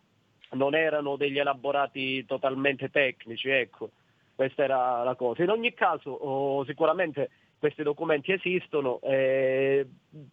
non 0.53 0.75
erano 0.75 1.17
degli 1.17 1.39
elaborati 1.39 2.25
totalmente 2.25 2.91
tecnici, 2.91 3.51
ecco, 3.51 3.91
questa 4.35 4.65
era 4.65 5.03
la 5.03 5.15
cosa. 5.15 5.43
In 5.43 5.51
ogni 5.51 5.75
caso 5.75 6.11
oh, 6.11 6.65
sicuramente 6.65 7.29
questi 7.63 7.85
documenti 7.85 8.33
esistono, 8.33 8.99
eh, 9.03 9.87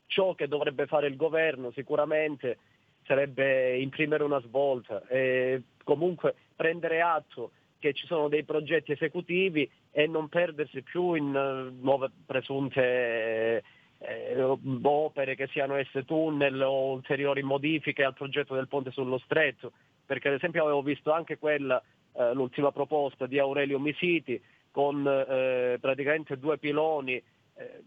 ciò 0.07 0.34
che 0.34 0.47
dovrebbe 0.47 0.88
fare 0.88 1.05
il 1.05 1.15
governo 1.15 1.69
sicuramente 1.69 2.57
sarebbe 3.05 3.77
imprimere 3.77 4.23
una 4.23 4.41
svolta 4.41 5.05
e 5.07 5.61
comunque 5.84 6.34
prendere 6.55 7.01
atto 7.01 7.51
che 7.77 7.93
ci 7.93 8.07
sono 8.07 8.30
dei 8.30 8.43
progetti 8.43 8.93
esecutivi 8.93 9.69
e 9.91 10.07
non 10.07 10.27
perdersi 10.27 10.82
più 10.82 11.13
in 11.13 11.27
uh, 11.27 11.71
nuove 11.80 12.09
presunte 12.25 13.63
eh, 13.99 14.41
opere 14.82 15.36
che 15.36 15.45
siano 15.49 15.75
esse 15.75 16.05
tunnel 16.05 16.59
o 16.63 16.93
ulteriori 16.93 17.43
modifiche 17.43 18.03
al 18.03 18.15
progetto 18.15 18.55
del 18.55 18.67
ponte 18.67 18.89
sullo 18.89 19.19
stretto, 19.19 19.73
perché 20.03 20.30
ad 20.30 20.34
esempio 20.34 20.63
avevo 20.63 20.82
visto 20.82 21.11
anche 21.11 21.38
quella, 21.38 21.80
eh, 22.13 22.34
l'ultima 22.34 22.71
proposta 22.71 23.27
di 23.27 23.38
Aurelio 23.38 23.77
Misiti 23.77 24.41
con 24.72 25.05
eh, 25.07 25.78
praticamente 25.80 26.38
due 26.38 26.57
piloni 26.57 27.13
eh, 27.13 27.84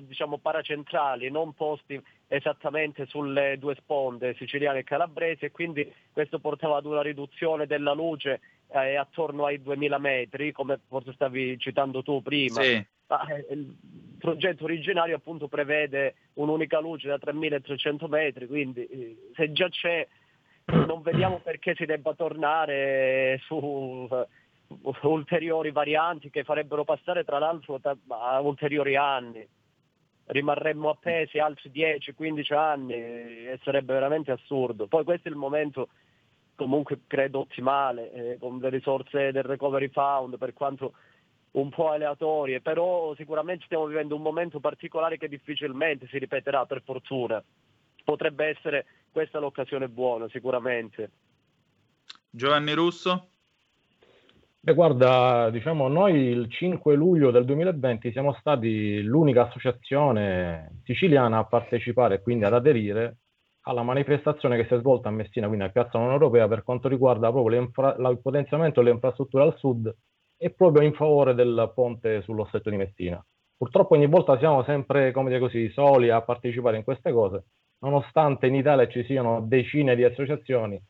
diciamo 0.00 0.38
paracentrali, 0.38 1.30
non 1.30 1.54
posti 1.54 2.00
esattamente 2.28 3.06
sulle 3.06 3.56
due 3.58 3.74
sponde 3.74 4.34
siciliane 4.34 4.80
e 4.80 4.84
calabresi 4.84 5.46
e 5.46 5.50
quindi 5.50 5.90
questo 6.12 6.38
portava 6.38 6.76
ad 6.76 6.84
una 6.84 7.02
riduzione 7.02 7.66
della 7.66 7.92
luce 7.92 8.40
eh, 8.70 8.96
attorno 8.96 9.46
ai 9.46 9.62
2000 9.62 9.98
metri, 9.98 10.52
come 10.52 10.80
forse 10.88 11.12
stavi 11.12 11.58
citando 11.58 12.02
tu 12.02 12.22
prima. 12.22 12.60
Sì. 12.60 12.86
Ma, 13.06 13.26
eh, 13.26 13.46
il 13.50 13.74
progetto 14.18 14.64
originario 14.64 15.16
appunto 15.16 15.48
prevede 15.48 16.14
un'unica 16.34 16.78
luce 16.78 17.08
da 17.08 17.18
3300 17.18 18.08
metri, 18.08 18.46
quindi 18.46 18.86
eh, 18.86 19.30
se 19.34 19.52
già 19.52 19.68
c'è 19.68 20.06
non 20.64 21.02
vediamo 21.02 21.40
perché 21.40 21.74
si 21.74 21.84
debba 21.84 22.14
tornare 22.14 23.40
su 23.42 24.08
eh, 24.10 24.26
ulteriori 25.02 25.70
varianti 25.70 26.30
che 26.30 26.44
farebbero 26.44 26.84
passare 26.84 27.24
tra 27.24 27.38
l'altro 27.38 27.80
a 28.08 28.40
ulteriori 28.40 28.96
anni. 28.96 29.46
Rimarremmo 30.24 30.88
appesi 30.90 31.38
altri 31.38 31.70
10-15 31.70 32.54
anni 32.54 32.94
e 32.94 33.58
sarebbe 33.62 33.92
veramente 33.92 34.30
assurdo. 34.30 34.86
Poi 34.86 35.04
questo 35.04 35.28
è 35.28 35.30
il 35.30 35.36
momento 35.36 35.88
comunque 36.54 37.00
credo 37.06 37.40
ottimale, 37.40 38.12
eh, 38.12 38.38
con 38.38 38.58
le 38.58 38.68
risorse 38.68 39.32
del 39.32 39.42
Recovery 39.42 39.88
Fund, 39.88 40.38
per 40.38 40.52
quanto 40.52 40.94
un 41.52 41.68
po' 41.70 41.90
aleatorie, 41.90 42.60
però 42.60 43.14
sicuramente 43.16 43.64
stiamo 43.64 43.86
vivendo 43.86 44.14
un 44.14 44.22
momento 44.22 44.60
particolare 44.60 45.18
che 45.18 45.28
difficilmente 45.28 46.06
si 46.08 46.18
ripeterà 46.18 46.64
per 46.66 46.82
fortuna. 46.82 47.42
Potrebbe 48.04 48.46
essere 48.46 48.86
questa 49.10 49.38
l'occasione 49.38 49.88
buona, 49.88 50.28
sicuramente. 50.28 51.10
Giovanni 52.30 52.72
Russo? 52.72 53.31
Beh, 54.64 54.74
guarda, 54.74 55.50
diciamo, 55.50 55.88
noi 55.88 56.14
il 56.14 56.48
5 56.48 56.94
luglio 56.94 57.32
del 57.32 57.44
2020 57.44 58.12
siamo 58.12 58.32
stati 58.34 59.02
l'unica 59.02 59.48
associazione 59.48 60.78
siciliana 60.84 61.38
a 61.38 61.44
partecipare 61.46 62.14
e 62.16 62.20
quindi 62.22 62.44
ad 62.44 62.54
aderire 62.54 63.16
alla 63.62 63.82
manifestazione 63.82 64.56
che 64.56 64.66
si 64.68 64.74
è 64.74 64.78
svolta 64.78 65.08
a 65.08 65.12
Messina, 65.12 65.48
quindi 65.48 65.64
a 65.64 65.70
Piazza 65.70 65.96
Unione 65.96 66.14
Europea, 66.14 66.46
per 66.46 66.62
quanto 66.62 66.86
riguarda 66.88 67.30
proprio 67.32 67.60
il 67.60 68.20
potenziamento 68.22 68.80
delle 68.80 68.94
infrastrutture 68.94 69.42
al 69.42 69.56
sud 69.58 69.92
e 70.36 70.50
proprio 70.50 70.84
in 70.86 70.94
favore 70.94 71.34
del 71.34 71.72
ponte 71.74 72.22
sullo 72.22 72.44
stretto 72.44 72.70
di 72.70 72.76
Messina. 72.76 73.24
Purtroppo 73.56 73.94
ogni 73.94 74.06
volta 74.06 74.38
siamo 74.38 74.62
sempre, 74.62 75.10
come 75.10 75.28
dire 75.28 75.40
così, 75.40 75.70
soli 75.70 76.08
a 76.10 76.22
partecipare 76.22 76.76
in 76.76 76.84
queste 76.84 77.10
cose, 77.12 77.46
nonostante 77.80 78.46
in 78.46 78.54
Italia 78.54 78.86
ci 78.86 79.02
siano 79.04 79.40
decine 79.40 79.96
di 79.96 80.04
associazioni 80.04 80.80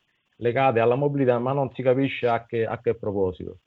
legate 0.43 0.81
alla 0.81 0.95
mobilità, 0.95 1.39
ma 1.39 1.53
non 1.53 1.71
si 1.73 1.81
capisce 1.81 2.27
a 2.27 2.45
che, 2.45 2.65
a 2.65 2.79
che 2.79 2.95
proposito. 2.95 3.59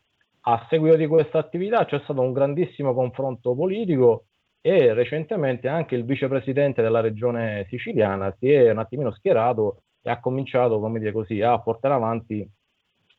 A 0.42 0.64
seguito 0.68 0.96
di 0.96 1.06
questa 1.06 1.38
attività 1.38 1.84
c'è 1.86 1.98
stato 2.04 2.20
un 2.20 2.32
grandissimo 2.32 2.94
confronto 2.94 3.54
politico 3.56 4.26
e 4.60 4.92
recentemente 4.92 5.68
anche 5.68 5.96
il 5.96 6.04
vicepresidente 6.04 6.82
della 6.82 7.00
regione 7.00 7.66
siciliana 7.68 8.34
si 8.38 8.52
è 8.52 8.70
un 8.70 8.78
attimino 8.78 9.10
schierato 9.12 9.82
e 10.02 10.10
ha 10.10 10.20
cominciato, 10.20 10.78
come 10.78 11.00
dire 11.00 11.12
così, 11.12 11.40
a 11.40 11.58
portare 11.58 11.94
avanti 11.94 12.48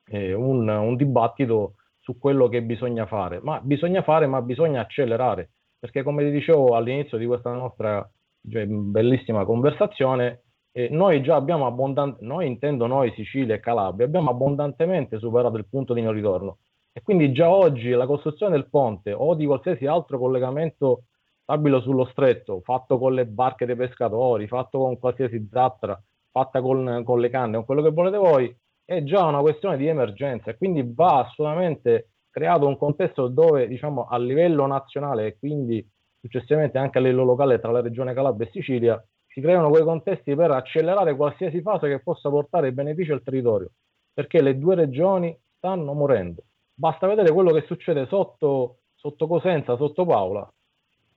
eh, 0.10 0.34
un, 0.34 0.70
un, 0.70 0.96
dibattito 0.96 1.74
su 2.00 2.18
quello 2.18 2.48
che 2.48 2.62
bisogna 2.62 3.06
fare. 3.08 3.40
Ma 3.42 3.60
bisogna 3.60 4.04
fare, 4.04 4.28
ma 4.28 4.42
bisogna 4.42 4.82
accelerare, 4.82 5.50
perché 5.80 6.04
come 6.04 6.24
vi 6.24 6.32
dicevo 6.32 6.76
all'inizio 6.76 7.18
di 7.18 7.26
questa 7.26 7.52
nostra 7.52 8.10
cioè, 8.50 8.66
bellissima 8.66 9.44
conversazione, 9.44 10.44
eh, 10.78 10.90
noi 10.92 11.24
già 11.24 11.36
abbiamo 11.36 11.66
abbondantemente, 11.66 12.24
noi 12.24 12.46
intendo 12.46 12.86
noi 12.86 13.12
Sicilia 13.16 13.56
e 13.56 13.60
Calabria, 13.60 14.06
abbiamo 14.06 14.30
abbondantemente 14.30 15.18
superato 15.18 15.58
il 15.58 15.66
punto 15.68 15.96
di 15.96 16.04
non 16.04 16.14
ritorno. 16.14 16.60
E 16.92 17.02
quindi 17.02 17.32
già 17.32 17.50
oggi 17.50 17.90
la 17.90 18.06
costruzione 18.06 18.52
del 18.52 18.70
ponte 18.70 19.12
o 19.12 19.34
di 19.34 19.48
qualsiasi 19.48 19.88
altro 19.88 20.20
collegamento 20.20 21.06
stabilo 21.42 21.82
sullo 21.82 22.06
stretto, 22.06 22.62
fatto 22.64 23.00
con 23.00 23.16
le 23.16 23.26
barche 23.26 23.66
dei 23.66 23.76
pescatori, 23.76 24.46
fatto 24.48 24.78
con 24.78 25.00
qualsiasi 25.00 25.48
zattera, 25.52 26.00
fatta 26.32 26.62
con, 26.62 27.02
con 27.04 27.20
le 27.20 27.30
canne, 27.30 27.56
con 27.56 27.66
quello 27.66 27.82
che 27.82 27.90
volete 27.90 28.18
voi, 28.18 28.56
è 28.86 29.02
già 29.02 29.26
una 29.26 29.40
questione 29.40 29.78
di 29.78 29.88
emergenza 29.88 30.52
e 30.52 30.58
quindi 30.58 30.84
va 30.94 31.26
assolutamente 31.26 32.12
creato 32.30 32.68
un 32.68 32.78
contesto 32.78 33.28
dove 33.30 33.68
diciamo 33.68 34.06
a 34.06 34.20
livello 34.20 34.68
nazionale 34.68 35.26
e 35.26 35.38
quindi 35.40 35.84
successivamente 36.20 36.78
anche 36.78 37.00
a 37.00 37.02
livello 37.02 37.24
locale 37.24 37.60
tra 37.60 37.72
la 37.72 37.82
regione 37.82 38.14
Calabria 38.14 38.48
e 38.48 38.52
Sicilia 38.52 39.04
si 39.38 39.44
creano 39.44 39.70
quei 39.70 39.84
contesti 39.84 40.34
per 40.34 40.50
accelerare 40.50 41.16
qualsiasi 41.16 41.62
fase 41.62 41.88
che 41.88 42.00
possa 42.00 42.28
portare 42.28 42.72
beneficio 42.72 43.14
al 43.14 43.22
territorio 43.22 43.70
perché 44.12 44.42
le 44.42 44.58
due 44.58 44.74
regioni 44.74 45.38
stanno 45.58 45.94
morendo 45.94 46.42
basta 46.74 47.06
vedere 47.06 47.32
quello 47.32 47.52
che 47.52 47.62
succede 47.68 48.08
sotto, 48.08 48.80
sotto 48.96 49.28
Cosenza, 49.28 49.78
sotto 49.78 50.06
Paola 50.06 50.52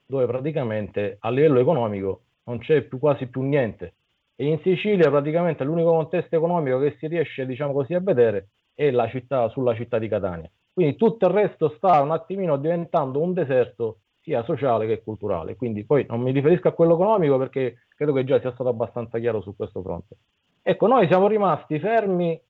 dove 0.05 0.27
praticamente 0.27 1.17
a 1.19 1.31
livello 1.31 1.61
economico 1.61 2.25
non 2.45 2.59
c'è 2.59 2.83
più, 2.83 2.99
quasi 2.99 3.27
più 3.27 3.43
niente. 3.43 3.95
E 4.35 4.47
in 4.47 4.61
Sicilia 4.63 5.09
praticamente 5.09 5.65
l'unico 5.65 5.93
contesto 5.93 6.35
economico 6.37 6.81
che 6.81 6.97
si 6.99 7.07
riesce 7.07 7.47
diciamo 7.47 7.73
così, 7.73 7.95
a 7.95 8.01
vedere 8.01 8.49
è 8.75 8.91
la 8.91 9.09
città, 9.09 9.49
sulla 9.51 9.75
città 9.75 9.99
di 9.99 10.09
Catania. 10.09 10.51
Quindi 10.73 10.97
tutto 10.97 11.27
il 11.27 11.33
resto 11.33 11.75
sta 11.77 12.01
un 12.01 12.11
attimino 12.11 12.57
diventando 12.57 13.21
un 13.21 13.33
deserto 13.33 14.01
sia 14.31 14.45
sociale 14.45 14.87
che 14.87 15.03
culturale. 15.03 15.57
Quindi 15.57 15.85
poi 15.85 16.07
non 16.09 16.21
mi 16.21 16.31
riferisco 16.31 16.69
a 16.69 16.73
quello 16.73 16.95
economico 16.95 17.37
perché 17.37 17.87
credo 17.97 18.13
che 18.13 18.23
già 18.23 18.39
sia 18.39 18.53
stato 18.53 18.69
abbastanza 18.69 19.19
chiaro 19.19 19.41
su 19.41 19.57
questo 19.57 19.83
fronte. 19.83 20.17
Ecco, 20.63 20.87
noi 20.87 21.09
siamo 21.09 21.27
rimasti 21.27 21.81
fermi 21.81 22.41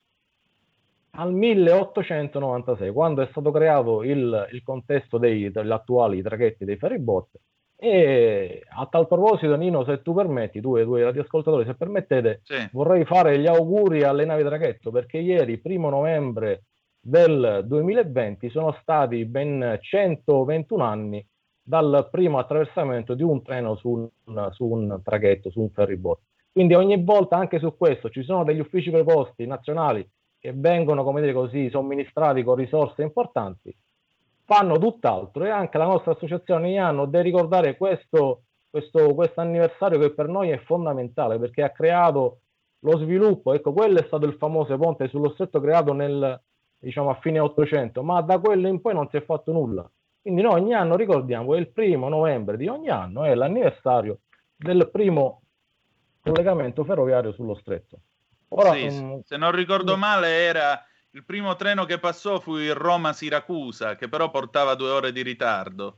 al 1.13 1.33
1896, 1.33 2.91
quando 2.91 3.23
è 3.23 3.27
stato 3.31 3.51
creato 3.51 4.03
il, 4.03 4.47
il 4.51 4.63
contesto 4.63 5.17
dei, 5.17 5.51
degli 5.51 5.71
attuali 5.71 6.21
traghetti 6.21 6.65
dei 6.65 6.77
ferryboat 6.77 7.29
e 7.75 8.61
a 8.69 8.85
tal 8.85 9.07
proposito, 9.07 9.55
Nino, 9.55 9.83
se 9.83 10.03
tu 10.03 10.13
permetti, 10.13 10.61
tu 10.61 10.77
e 10.77 10.81
i 10.81 10.85
tuoi 10.85 11.01
radioascoltatori, 11.01 11.65
se 11.65 11.73
permettete, 11.73 12.41
sì. 12.43 12.69
vorrei 12.73 13.05
fare 13.05 13.39
gli 13.39 13.47
auguri 13.47 14.03
alle 14.03 14.23
navi 14.23 14.43
traghetto 14.43 14.91
perché 14.91 15.17
ieri, 15.17 15.57
primo 15.57 15.89
novembre 15.89 16.65
del 16.99 17.63
2020, 17.65 18.51
sono 18.51 18.77
stati 18.79 19.25
ben 19.25 19.79
121 19.81 20.83
anni 20.83 21.25
dal 21.61 22.07
primo 22.11 22.39
attraversamento 22.39 23.13
di 23.13 23.23
un 23.23 23.41
treno 23.43 23.75
su 23.75 24.11
un, 24.25 24.49
su 24.51 24.65
un 24.65 25.01
traghetto, 25.03 25.49
su 25.49 25.61
un 25.61 25.69
ferryboat. 25.69 26.19
Quindi 26.51 26.73
ogni 26.73 27.01
volta 27.01 27.37
anche 27.37 27.59
su 27.59 27.77
questo 27.77 28.09
ci 28.09 28.23
sono 28.23 28.43
degli 28.43 28.59
uffici 28.59 28.89
preposti 28.89 29.45
nazionali 29.45 30.07
che 30.37 30.53
vengono, 30.53 31.03
come 31.03 31.21
dire 31.21 31.33
così, 31.33 31.69
somministrati 31.69 32.43
con 32.43 32.55
risorse 32.55 33.03
importanti 33.03 33.73
fanno 34.51 34.77
tutt'altro 34.77 35.45
e 35.45 35.49
anche 35.49 35.77
la 35.77 35.85
nostra 35.85 36.11
associazione 36.11 36.67
ogni 36.67 36.77
anno 36.77 37.05
deve 37.05 37.23
ricordare 37.23 37.77
questo, 37.77 38.41
questo 38.69 39.15
anniversario 39.35 39.97
che 39.97 40.11
per 40.11 40.27
noi 40.27 40.49
è 40.49 40.57
fondamentale 40.57 41.39
perché 41.39 41.63
ha 41.63 41.69
creato 41.69 42.39
lo 42.79 42.97
sviluppo, 42.97 43.53
ecco 43.53 43.71
quello 43.71 43.99
è 43.99 44.03
stato 44.07 44.25
il 44.25 44.33
famoso 44.33 44.75
ponte 44.77 45.07
sullo 45.07 45.29
stretto 45.29 45.61
creato 45.61 45.93
nel, 45.93 46.37
diciamo 46.77 47.09
a 47.09 47.19
fine 47.21 47.39
800, 47.39 48.03
ma 48.03 48.21
da 48.21 48.39
quello 48.39 48.67
in 48.67 48.81
poi 48.81 48.93
non 48.93 49.07
si 49.09 49.15
è 49.15 49.23
fatto 49.23 49.53
nulla. 49.53 49.89
Quindi 50.21 50.41
noi 50.41 50.59
ogni 50.59 50.73
anno 50.73 50.95
ricordiamo 50.95 51.53
che 51.53 51.59
il 51.59 51.71
primo 51.71 52.07
novembre 52.07 52.55
di 52.57 52.67
ogni 52.67 52.89
anno 52.89 53.23
è 53.23 53.33
l'anniversario 53.33 54.19
del 54.55 54.89
primo 54.91 55.41
collegamento 56.21 56.83
ferroviario 56.83 57.31
sullo 57.33 57.55
stretto. 57.55 57.99
Ora, 58.49 58.73
sì, 58.73 58.85
um, 58.85 59.21
se 59.23 59.37
non 59.37 59.51
ricordo 59.51 59.97
male 59.97 60.27
era 60.29 60.79
il 61.11 61.25
primo 61.25 61.55
treno 61.55 61.85
che 61.85 61.97
passò 61.97 62.39
fu 62.39 62.57
il 62.57 62.75
Roma-Siracusa, 62.75 63.95
che 63.95 64.07
però 64.09 64.29
portava 64.29 64.75
due 64.75 64.89
ore 64.89 65.11
di 65.11 65.23
ritardo. 65.23 65.97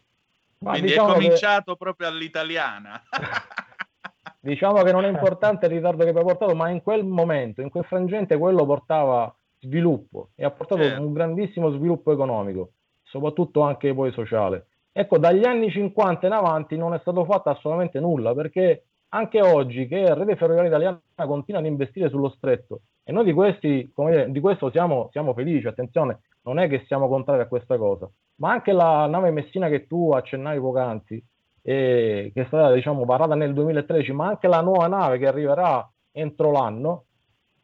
Quindi 0.57 0.81
diciamo 0.81 1.09
è 1.09 1.13
cominciato 1.13 1.73
che... 1.73 1.77
proprio 1.77 2.07
all'italiana. 2.07 3.01
diciamo 4.39 4.81
che 4.83 4.91
non 4.91 5.03
è 5.03 5.09
importante 5.09 5.65
il 5.65 5.73
ritardo 5.73 6.03
che 6.03 6.11
ha 6.11 6.21
portato, 6.21 6.55
ma 6.55 6.69
in 6.69 6.81
quel 6.81 7.03
momento, 7.03 7.61
in 7.61 7.69
quel 7.69 7.83
frangente, 7.83 8.37
quello 8.37 8.65
portava 8.65 9.35
sviluppo 9.59 10.29
e 10.35 10.45
ha 10.45 10.51
portato 10.51 10.81
eh. 10.81 10.95
un 10.95 11.11
grandissimo 11.11 11.71
sviluppo 11.71 12.11
economico, 12.11 12.71
soprattutto 13.13 13.61
anche 13.61 13.93
poi 13.93 14.11
sociale. 14.11 14.65
Ecco, 14.91 15.19
dagli 15.19 15.45
anni 15.45 15.69
50 15.69 16.25
in 16.25 16.33
avanti 16.33 16.75
non 16.75 16.95
è 16.95 16.99
stato 16.99 17.25
fatto 17.25 17.49
assolutamente 17.49 17.99
nulla 17.99 18.33
perché 18.33 18.85
anche 19.09 19.39
oggi 19.39 19.87
che 19.87 20.13
Rete 20.15 20.35
Ferroviaria 20.35 20.69
Italiana 20.69 20.99
continua 21.27 21.59
ad 21.59 21.67
investire 21.67 22.09
sullo 22.09 22.29
stretto 22.29 22.81
E 23.03 23.11
noi 23.11 23.23
di, 23.25 23.33
questi, 23.33 23.91
dire, 23.95 24.31
di 24.31 24.39
questo 24.39 24.71
siamo, 24.71 25.09
siamo, 25.11 25.33
felici, 25.33 25.67
attenzione, 25.67 26.21
non 26.43 26.57
è 26.57 26.67
che 26.67 26.83
siamo 26.87 27.07
contrari 27.07 27.41
a 27.41 27.47
questa 27.47 27.77
cosa, 27.77 28.09
ma 28.37 28.51
anche 28.51 28.71
la 28.71 29.05
nave 29.05 29.29
Messina 29.29 29.67
che 29.69 29.85
tu 29.85 30.11
accennavi 30.11 30.59
poc'anzi, 30.59 31.23
eh, 31.61 32.31
che 32.33 32.41
è 32.41 32.45
stata 32.45 32.71
diciamo, 32.73 33.05
varata 33.05 33.35
nel 33.35 33.53
2013, 33.53 34.11
ma 34.13 34.27
anche 34.27 34.47
la 34.47 34.61
nuova 34.61 34.87
nave 34.87 35.19
che 35.19 35.27
arriverà 35.27 35.87
entro 36.11 36.51
l'anno, 36.51 37.05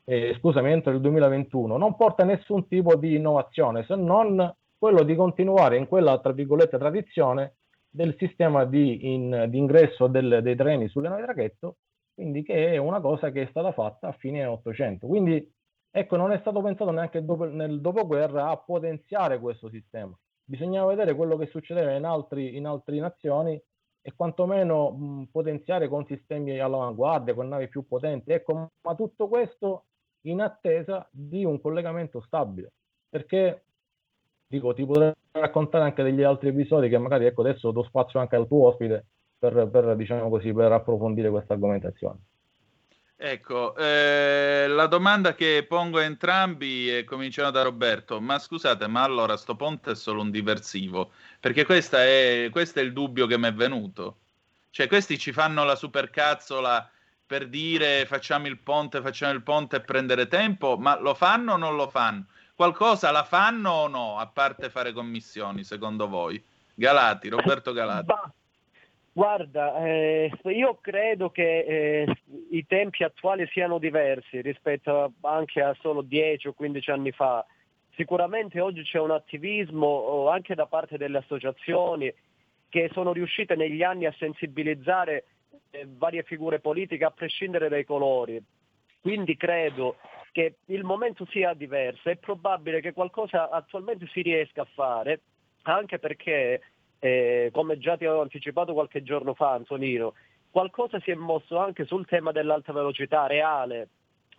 eh, 0.06 0.36
scusami, 0.40 0.72
entro 0.72 0.92
il 0.92 1.02
2021, 1.02 1.78
non 1.78 1.96
porta 1.96 2.24
nessun 2.24 2.68
tipo 2.68 2.96
di 2.96 3.16
innovazione 3.16 3.84
se 3.86 3.96
non 3.96 4.54
quello 4.80 5.04
di 5.04 5.16
continuare 5.16 5.78
in 5.78 5.88
quella, 5.88 6.20
tra 6.20 6.32
virgolette, 6.32 6.78
tradizione 6.80 7.58
del 7.88 8.16
sistema 8.18 8.66
di, 8.66 9.14
in, 9.14 9.48
di 9.50 9.58
ingresso 9.58 10.08
del, 10.08 10.40
dei 10.42 10.56
treni 10.56 10.88
sulle 10.90 11.10
navi 11.10 11.24
traghetto 11.24 11.78
quindi 12.20 12.44
che 12.44 12.74
è 12.74 12.76
una 12.76 13.00
cosa 13.00 13.32
che 13.32 13.44
è 13.44 13.48
stata 13.50 13.72
fatta 13.72 14.10
a 14.10 14.12
fine 14.12 14.46
800. 14.46 15.08
Quindi 15.08 15.54
ecco, 15.90 16.18
non 16.18 16.34
è 16.34 16.40
stato 16.40 16.62
pensato 16.62 16.92
neanche 16.92 17.24
dopo, 17.24 17.46
nel 17.46 17.80
dopoguerra 17.80 18.50
a 18.50 18.58
potenziare 18.58 19.40
questo 19.40 19.70
sistema. 19.70 20.14
Bisognava 20.44 20.90
vedere 20.90 21.16
quello 21.16 21.38
che 21.38 21.46
succedeva 21.46 21.94
in, 21.94 22.04
altri, 22.04 22.58
in 22.58 22.66
altre 22.66 23.00
nazioni 23.00 23.58
e 24.02 24.14
quantomeno 24.14 24.92
mh, 24.92 25.30
potenziare 25.32 25.88
con 25.88 26.06
sistemi 26.08 26.60
all'avanguardia, 26.60 27.34
con 27.34 27.48
navi 27.48 27.70
più 27.70 27.88
potenti. 27.88 28.34
Ecco, 28.34 28.72
ma 28.82 28.96
tutto 28.96 29.30
questo 29.30 29.86
in 30.24 30.42
attesa 30.42 31.08
di 31.10 31.46
un 31.46 31.62
collegamento 31.62 32.20
stabile. 32.20 32.74
Perché, 33.08 33.64
dico, 34.50 34.74
ti 34.74 34.84
potrei 34.84 35.14
raccontare 35.32 35.84
anche 35.84 36.02
degli 36.02 36.24
altri 36.24 36.50
episodi 36.50 36.90
che 36.90 36.98
magari, 36.98 37.26
ecco, 37.26 37.42
adesso 37.42 37.70
do 37.72 37.84
spazio 37.84 38.20
anche 38.20 38.36
al 38.36 38.48
tuo 38.48 38.68
ospite 38.68 39.06
per, 39.38 39.70
per, 39.72 39.96
diciamo 39.96 40.28
così, 40.28 40.52
per 40.52 40.72
approfondire 40.72 41.30
questa 41.30 41.54
argomentazione. 41.54 42.18
Ecco, 43.16 43.76
eh, 43.76 44.66
la 44.68 44.88
domanda 44.88 45.36
che 45.36 45.66
pongo 45.68 46.00
a 46.00 46.04
entrambi 46.04 46.88
è 46.90 47.04
cominciano 47.04 47.52
da 47.52 47.62
Roberto, 47.62 48.20
ma 48.20 48.40
scusate, 48.40 48.88
ma 48.88 49.04
allora 49.04 49.38
sto 49.38 49.56
ponte 49.56 49.92
è 49.92 49.96
solo 49.96 50.22
un 50.22 50.32
diversivo? 50.32 51.12
Perché 51.40 51.62
è, 51.62 52.50
questo 52.50 52.80
è 52.80 52.82
il 52.82 52.94
dubbio 52.94 53.28
che 53.28 53.38
mi 53.38 53.48
è 53.48 53.54
venuto. 53.54 54.18
Cioè, 54.72 54.88
questi 54.88 55.20
ci 55.20 55.32
fanno 55.32 55.64
la 55.64 55.76
supercazzola 55.76 56.90
per 57.26 57.48
dire 57.50 58.06
facciamo 58.08 58.48
il 58.48 58.58
ponte, 58.58 59.02
facciamo 59.02 59.34
il 59.34 59.44
ponte 59.44 59.76
e 59.76 59.82
prendere 59.82 60.28
tempo, 60.28 60.78
ma 60.78 61.00
lo 61.00 61.14
fanno 61.14 61.54
o 61.54 61.58
non 61.58 61.76
lo 61.76 61.88
fanno? 61.90 62.26
Qualcosa 62.60 63.10
la 63.12 63.24
fanno 63.24 63.70
o 63.70 63.88
no, 63.88 64.18
a 64.18 64.28
parte 64.28 64.70
fare 64.70 64.92
commissioni, 64.92 65.64
secondo 65.64 66.10
voi? 66.10 66.44
Galati, 66.76 67.30
Roberto 67.30 67.72
Galati. 67.72 68.14
Guarda, 69.14 69.78
eh, 69.78 70.30
io 70.44 70.78
credo 70.82 71.30
che 71.30 71.60
eh, 71.60 72.16
i 72.52 72.66
tempi 72.68 73.06
attuali 73.06 73.48
siano 73.54 73.78
diversi 73.78 74.42
rispetto 74.42 75.14
anche 75.22 75.62
a 75.62 75.74
solo 75.80 76.02
10 76.02 76.50
o 76.50 76.54
15 76.54 76.92
anni 76.92 77.12
fa. 77.14 77.46
Sicuramente 77.96 78.60
oggi 78.60 78.84
c'è 78.84 79.00
un 79.00 79.12
attivismo 79.12 80.28
anche 80.28 80.54
da 80.54 80.66
parte 80.66 80.98
delle 80.98 81.20
associazioni 81.20 82.14
che 82.68 82.90
sono 82.92 83.14
riuscite 83.14 83.56
negli 83.56 83.84
anni 83.84 84.06
a 84.06 84.14
sensibilizzare 84.18 85.24
eh, 85.70 85.88
varie 85.88 86.24
figure 86.24 86.60
politiche 86.60 87.06
a 87.06 87.12
prescindere 87.12 87.70
dai 87.70 87.86
colori. 87.86 88.38
Quindi 89.00 89.38
credo 89.38 89.96
che 90.32 90.58
il 90.66 90.84
momento 90.84 91.26
sia 91.30 91.54
diverso. 91.54 92.10
È 92.10 92.16
probabile 92.18 92.82
che 92.82 92.94
qualcosa 92.94 93.50
attualmente 93.50 94.08
si 94.08 94.22
riesca 94.22 94.62
a 94.62 94.68
fare, 94.74 95.22
anche 95.64 96.00
perché 96.00 96.62
eh, 97.00 97.50
come 97.52 97.78
già 97.78 97.98
ti 97.98 98.06
avevo 98.06 98.22
anticipato 98.22 98.74
qualche 98.74 99.04
giorno 99.04 99.34
fa 99.34 99.52
Antonino, 99.52 100.14
qualcosa 100.50 101.00
si 101.00 101.12
è 101.12 101.16
mosso 101.16 101.58
anche 101.58 101.86
sul 101.86 102.06
tema 102.06 102.32
dell'alta 102.32 102.74
velocità 102.74 103.28
reale 103.28 103.90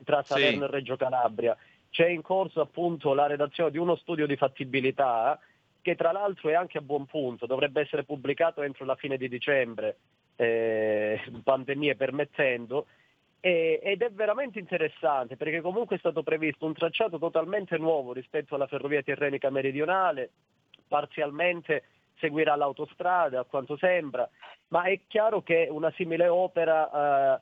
tra 0.05 0.23
Salerno 0.23 0.65
sì. 0.65 0.65
e 0.65 0.71
Reggio 0.71 0.97
Calabria. 0.97 1.57
C'è 1.91 2.07
in 2.07 2.23
corso 2.23 2.61
appunto 2.61 3.15
la 3.15 3.27
redazione 3.27 3.71
di 3.71 3.79
uno 3.79 3.97
studio 3.97 4.27
di 4.27 4.37
fattibilità 4.37 5.39
che 5.83 5.97
tra 5.97 6.13
l'altro 6.13 6.51
è 6.51 6.55
anche 6.55 6.79
a 6.79 6.83
buon 6.83 7.07
punto, 7.07 7.47
dovrebbe 7.47 7.81
essere 7.81 8.05
pubblicato 8.05 8.63
entro 8.63 8.85
la 8.85 8.97
fine 8.97 9.17
di 9.17 9.29
dicembre, 9.29 9.97
eh, 10.37 11.21
pandemie 11.43 11.97
permettendo, 11.97 12.87
ed 13.41 14.03
è 14.03 14.11
veramente 14.11 14.59
interessante 14.59 15.37
perché 15.37 15.63
comunque 15.63 15.97
è 15.97 15.99
stato 15.99 16.23
previsto 16.23 16.67
un 16.67 16.75
tracciato 16.75 17.19
totalmente 17.19 17.79
nuovo 17.79 18.13
rispetto 18.13 18.55
alla 18.55 18.67
ferrovia 18.67 19.03
tirrenica 19.03 19.49
meridionale, 19.49 20.31
parzialmente 20.87 21.85
seguirà 22.19 22.55
l'autostrada, 22.55 23.41
a 23.41 23.45
quanto 23.45 23.79
sembra, 23.79 24.29
ma 24.69 24.85
è 24.85 25.01
chiaro 25.09 25.43
che 25.43 25.69
una 25.71 25.91
simile 25.93 26.29
opera 26.29 27.39
eh, 27.39 27.41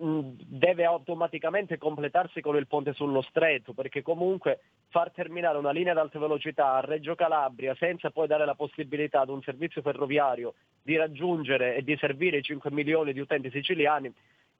deve 0.00 0.84
automaticamente 0.84 1.78
completarsi 1.78 2.40
con 2.40 2.56
il 2.56 2.66
ponte 2.66 2.92
sullo 2.92 3.22
stretto, 3.22 3.72
perché 3.72 4.02
comunque 4.02 4.60
far 4.88 5.12
terminare 5.12 5.58
una 5.58 5.70
linea 5.70 5.92
ad 5.92 5.98
alta 5.98 6.18
velocità 6.18 6.74
a 6.74 6.80
Reggio 6.80 7.14
Calabria 7.14 7.76
senza 7.76 8.10
poi 8.10 8.26
dare 8.26 8.44
la 8.44 8.54
possibilità 8.54 9.20
ad 9.20 9.28
un 9.28 9.42
servizio 9.42 9.82
ferroviario 9.82 10.54
di 10.82 10.96
raggiungere 10.96 11.76
e 11.76 11.82
di 11.82 11.96
servire 11.96 12.38
i 12.38 12.42
5 12.42 12.70
milioni 12.70 13.12
di 13.12 13.20
utenti 13.20 13.50
siciliani 13.50 14.12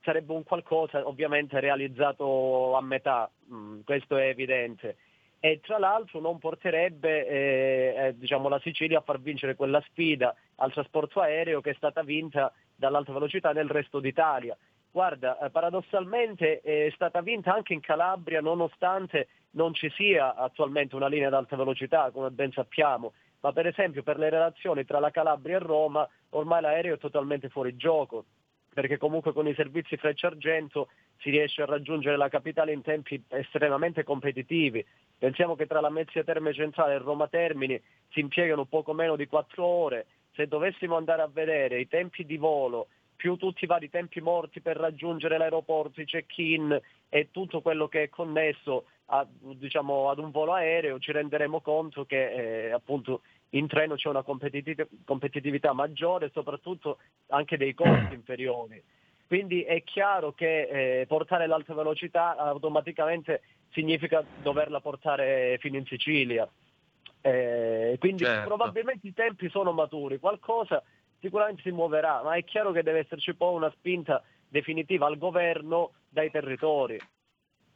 sarebbe 0.09 0.33
un 0.33 0.43
qualcosa 0.43 1.07
ovviamente 1.07 1.61
realizzato 1.61 2.75
a 2.75 2.81
metà, 2.81 3.31
mm, 3.53 3.81
questo 3.85 4.17
è 4.17 4.29
evidente. 4.29 4.97
E 5.39 5.61
tra 5.61 5.79
l'altro 5.79 6.19
non 6.19 6.39
porterebbe 6.39 7.29
eh, 7.29 7.95
eh, 7.97 8.15
diciamo, 8.17 8.49
la 8.49 8.59
Sicilia 8.61 8.99
a 8.99 9.03
far 9.03 9.21
vincere 9.21 9.55
quella 9.55 9.83
sfida 9.91 10.35
al 10.57 10.73
trasporto 10.73 11.21
aereo 11.21 11.61
che 11.61 11.71
è 11.71 11.75
stata 11.75 12.03
vinta 12.03 12.51
dall'alta 12.75 13.13
velocità 13.13 13.53
nel 13.53 13.69
resto 13.69 14.01
d'Italia. 14.01 14.57
Guarda, 14.91 15.39
eh, 15.41 15.51
paradossalmente 15.51 16.61
è 16.63 16.91
stata 16.95 17.21
vinta 17.21 17.53
anche 17.53 17.75
in 17.75 17.81
Calabria 17.81 18.41
nonostante 18.41 19.29
non 19.51 19.75
ci 19.75 19.91
sia 19.91 20.35
attualmente 20.35 20.97
una 20.97 21.09
linea 21.09 21.29
ad 21.29 21.35
alta 21.35 21.55
velocità, 21.55 22.11
come 22.13 22.31
ben 22.31 22.51
sappiamo, 22.53 23.13
ma 23.41 23.53
per 23.53 23.67
esempio 23.67 24.03
per 24.03 24.17
le 24.17 24.31
relazioni 24.31 24.87
tra 24.87 25.01
la 25.01 25.11
Calabria 25.11 25.57
e 25.57 25.61
Roma 25.61 26.09
ormai 26.31 26.63
l'aereo 26.63 26.95
è 26.95 26.99
totalmente 26.99 27.51
fuori 27.51 27.77
gioco 27.77 28.25
perché 28.79 28.97
comunque 28.97 29.33
con 29.33 29.49
i 29.49 29.55
servizi 29.55 29.97
Freccia 29.97 30.29
Argento 30.29 30.87
si 31.17 31.31
riesce 31.31 31.63
a 31.63 31.65
raggiungere 31.65 32.17
la 32.17 32.29
capitale 32.29 32.73
in 32.73 32.83
tempi 32.83 33.21
estremamente 33.27 34.05
competitivi. 34.05 34.87
Pensiamo 35.19 35.57
che 35.57 35.67
tra 35.67 35.81
la 35.81 35.91
Mezzia 35.91 36.23
Terme 36.23 36.53
Centrale 36.53 36.95
e 36.95 36.99
Roma 36.99 37.27
Termini 37.27 37.83
si 38.11 38.21
impiegano 38.21 38.67
poco 38.67 38.93
meno 38.93 39.17
di 39.17 39.27
quattro 39.27 39.65
ore. 39.65 40.07
Se 40.33 40.47
dovessimo 40.47 40.95
andare 40.95 41.23
a 41.23 41.27
vedere 41.27 41.81
i 41.81 41.89
tempi 41.89 42.25
di 42.25 42.37
volo, 42.37 42.87
più 43.17 43.35
tutti 43.35 43.65
i 43.65 43.67
vari 43.67 43.91
tempi 43.91 44.21
morti 44.21 44.61
per 44.61 44.77
raggiungere 44.77 45.39
l'aeroporto, 45.39 46.01
i 46.01 46.05
check-in 46.05 46.81
e 47.09 47.33
tutto 47.33 47.61
quello 47.61 47.89
che 47.89 48.05
è 48.05 48.09
connesso 48.09 48.85
a, 49.07 49.27
diciamo, 49.29 50.09
ad 50.09 50.19
un 50.19 50.31
volo 50.31 50.53
aereo, 50.53 51.01
ci 51.01 51.11
renderemo 51.11 51.61
conto 51.63 52.05
che 52.05 52.67
eh, 52.67 52.71
appunto 52.71 53.23
in 53.51 53.67
treno 53.67 53.95
c'è 53.95 54.09
una 54.09 54.23
competitiv- 54.23 55.05
competitività 55.05 55.73
maggiore 55.73 56.27
e 56.27 56.31
soprattutto 56.33 56.99
anche 57.29 57.57
dei 57.57 57.75
costi 57.75 58.15
inferiori. 58.15 58.83
Quindi 59.27 59.63
è 59.63 59.83
chiaro 59.83 60.33
che 60.33 61.01
eh, 61.01 61.07
portare 61.07 61.47
l'alta 61.47 61.75
velocità 61.75 62.37
automaticamente 62.37 63.43
significa 63.71 64.25
doverla 64.43 64.81
portare 64.81 65.59
fino 65.61 65.77
in 65.77 65.85
Sicilia. 65.85 66.49
Eh, 67.21 67.97
quindi 67.99 68.25
certo. 68.25 68.47
probabilmente 68.47 69.07
i 69.07 69.13
tempi 69.13 69.51
sono 69.51 69.73
maturi, 69.73 70.19
qualcosa 70.19 70.83
sicuramente 71.21 71.63
si 71.63 71.71
muoverà, 71.71 72.23
ma 72.23 72.35
è 72.35 72.45
chiaro 72.45 72.73
che 72.73 72.83
deve 72.83 73.01
esserci 73.01 73.35
poi 73.35 73.55
una 73.55 73.71
spinta 73.77 74.23
definitiva 74.49 75.07
al 75.07 75.19
governo 75.19 75.93
dai 76.09 76.31
territori. 76.31 76.99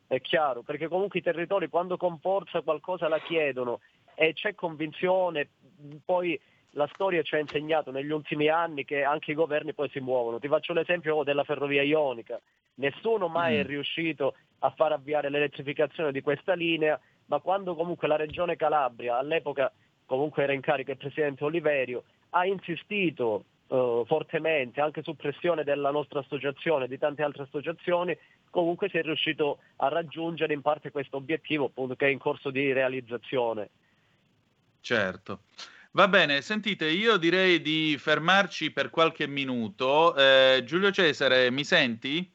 È 0.06 0.20
chiaro, 0.20 0.62
perché 0.62 0.88
comunque 0.88 1.18
i 1.18 1.22
territori 1.22 1.68
quando 1.68 1.96
con 1.96 2.18
forza 2.18 2.60
qualcosa 2.60 3.08
la 3.08 3.18
chiedono 3.18 3.80
e 4.14 4.32
c'è 4.32 4.54
convinzione, 4.54 5.48
poi 6.04 6.38
la 6.72 6.88
storia 6.92 7.22
ci 7.22 7.34
ha 7.34 7.38
insegnato 7.38 7.90
negli 7.90 8.10
ultimi 8.10 8.48
anni 8.48 8.84
che 8.84 9.02
anche 9.02 9.32
i 9.32 9.34
governi 9.34 9.74
poi 9.74 9.88
si 9.90 10.00
muovono. 10.00 10.38
Ti 10.38 10.48
faccio 10.48 10.72
l'esempio 10.72 11.22
della 11.22 11.44
ferrovia 11.44 11.82
ionica. 11.82 12.40
Nessuno 12.74 13.28
mai 13.28 13.56
mm. 13.56 13.58
è 13.60 13.64
riuscito 13.64 14.34
a 14.60 14.70
far 14.70 14.92
avviare 14.92 15.28
l'elettrificazione 15.28 16.12
di 16.12 16.20
questa 16.20 16.54
linea, 16.54 16.98
ma 17.26 17.40
quando 17.40 17.74
comunque 17.74 18.08
la 18.08 18.16
regione 18.16 18.56
Calabria, 18.56 19.18
all'epoca 19.18 19.70
comunque 20.06 20.42
era 20.42 20.52
in 20.52 20.60
carica 20.60 20.92
il 20.92 20.98
presidente 20.98 21.44
Oliverio, 21.44 22.04
ha 22.30 22.46
insistito 22.46 23.44
eh, 23.68 24.02
fortemente, 24.06 24.80
anche 24.80 25.02
su 25.02 25.14
pressione 25.16 25.64
della 25.64 25.90
nostra 25.90 26.20
associazione 26.20 26.84
e 26.84 26.88
di 26.88 26.98
tante 26.98 27.22
altre 27.22 27.44
associazioni, 27.44 28.16
comunque 28.50 28.88
si 28.88 28.98
è 28.98 29.02
riuscito 29.02 29.58
a 29.76 29.88
raggiungere 29.88 30.52
in 30.52 30.60
parte 30.60 30.90
questo 30.90 31.16
obiettivo 31.16 31.66
appunto, 31.66 31.96
che 31.96 32.06
è 32.06 32.10
in 32.10 32.18
corso 32.18 32.50
di 32.50 32.72
realizzazione. 32.72 33.70
Certo. 34.82 35.44
Va 35.92 36.08
bene, 36.08 36.42
sentite, 36.42 36.88
io 36.88 37.16
direi 37.16 37.62
di 37.62 37.96
fermarci 37.98 38.72
per 38.72 38.90
qualche 38.90 39.28
minuto. 39.28 40.14
Eh, 40.16 40.62
Giulio 40.64 40.90
Cesare, 40.90 41.50
mi 41.50 41.64
senti? 41.64 42.30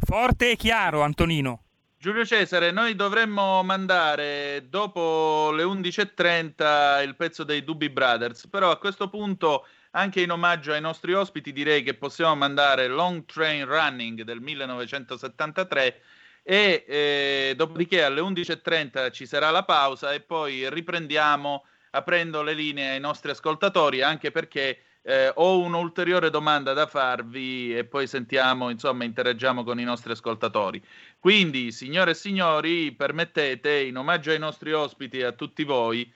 Forte 0.00 0.52
e 0.52 0.56
chiaro, 0.56 1.02
Antonino. 1.02 1.62
Giulio 1.98 2.24
Cesare, 2.24 2.70
noi 2.70 2.94
dovremmo 2.94 3.62
mandare 3.62 4.66
dopo 4.68 5.50
le 5.52 5.64
11.30 5.64 7.02
il 7.04 7.16
pezzo 7.16 7.44
dei 7.44 7.64
Dubi 7.64 7.90
Brothers, 7.90 8.46
però 8.46 8.70
a 8.70 8.78
questo 8.78 9.08
punto, 9.10 9.66
anche 9.90 10.22
in 10.22 10.30
omaggio 10.30 10.72
ai 10.72 10.80
nostri 10.80 11.12
ospiti, 11.12 11.52
direi 11.52 11.82
che 11.82 11.94
possiamo 11.94 12.34
mandare 12.34 12.88
Long 12.88 13.26
Train 13.26 13.66
Running 13.66 14.22
del 14.22 14.40
1973 14.40 16.00
e 16.46 16.84
eh, 16.86 17.54
dopodiché 17.56 18.04
alle 18.04 18.20
11.30 18.20 19.10
ci 19.10 19.24
sarà 19.24 19.50
la 19.50 19.64
pausa 19.64 20.12
e 20.12 20.20
poi 20.20 20.68
riprendiamo 20.68 21.64
aprendo 21.90 22.42
le 22.42 22.52
linee 22.52 22.90
ai 22.90 23.00
nostri 23.00 23.30
ascoltatori 23.30 24.02
anche 24.02 24.30
perché 24.30 24.78
eh, 25.06 25.32
ho 25.34 25.58
un'ulteriore 25.58 26.30
domanda 26.30 26.72
da 26.72 26.86
farvi 26.86 27.76
e 27.76 27.84
poi 27.84 28.06
sentiamo, 28.06 28.70
insomma, 28.70 29.04
interagiamo 29.04 29.62
con 29.62 29.78
i 29.78 29.84
nostri 29.84 30.12
ascoltatori. 30.12 30.82
Quindi, 31.18 31.72
signore 31.72 32.12
e 32.12 32.14
signori, 32.14 32.92
permettete, 32.92 33.80
in 33.80 33.98
omaggio 33.98 34.30
ai 34.30 34.38
nostri 34.38 34.72
ospiti 34.72 35.18
e 35.18 35.24
a 35.24 35.32
tutti 35.32 35.64
voi, 35.64 36.10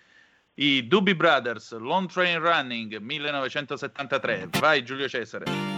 i 0.55 0.87
Doobie 0.87 1.17
Brothers, 1.17 1.73
Long 1.73 2.11
Train 2.11 2.41
Running 2.41 2.97
1973. 2.97 4.49
Vai 4.59 4.83
Giulio 4.83 5.09
Cesare. 5.09 5.78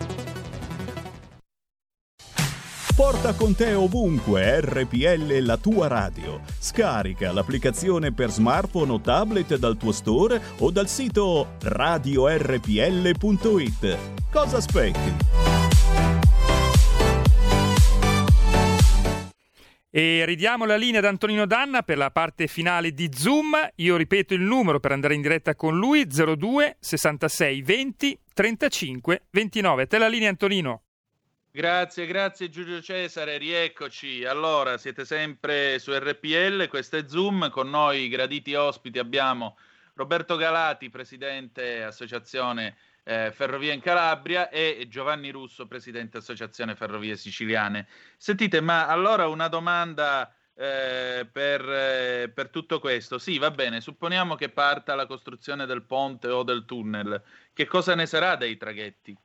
Porta 2.95 3.33
con 3.33 3.55
te 3.55 3.73
ovunque 3.73 4.59
RPL 4.59 5.39
la 5.39 5.57
tua 5.57 5.87
radio. 5.87 6.41
Scarica 6.59 7.31
l'applicazione 7.31 8.11
per 8.11 8.29
smartphone 8.29 8.91
o 8.91 8.99
tablet 8.99 9.55
dal 9.55 9.77
tuo 9.77 9.91
store 9.91 10.41
o 10.59 10.71
dal 10.71 10.89
sito 10.89 11.55
radiorpl.it. 11.61 12.37
Cosa 14.29 14.57
aspetti? 14.57 15.15
E 19.89 20.25
ridiamo 20.25 20.65
la 20.65 20.75
linea 20.75 20.99
ad 20.99 21.05
Antonino 21.05 21.45
Danna 21.45 21.83
per 21.83 21.97
la 21.97 22.11
parte 22.11 22.47
finale 22.47 22.93
di 22.93 23.09
Zoom. 23.13 23.55
Io 23.75 23.95
ripeto 23.95 24.33
il 24.33 24.41
numero 24.41 24.79
per 24.79 24.91
andare 24.91 25.15
in 25.15 25.21
diretta 25.21 25.55
con 25.55 25.77
lui: 25.77 26.07
02 26.07 26.77
66 26.79 27.61
20 27.61 28.19
35 28.33 29.23
29. 29.31 29.87
Te 29.87 29.97
la 29.97 30.07
linea, 30.07 30.29
Antonino. 30.29 30.83
Grazie, 31.53 32.05
grazie 32.05 32.49
Giulio 32.49 32.81
Cesare, 32.81 33.37
rieccoci. 33.37 34.23
Allora, 34.23 34.77
siete 34.77 35.03
sempre 35.03 35.79
su 35.79 35.91
RPL, 35.91 36.69
questo 36.69 36.95
è 36.95 37.03
Zoom, 37.05 37.49
con 37.49 37.69
noi 37.69 38.07
graditi 38.07 38.53
ospiti 38.55 38.99
abbiamo 38.99 39.57
Roberto 39.95 40.37
Galati, 40.37 40.89
presidente 40.89 41.83
Associazione 41.83 42.77
eh, 43.03 43.33
Ferrovie 43.33 43.73
in 43.73 43.81
Calabria 43.81 44.47
e 44.47 44.85
Giovanni 44.89 45.29
Russo, 45.29 45.67
presidente 45.67 46.19
Associazione 46.19 46.73
Ferrovie 46.73 47.17
Siciliane. 47.17 47.85
Sentite, 48.15 48.61
ma 48.61 48.87
allora 48.87 49.27
una 49.27 49.49
domanda 49.49 50.33
eh, 50.53 51.27
per, 51.29 51.69
eh, 51.69 52.31
per 52.33 52.49
tutto 52.49 52.79
questo. 52.79 53.17
Sì, 53.17 53.37
va 53.37 53.51
bene, 53.51 53.81
supponiamo 53.81 54.35
che 54.35 54.47
parta 54.47 54.95
la 54.95 55.05
costruzione 55.05 55.65
del 55.65 55.83
ponte 55.83 56.29
o 56.29 56.43
del 56.43 56.63
tunnel. 56.63 57.21
Che 57.51 57.65
cosa 57.65 57.93
ne 57.93 58.05
sarà 58.05 58.37
dei 58.37 58.55
traghetti? 58.55 59.17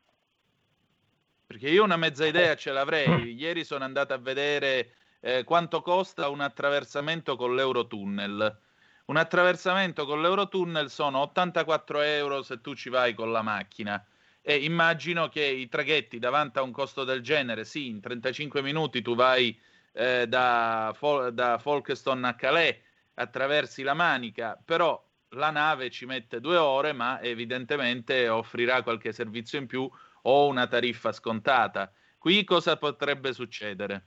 Perché 1.47 1.69
io 1.69 1.85
una 1.85 1.97
mezza 1.97 2.27
idea 2.27 2.57
ce 2.57 2.73
l'avrei. 2.73 3.35
Ieri 3.35 3.65
sono 3.65 3.85
andato 3.85 4.13
a 4.13 4.19
vedere 4.19 4.95
eh, 5.21 5.45
quanto 5.45 5.81
costa 5.81 6.29
un 6.29 6.41
attraversamento 6.41 7.37
con 7.37 7.55
l'Eurotunnel. 7.55 8.61
Un 9.07 9.17
attraversamento 9.17 10.05
con 10.07 10.21
l'Eurotunnel 10.21 10.91
sono 10.91 11.21
84 11.21 12.01
euro 12.01 12.43
se 12.43 12.61
tu 12.61 12.75
ci 12.75 12.89
vai 12.89 13.15
con 13.15 13.31
la 13.31 13.43
macchina. 13.43 14.05
E 14.43 14.57
immagino 14.57 15.29
che 15.29 15.45
i 15.45 15.69
traghetti 15.69 16.19
davanti 16.19 16.59
a 16.59 16.63
un 16.63 16.73
costo 16.73 17.05
del 17.05 17.21
genere, 17.21 17.65
sì, 17.65 17.89
in 17.89 18.01
35 18.01 18.61
minuti 18.63 19.01
tu 19.01 19.15
vai 19.15 19.57
eh, 19.93 20.27
da, 20.27 20.93
Fol- 20.97 21.33
da 21.33 21.59
Folkestone 21.59 22.27
a 22.27 22.35
Calais, 22.35 22.77
attraversi 23.15 23.83
la 23.85 23.95
Manica, 23.95 24.61
però 24.65 25.01
la 25.31 25.51
nave 25.51 25.91
ci 25.91 26.07
mette 26.07 26.41
due 26.41 26.57
ore, 26.57 26.93
ma 26.93 27.21
evidentemente 27.21 28.29
offrirà 28.29 28.83
qualche 28.83 29.13
servizio 29.13 29.59
in 29.59 29.67
più 29.67 29.89
o 30.29 30.47
una 30.47 30.67
tariffa 30.67 31.13
scontata. 31.13 31.93
Qui 32.19 32.45
cosa 32.45 32.77
potrebbe 32.77 33.33
succedere? 33.33 34.07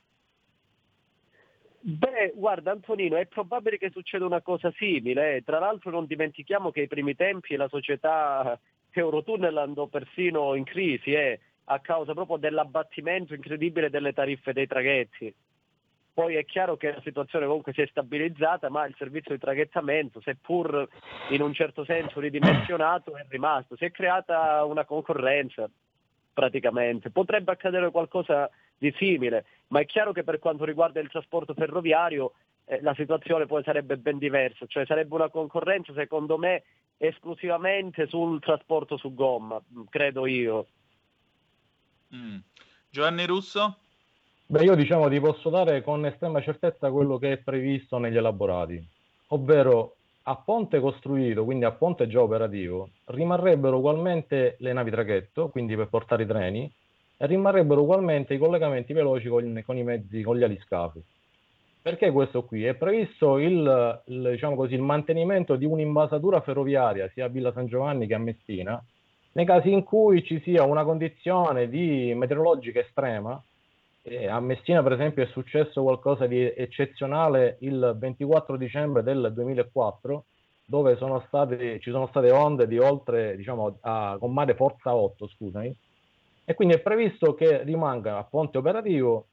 Beh, 1.82 2.34
guarda 2.36 2.72
Antonino, 2.72 3.15
è 3.15 3.26
probabile 3.26 3.78
che 3.78 3.89
succeda 3.91 4.26
una 4.26 4.41
cosa 4.41 4.72
simile. 4.78 5.41
Tra 5.45 5.59
l'altro 5.59 5.91
non 5.91 6.05
dimentichiamo 6.05 6.72
che 6.72 6.82
ai 6.82 6.88
primi 6.88 7.15
tempi 7.15 7.55
la 7.55 7.70
società 7.70 8.59
Eurotunnel 8.91 9.57
andò 9.57 9.88
persino 9.88 10.55
in 10.55 10.65
crisi. 10.65 11.13
Eh. 11.13 11.39
a 11.72 11.80
causa 11.82 12.13
proprio 12.13 12.38
dell'abbattimento 12.38 13.36
incredibile 13.36 13.91
delle 13.91 14.11
tariffe 14.11 14.53
dei 14.53 14.65
traghetti. 14.65 15.32
Poi 16.11 16.34
è 16.34 16.43
chiaro 16.43 16.78
che 16.78 16.91
la 16.91 17.01
situazione 17.01 17.45
comunque 17.45 17.74
si 17.74 17.82
è 17.82 17.86
stabilizzata, 17.86 18.70
ma 18.70 18.88
il 18.88 18.95
servizio 18.97 19.36
di 19.36 19.39
traghettamento, 19.39 20.20
seppur 20.20 20.88
in 21.30 21.41
un 21.43 21.53
certo 21.53 21.86
senso 21.86 22.20
ridimensionato, 22.20 23.15
è 23.15 23.24
rimasto. 23.30 23.78
Si 23.78 23.86
è 23.86 23.91
creata 23.91 24.65
una 24.65 24.84
concorrenza 24.84 25.70
praticamente. 26.39 27.09
Potrebbe 27.09 27.51
accadere 27.51 27.91
qualcosa 27.91 28.49
di 28.77 28.93
simile, 28.97 29.43
ma 29.67 29.81
è 29.81 29.85
chiaro 29.85 30.13
che 30.13 30.23
per 30.23 30.39
quanto 30.39 30.63
riguarda 30.63 31.01
il 31.01 31.09
trasporto 31.09 31.53
ferroviario 31.53 32.31
eh, 32.63 32.79
la 32.81 32.93
situazione 32.95 33.45
poi 33.45 33.61
sarebbe 33.63 33.97
ben 33.97 34.17
diversa, 34.17 34.65
cioè 34.65 34.85
sarebbe 34.85 35.15
una 35.15 35.27
concorrenza 35.27 35.91
secondo 35.93 36.37
me 36.37 36.63
esclusivamente 36.95 38.07
sul 38.07 38.39
trasporto 38.39 38.95
su 38.95 39.13
gomma, 39.13 39.61
credo 39.89 40.25
io. 40.25 40.67
Mm. 42.15 42.37
Giovanni 42.89 43.25
Russo? 43.25 43.79
Beh, 44.45 44.63
io 44.63 44.75
diciamo 44.75 45.09
ti 45.09 45.19
posso 45.19 45.49
dare 45.49 45.83
con 45.83 46.05
estrema 46.05 46.41
certezza 46.41 46.89
quello 46.89 47.17
che 47.17 47.33
è 47.33 47.37
previsto 47.37 47.97
negli 47.97 48.17
elaborati, 48.17 48.81
ovvero 49.27 49.97
a 50.30 50.36
ponte 50.36 50.80
costruito, 50.80 51.43
quindi 51.43 51.65
a 51.65 51.71
ponte 51.71 52.07
già 52.07 52.21
operativo, 52.21 52.89
rimarrebbero 53.05 53.77
ugualmente 53.77 54.57
le 54.59 54.73
navi 54.73 54.91
traghetto, 54.91 55.49
quindi 55.49 55.75
per 55.75 55.88
portare 55.88 56.21
i 56.21 56.27
treni, 56.27 56.71
e 57.17 57.25
rimarrebbero 57.25 57.82
ugualmente 57.82 58.36
i 58.36 58.38
collegamenti 58.38 58.93
veloci 58.93 59.27
con, 59.27 59.63
con 59.65 59.75
i 59.75 59.84
mezzi, 59.84 60.21
con 60.21 60.38
gli 60.38 60.43
aliscafi. 60.43 61.03
Perché 61.82 62.11
questo 62.11 62.43
qui? 62.43 62.63
È 62.63 62.75
previsto 62.75 63.39
il, 63.39 64.01
il, 64.05 64.30
diciamo 64.32 64.55
così, 64.55 64.75
il 64.75 64.84
mantenimento 64.84 65.55
di 65.55 65.65
un'invasatura 65.65 66.41
ferroviaria 66.41 67.09
sia 67.11 67.25
a 67.25 67.30
Villa 67.30 67.51
San 67.51 67.65
Giovanni 67.65 68.05
che 68.05 68.13
a 68.13 68.19
Messina, 68.19 68.80
nei 69.32 69.45
casi 69.45 69.71
in 69.71 69.84
cui 69.84 70.23
ci 70.23 70.39
sia 70.41 70.63
una 70.63 70.84
condizione 70.84 71.67
di 71.69 72.13
meteorologica 72.15 72.80
estrema. 72.80 73.41
E 74.01 74.27
a 74.27 74.39
Messina, 74.39 74.81
per 74.81 74.93
esempio, 74.93 75.23
è 75.23 75.27
successo 75.27 75.83
qualcosa 75.83 76.25
di 76.25 76.41
eccezionale 76.41 77.57
il 77.61 77.95
24 77.97 78.57
dicembre 78.57 79.03
del 79.03 79.31
2004, 79.33 80.25
dove 80.65 80.95
sono 80.97 81.23
state, 81.27 81.79
ci 81.79 81.91
sono 81.91 82.07
state 82.07 82.31
onde 82.31 82.67
di 82.67 82.77
oltre, 82.77 83.35
diciamo, 83.35 83.77
a, 83.81 84.17
con 84.19 84.31
mare 84.31 84.55
forza 84.55 84.95
8, 84.95 85.27
scusami, 85.27 85.75
e 86.45 86.53
quindi 86.53 86.75
è 86.75 86.79
previsto 86.79 87.35
che 87.35 87.63
rimanga 87.63 88.17
a 88.17 88.23
ponte 88.23 88.57
operativo 88.57 89.27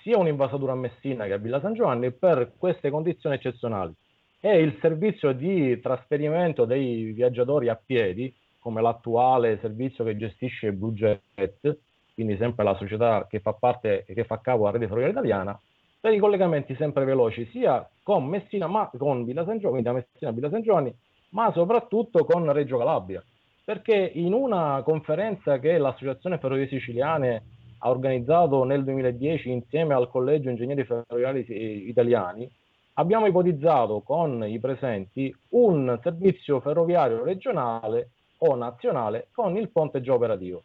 sia 0.00 0.18
un'invasatura 0.18 0.72
a 0.72 0.76
Messina 0.76 1.26
che 1.26 1.34
a 1.34 1.36
Villa 1.36 1.60
San 1.60 1.74
Giovanni 1.74 2.10
per 2.10 2.52
queste 2.56 2.90
condizioni 2.90 3.36
eccezionali. 3.36 3.92
E 4.40 4.58
il 4.58 4.78
servizio 4.80 5.32
di 5.32 5.78
trasferimento 5.80 6.64
dei 6.64 7.12
viaggiatori 7.12 7.68
a 7.68 7.80
piedi, 7.82 8.34
come 8.58 8.80
l'attuale 8.80 9.58
servizio 9.60 10.04
che 10.04 10.16
gestisce 10.16 10.72
Blue 10.72 10.92
Jet, 10.92 11.78
quindi 12.22 12.36
sempre 12.36 12.64
la 12.64 12.74
società 12.76 13.26
che 13.28 13.40
fa 13.40 13.52
parte 13.52 14.04
e 14.06 14.14
che 14.14 14.24
fa 14.24 14.40
capo 14.40 14.62
alla 14.62 14.72
rete 14.72 14.86
ferroviaria 14.86 15.18
italiana, 15.18 15.60
per 16.00 16.12
i 16.12 16.18
collegamenti 16.18 16.74
sempre 16.76 17.04
veloci 17.04 17.46
sia 17.46 17.88
con 18.02 18.26
Messina 18.26 18.66
ma 18.66 18.90
con 18.96 19.24
Villa 19.24 19.44
San 19.44 19.58
Giovanni, 19.58 19.82
da 19.82 19.92
Messina 19.92 20.30
a 20.30 20.32
Villa 20.32 20.50
San 20.50 20.62
Giovanni, 20.62 20.94
ma 21.30 21.52
soprattutto 21.52 22.24
con 22.24 22.50
Reggio 22.52 22.78
Calabria 22.78 23.22
perché 23.64 24.10
in 24.14 24.32
una 24.32 24.82
conferenza 24.84 25.58
che 25.58 25.78
l'Associazione 25.78 26.38
Ferrovie 26.38 26.66
Siciliane 26.66 27.42
ha 27.78 27.90
organizzato 27.90 28.64
nel 28.64 28.84
2010 28.84 29.50
insieme 29.50 29.94
al 29.94 30.08
Collegio 30.08 30.50
Ingegneri 30.50 30.84
Ferroviari 30.84 31.88
Italiani, 31.88 32.48
abbiamo 32.94 33.26
ipotizzato 33.26 34.00
con 34.00 34.44
i 34.44 34.58
presenti 34.58 35.34
un 35.50 35.98
servizio 36.02 36.60
ferroviario 36.60 37.22
regionale 37.22 38.10
o 38.38 38.54
nazionale 38.56 39.28
con 39.32 39.56
il 39.56 39.70
ponte 39.70 40.00
già 40.00 40.12
operativo. 40.12 40.64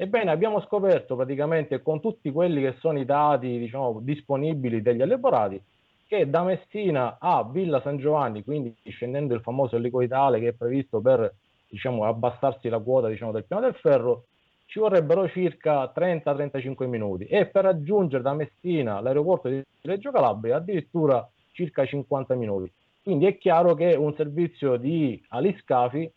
Ebbene, 0.00 0.30
abbiamo 0.30 0.60
scoperto 0.60 1.16
praticamente 1.16 1.82
con 1.82 2.00
tutti 2.00 2.30
quelli 2.30 2.60
che 2.60 2.76
sono 2.78 3.00
i 3.00 3.04
dati 3.04 3.58
diciamo, 3.58 3.98
disponibili 4.00 4.80
degli 4.80 5.02
elaborati 5.02 5.60
che 6.06 6.30
da 6.30 6.44
Messina 6.44 7.16
a 7.18 7.42
Villa 7.42 7.80
San 7.80 7.98
Giovanni, 7.98 8.44
quindi 8.44 8.72
scendendo 8.84 9.34
il 9.34 9.40
famoso 9.40 9.74
elicoidale 9.74 10.38
che 10.38 10.48
è 10.48 10.52
previsto 10.52 11.00
per 11.00 11.34
diciamo, 11.68 12.04
abbassarsi 12.04 12.68
la 12.68 12.78
quota 12.78 13.08
diciamo, 13.08 13.32
del 13.32 13.44
piano 13.44 13.62
del 13.62 13.74
ferro, 13.74 14.26
ci 14.66 14.78
vorrebbero 14.78 15.28
circa 15.28 15.92
30-35 15.92 16.86
minuti 16.86 17.24
e 17.24 17.46
per 17.46 17.64
raggiungere 17.64 18.22
da 18.22 18.34
Messina 18.34 18.98
all'aeroporto 18.98 19.48
di 19.48 19.60
Reggio 19.82 20.12
Calabria 20.12 20.56
addirittura 20.56 21.28
circa 21.50 21.84
50 21.84 22.36
minuti. 22.36 22.70
Quindi 23.02 23.26
è 23.26 23.36
chiaro 23.36 23.74
che 23.74 23.96
un 23.96 24.14
servizio 24.14 24.76
di 24.76 25.20
aliscafi 25.30 26.08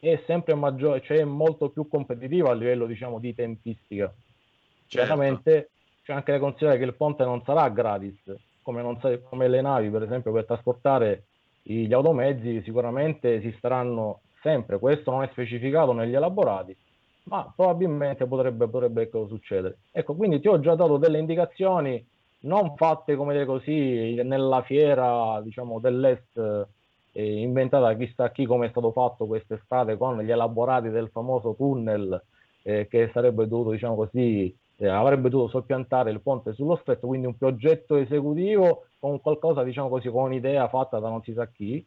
è 0.00 0.22
sempre 0.26 0.54
maggiore, 0.54 1.02
cioè 1.02 1.24
molto 1.24 1.70
più 1.70 1.88
competitivo 1.88 2.48
a 2.48 2.54
livello 2.54 2.86
diciamo, 2.86 3.18
di 3.18 3.34
tempistica. 3.34 4.12
Certo. 4.86 5.06
Chiaramente 5.06 5.70
c'è 6.02 6.12
anche 6.12 6.32
da 6.32 6.38
considerare 6.38 6.78
che 6.78 6.84
il 6.84 6.94
ponte 6.94 7.24
non 7.24 7.42
sarà 7.44 7.68
gratis, 7.68 8.16
come, 8.62 8.98
sa- 9.00 9.18
come 9.18 9.48
le 9.48 9.60
navi 9.60 9.90
per 9.90 10.02
esempio 10.02 10.32
per 10.32 10.44
trasportare 10.46 11.24
gli 11.62 11.92
automezzi 11.92 12.62
sicuramente 12.62 13.42
si 13.42 13.54
staranno 13.58 14.20
sempre, 14.40 14.78
questo 14.78 15.10
non 15.10 15.22
è 15.22 15.28
specificato 15.30 15.92
negli 15.92 16.14
elaborati, 16.14 16.74
ma 17.24 17.52
probabilmente 17.54 18.26
potrebbe, 18.26 18.68
potrebbe 18.68 19.02
ecco, 19.02 19.26
succedere. 19.26 19.78
Ecco, 19.90 20.14
quindi 20.14 20.40
ti 20.40 20.48
ho 20.48 20.60
già 20.60 20.74
dato 20.74 20.96
delle 20.96 21.18
indicazioni 21.18 22.02
non 22.40 22.76
fatte 22.76 23.16
come 23.16 23.32
dire 23.32 23.44
così 23.44 24.14
nella 24.22 24.62
fiera 24.62 25.40
diciamo, 25.42 25.80
dell'est 25.80 26.68
eh, 27.18 27.40
inventata 27.40 27.94
chissà 27.96 28.30
chi 28.30 28.46
come 28.46 28.66
è 28.66 28.70
stato 28.70 28.92
fatto 28.92 29.26
quest'estate 29.26 29.96
con 29.96 30.20
gli 30.20 30.30
elaborati 30.30 30.88
del 30.88 31.08
famoso 31.10 31.54
tunnel 31.56 32.22
eh, 32.62 32.86
che 32.88 33.10
sarebbe 33.12 33.48
dovuto 33.48 33.70
diciamo 33.70 33.96
così 33.96 34.54
eh, 34.76 34.86
avrebbe 34.86 35.28
dovuto 35.28 35.50
soppiantare 35.50 36.12
il 36.12 36.20
ponte 36.20 36.52
sullo 36.54 36.76
stretto 36.76 37.08
quindi 37.08 37.26
un 37.26 37.36
progetto 37.36 37.96
esecutivo 37.96 38.84
con 39.00 39.20
qualcosa 39.20 39.64
diciamo 39.64 39.88
così 39.88 40.08
con 40.08 40.24
un'idea 40.24 40.68
fatta 40.68 41.00
da 41.00 41.08
non 41.08 41.22
si 41.22 41.32
sa 41.32 41.48
chi 41.48 41.84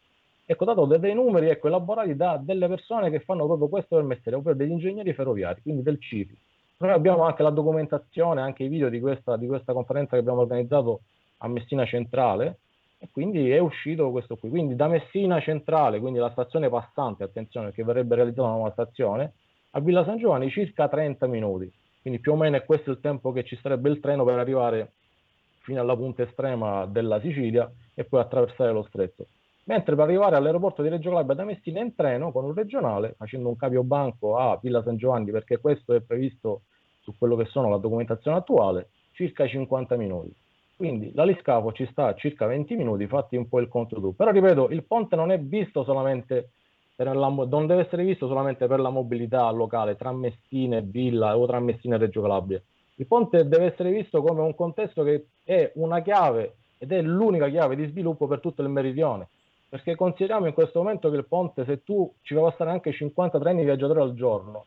ecco, 0.51 0.65
dato 0.65 0.85
dei 0.85 1.13
numeri 1.13 1.47
ecco, 1.47 1.67
elaborati 1.67 2.13
da 2.13 2.37
delle 2.37 2.67
persone 2.67 3.09
che 3.09 3.21
fanno 3.21 3.45
proprio 3.45 3.69
questo 3.69 3.95
per 3.95 4.03
mestiere, 4.03 4.37
ovvero 4.37 4.55
degli 4.55 4.71
ingegneri 4.71 5.13
ferroviari, 5.13 5.61
quindi 5.61 5.81
del 5.81 5.97
CIFI. 5.97 6.37
Noi 6.79 6.91
abbiamo 6.91 7.23
anche 7.23 7.41
la 7.41 7.51
documentazione, 7.51 8.41
anche 8.41 8.63
i 8.63 8.67
video 8.67 8.89
di 8.89 8.99
questa, 8.99 9.37
di 9.37 9.47
questa 9.47 9.71
conferenza 9.71 10.11
che 10.11 10.17
abbiamo 10.17 10.41
organizzato 10.41 11.01
a 11.37 11.47
Messina 11.47 11.85
Centrale, 11.85 12.57
e 13.03 13.09
quindi 13.11 13.49
è 13.49 13.57
uscito 13.57 14.11
questo 14.11 14.37
qui. 14.37 14.49
Quindi 14.49 14.75
da 14.75 14.87
Messina 14.87 15.41
Centrale, 15.41 15.99
quindi 15.99 16.19
la 16.19 16.29
stazione 16.29 16.69
passante, 16.69 17.23
attenzione, 17.23 17.71
che 17.71 17.83
verrebbe 17.83 18.13
realizzata 18.13 18.47
una 18.47 18.57
nuova 18.57 18.71
stazione, 18.71 19.33
a 19.71 19.79
Villa 19.79 20.05
San 20.05 20.19
Giovanni 20.19 20.51
circa 20.51 20.87
30 20.87 21.25
minuti. 21.25 21.71
Quindi 22.01 22.19
più 22.19 22.33
o 22.33 22.35
meno 22.35 22.57
è 22.57 22.63
questo 22.63 22.91
il 22.91 22.99
tempo 22.99 23.31
che 23.31 23.43
ci 23.43 23.57
sarebbe 23.59 23.89
il 23.89 23.99
treno 23.99 24.23
per 24.23 24.37
arrivare 24.37 24.91
fino 25.61 25.81
alla 25.81 25.95
punta 25.95 26.21
estrema 26.21 26.85
della 26.85 27.19
Sicilia 27.19 27.71
e 27.95 28.03
poi 28.03 28.19
attraversare 28.19 28.71
lo 28.71 28.83
stretto 28.83 29.25
mentre 29.63 29.95
per 29.95 30.05
arrivare 30.05 30.35
all'aeroporto 30.35 30.81
di 30.81 30.89
Reggio 30.89 31.09
Calabria 31.09 31.35
da 31.35 31.43
Messina 31.45 31.81
in 31.81 31.93
treno 31.95 32.31
con 32.31 32.45
un 32.45 32.53
regionale, 32.53 33.13
facendo 33.17 33.47
un 33.47 33.55
cambio 33.55 33.83
banco 33.83 34.37
a 34.37 34.59
Villa 34.61 34.81
San 34.83 34.97
Giovanni, 34.97 35.31
perché 35.31 35.59
questo 35.59 35.93
è 35.93 36.01
previsto 36.01 36.63
su 37.01 37.15
quello 37.17 37.35
che 37.35 37.45
sono 37.45 37.69
la 37.69 37.77
documentazione 37.77 38.37
attuale, 38.37 38.89
circa 39.11 39.47
50 39.47 39.95
minuti. 39.95 40.33
Quindi 40.81 41.11
l'aliscafo 41.13 41.73
ci 41.73 41.87
sta 41.91 42.07
a 42.07 42.15
circa 42.15 42.47
20 42.47 42.75
minuti, 42.75 43.05
fatti 43.05 43.35
un 43.35 43.47
po' 43.47 43.59
il 43.59 43.67
conto 43.67 44.01
tu. 44.01 44.15
Però 44.15 44.31
ripeto, 44.31 44.69
il 44.71 44.83
ponte 44.83 45.15
non 45.15 45.31
è 45.31 45.37
visto 45.37 45.83
solamente 45.83 46.53
per 46.95 47.15
la, 47.15 47.27
non 47.27 47.67
deve 47.67 47.85
essere 47.85 48.03
visto 48.03 48.25
solamente 48.27 48.65
per 48.65 48.79
la 48.79 48.89
mobilità 48.89 49.47
locale 49.51 49.95
tra 49.95 50.11
Messina 50.11 50.77
e 50.77 50.81
Villa 50.81 51.37
o 51.37 51.45
tra 51.45 51.59
Messina 51.59 51.97
e 51.97 51.99
Reggio 51.99 52.21
Calabria. 52.21 52.59
Il 52.95 53.05
ponte 53.05 53.47
deve 53.47 53.65
essere 53.65 53.91
visto 53.91 54.23
come 54.23 54.41
un 54.41 54.55
contesto 54.55 55.03
che 55.03 55.27
è 55.43 55.71
una 55.75 56.01
chiave 56.01 56.55
ed 56.79 56.91
è 56.91 57.01
l'unica 57.03 57.47
chiave 57.47 57.75
di 57.75 57.85
sviluppo 57.85 58.25
per 58.25 58.39
tutto 58.39 58.63
il 58.63 58.69
meridione 58.69 59.27
perché 59.69 59.95
consideriamo 59.95 60.47
in 60.47 60.53
questo 60.53 60.79
momento 60.79 61.11
che 61.11 61.17
il 61.17 61.27
ponte, 61.27 61.63
se 61.63 61.83
tu 61.83 62.11
ci 62.23 62.33
fa 62.33 62.41
passare 62.41 62.71
anche 62.71 62.91
50 62.91 63.37
treni 63.37 63.63
viaggiatori 63.63 64.01
al 64.01 64.15
giorno, 64.15 64.65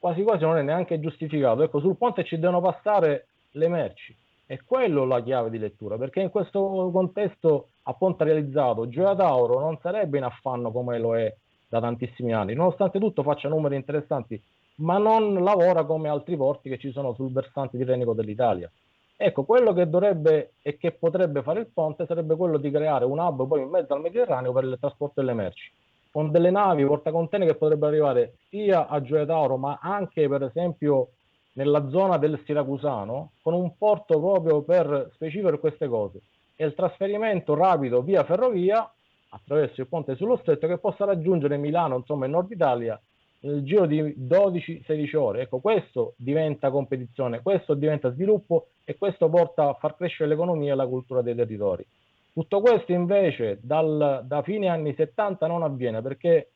quasi 0.00 0.24
quasi 0.24 0.42
non 0.42 0.58
è 0.58 0.62
neanche 0.62 0.98
giustificato. 0.98 1.62
Ecco, 1.62 1.78
sul 1.78 1.96
ponte 1.96 2.24
ci 2.24 2.36
devono 2.36 2.60
passare 2.60 3.28
le 3.52 3.68
merci. 3.68 4.14
E 4.52 4.60
quello 4.66 5.06
la 5.06 5.22
chiave 5.22 5.48
di 5.48 5.56
lettura, 5.56 5.96
perché 5.96 6.20
in 6.20 6.28
questo 6.28 6.90
contesto 6.92 7.68
a 7.84 7.94
ponte 7.94 8.24
realizzato 8.24 8.86
Gioia 8.86 9.14
Tauro 9.14 9.58
non 9.58 9.78
sarebbe 9.80 10.18
in 10.18 10.24
affanno 10.24 10.70
come 10.70 10.98
lo 10.98 11.16
è 11.16 11.34
da 11.66 11.80
tantissimi 11.80 12.34
anni, 12.34 12.52
nonostante 12.52 12.98
tutto 12.98 13.22
faccia 13.22 13.48
numeri 13.48 13.76
interessanti, 13.76 14.38
ma 14.80 14.98
non 14.98 15.42
lavora 15.42 15.84
come 15.84 16.10
altri 16.10 16.36
porti 16.36 16.68
che 16.68 16.76
ci 16.76 16.92
sono 16.92 17.14
sul 17.14 17.32
versante 17.32 17.78
tirrenico 17.78 18.12
dell'Italia. 18.12 18.70
Ecco, 19.16 19.44
quello 19.44 19.72
che 19.72 19.88
dovrebbe 19.88 20.52
e 20.60 20.76
che 20.76 20.92
potrebbe 20.92 21.40
fare 21.40 21.60
il 21.60 21.68
ponte 21.72 22.04
sarebbe 22.04 22.36
quello 22.36 22.58
di 22.58 22.70
creare 22.70 23.06
un 23.06 23.20
hub 23.20 23.48
poi 23.48 23.62
in 23.62 23.70
mezzo 23.70 23.94
al 23.94 24.02
Mediterraneo 24.02 24.52
per 24.52 24.64
il 24.64 24.76
trasporto 24.78 25.22
delle 25.22 25.32
merci, 25.32 25.70
con 26.10 26.30
delle 26.30 26.50
navi 26.50 26.84
portacontainer 26.84 27.48
che 27.48 27.54
potrebbero 27.54 27.90
arrivare 27.90 28.34
sia 28.50 28.86
a 28.86 29.00
Gioia 29.00 29.24
Tauro, 29.24 29.56
ma 29.56 29.78
anche 29.80 30.28
per 30.28 30.42
esempio 30.42 31.08
nella 31.54 31.88
zona 31.88 32.16
del 32.18 32.40
Siracusano, 32.44 33.32
con 33.42 33.54
un 33.54 33.76
porto 33.76 34.18
proprio 34.18 34.62
per 34.62 35.10
specifico 35.14 35.58
queste 35.58 35.88
cose. 35.88 36.22
E 36.56 36.64
il 36.64 36.74
trasferimento 36.74 37.54
rapido 37.54 38.02
via 38.02 38.24
ferrovia 38.24 38.90
attraverso 39.30 39.80
il 39.80 39.86
ponte 39.86 40.14
sullo 40.16 40.36
stretto 40.36 40.66
che 40.66 40.78
possa 40.78 41.04
raggiungere 41.04 41.56
Milano, 41.56 41.96
insomma, 41.96 42.26
in 42.26 42.32
Nord 42.32 42.50
Italia 42.50 43.00
nel 43.42 43.62
giro 43.64 43.86
di 43.86 44.00
12-16 44.00 45.16
ore. 45.16 45.42
Ecco, 45.42 45.58
questo 45.58 46.14
diventa 46.16 46.70
competizione, 46.70 47.42
questo 47.42 47.74
diventa 47.74 48.12
sviluppo 48.12 48.68
e 48.84 48.96
questo 48.96 49.28
porta 49.28 49.68
a 49.68 49.74
far 49.74 49.96
crescere 49.96 50.28
l'economia 50.28 50.72
e 50.72 50.76
la 50.76 50.86
cultura 50.86 51.22
dei 51.22 51.34
territori. 51.34 51.84
Tutto 52.32 52.60
questo 52.60 52.92
invece 52.92 53.58
dal, 53.60 54.22
da 54.24 54.42
fine 54.42 54.68
anni 54.68 54.94
70 54.94 55.46
non 55.46 55.62
avviene 55.62 56.00
perché 56.00 56.51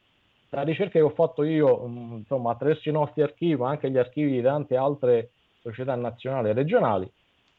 la 0.50 0.62
ricerca 0.62 0.92
che 0.92 1.00
ho 1.00 1.10
fatto 1.10 1.42
io, 1.42 1.86
mm, 1.86 2.12
insomma, 2.18 2.52
attraverso 2.52 2.88
i 2.88 2.92
nostri 2.92 3.22
archivi, 3.22 3.56
ma 3.56 3.70
anche 3.70 3.90
gli 3.90 3.98
archivi 3.98 4.30
di 4.32 4.42
tante 4.42 4.76
altre 4.76 5.30
società 5.60 5.94
nazionali 5.96 6.50
e 6.50 6.52
regionali, 6.52 7.10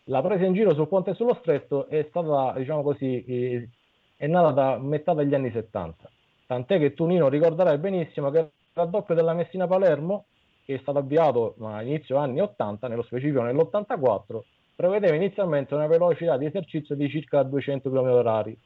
la 0.06 0.22
presa 0.22 0.46
in 0.46 0.54
giro 0.54 0.74
sul 0.74 0.88
ponte 0.88 1.14
sullo 1.14 1.36
stretto 1.36 1.88
è 1.88 2.06
stata, 2.10 2.54
diciamo 2.58 2.82
così, 2.82 3.70
è 4.16 4.28
nata 4.28 4.52
da 4.52 4.78
metà 4.80 5.14
degli 5.14 5.34
anni 5.34 5.52
70. 5.52 6.10
Tant'è 6.48 6.80
che 6.80 6.94
tu, 6.94 7.06
Nino, 7.06 7.28
ricorderai 7.28 7.78
benissimo 7.78 8.32
che 8.32 8.40
il 8.40 8.50
raddoppio 8.74 9.14
della 9.16 9.34
Messina-Palermo, 9.34 10.26
che 10.64 10.76
è 10.76 10.80
stato 10.80 11.00
avviato 11.00 11.56
all'inizio 11.60 12.18
anni 12.18 12.40
80, 12.40 12.88
nello 12.88 13.04
specifico 13.04 13.42
nell'84, 13.42 14.40
prevedeva 14.76 15.16
inizialmente 15.16 15.74
una 15.74 15.88
velocità 15.88 16.38
di 16.38 16.46
esercizio 16.46 16.96
di 16.96 17.10
circa 17.10 17.44
200 17.44 17.90
km/h, 17.90 18.58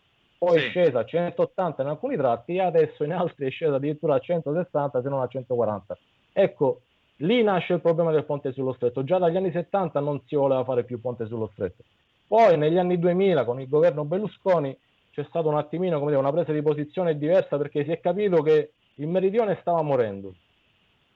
poi 0.42 0.60
sì. 0.60 0.66
è 0.66 0.70
scesa 0.70 1.00
a 1.02 1.06
180 1.06 1.84
in 1.84 1.88
alcuni 1.88 2.18
tratti 2.18 2.56
e 2.56 2.62
adesso 2.62 3.04
in 3.04 3.14
altri 3.14 3.46
è 3.46 3.52
scesa 3.52 3.76
addirittura 3.76 4.16
a 4.16 4.20
160 4.20 5.00
se 5.04 5.08
non 5.08 5.22
a 5.22 5.28
140. 5.28 5.98
Ecco, 6.34 6.82
lì 7.18 7.44
nasce 7.44 7.74
il 7.74 7.80
problema 7.82 8.12
del 8.12 8.26
ponte 8.26 8.52
sullo 8.52 8.74
stretto. 8.74 9.04
Già 9.04 9.20
dagli 9.20 9.38
anni 9.38 9.52
70 9.52 10.00
non 10.00 10.20
si 10.26 10.36
voleva 10.36 10.64
fare 10.64 10.84
più 10.84 11.00
ponte 11.00 11.28
sullo 11.28 11.48
stretto. 11.54 11.84
Poi 12.26 12.58
negli 12.58 12.80
anni 12.80 12.98
2000 12.98 13.46
con 13.46 13.62
il 13.62 13.70
governo 13.70 14.04
Berlusconi 14.04 14.76
c'è 15.12 15.24
stata 15.26 15.48
un 15.48 15.58
attimino 15.58 16.00
come 16.00 16.10
dire, 16.10 16.22
una 16.22 16.32
presa 16.32 16.52
di 16.52 16.64
posizione 16.64 17.20
diversa 17.20 17.58
perché 17.58 17.84
si 17.84 17.92
è 17.92 18.00
capito 18.00 18.42
che 18.42 18.72
il 18.96 19.08
meridione 19.08 19.60
stava 19.62 19.84
morendo 19.84 20.34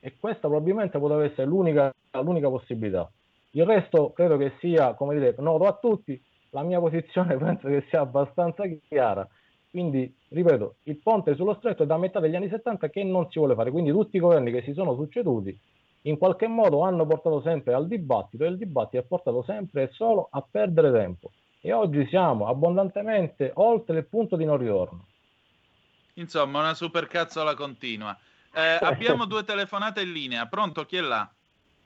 e 0.01 0.13
questa 0.19 0.47
probabilmente 0.47 0.99
poteva 0.99 1.23
essere 1.23 1.47
l'unica, 1.47 1.91
l'unica 2.21 2.49
possibilità. 2.49 3.09
Il 3.51 3.65
resto 3.65 4.11
credo 4.11 4.37
che 4.37 4.53
sia, 4.59 4.93
come 4.93 5.15
dire, 5.15 5.33
noto 5.39 5.63
a 5.63 5.73
tutti, 5.81 6.21
la 6.55 6.63
mia 6.63 6.79
posizione 6.79 7.35
penso 7.37 7.67
che 7.67 7.85
sia 7.89 7.99
abbastanza 7.99 8.63
chiara. 8.87 9.27
Quindi, 9.69 10.11
ripeto, 10.29 10.77
il 10.83 10.97
ponte 10.97 11.35
sullo 11.35 11.53
stretto 11.55 11.83
è 11.83 11.85
da 11.85 11.97
metà 11.97 12.21
degli 12.21 12.35
anni 12.35 12.47
70 12.47 12.89
che 12.89 13.03
non 13.03 13.29
si 13.29 13.39
vuole 13.39 13.55
fare. 13.55 13.71
Quindi 13.71 13.91
tutti 13.91 14.15
i 14.15 14.21
governi 14.21 14.51
che 14.51 14.63
si 14.63 14.73
sono 14.73 14.95
succeduti 14.95 15.59
in 16.03 16.17
qualche 16.17 16.47
modo 16.47 16.81
hanno 16.81 17.05
portato 17.05 17.41
sempre 17.41 17.73
al 17.73 17.87
dibattito 17.87 18.45
e 18.45 18.47
il 18.47 18.57
dibattito 18.57 19.01
ha 19.01 19.05
portato 19.05 19.43
sempre 19.43 19.83
e 19.83 19.89
solo 19.91 20.27
a 20.31 20.41
perdere 20.49 20.91
tempo. 20.91 21.31
E 21.59 21.73
oggi 21.73 22.05
siamo 22.07 22.47
abbondantemente 22.47 23.51
oltre 23.55 23.97
il 23.97 24.05
punto 24.05 24.35
di 24.35 24.45
non 24.45 24.57
ritorno. 24.57 25.07
Insomma, 26.13 26.59
una 26.59 26.75
supercazzola 26.75 27.55
continua. 27.55 28.15
Eh, 28.53 28.77
abbiamo 28.85 29.25
due 29.25 29.43
telefonate 29.43 30.01
in 30.01 30.11
linea. 30.11 30.45
Pronto? 30.45 30.85
Chi 30.85 30.97
è 30.97 31.01
là? 31.01 31.27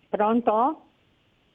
Pronto? 0.10 0.86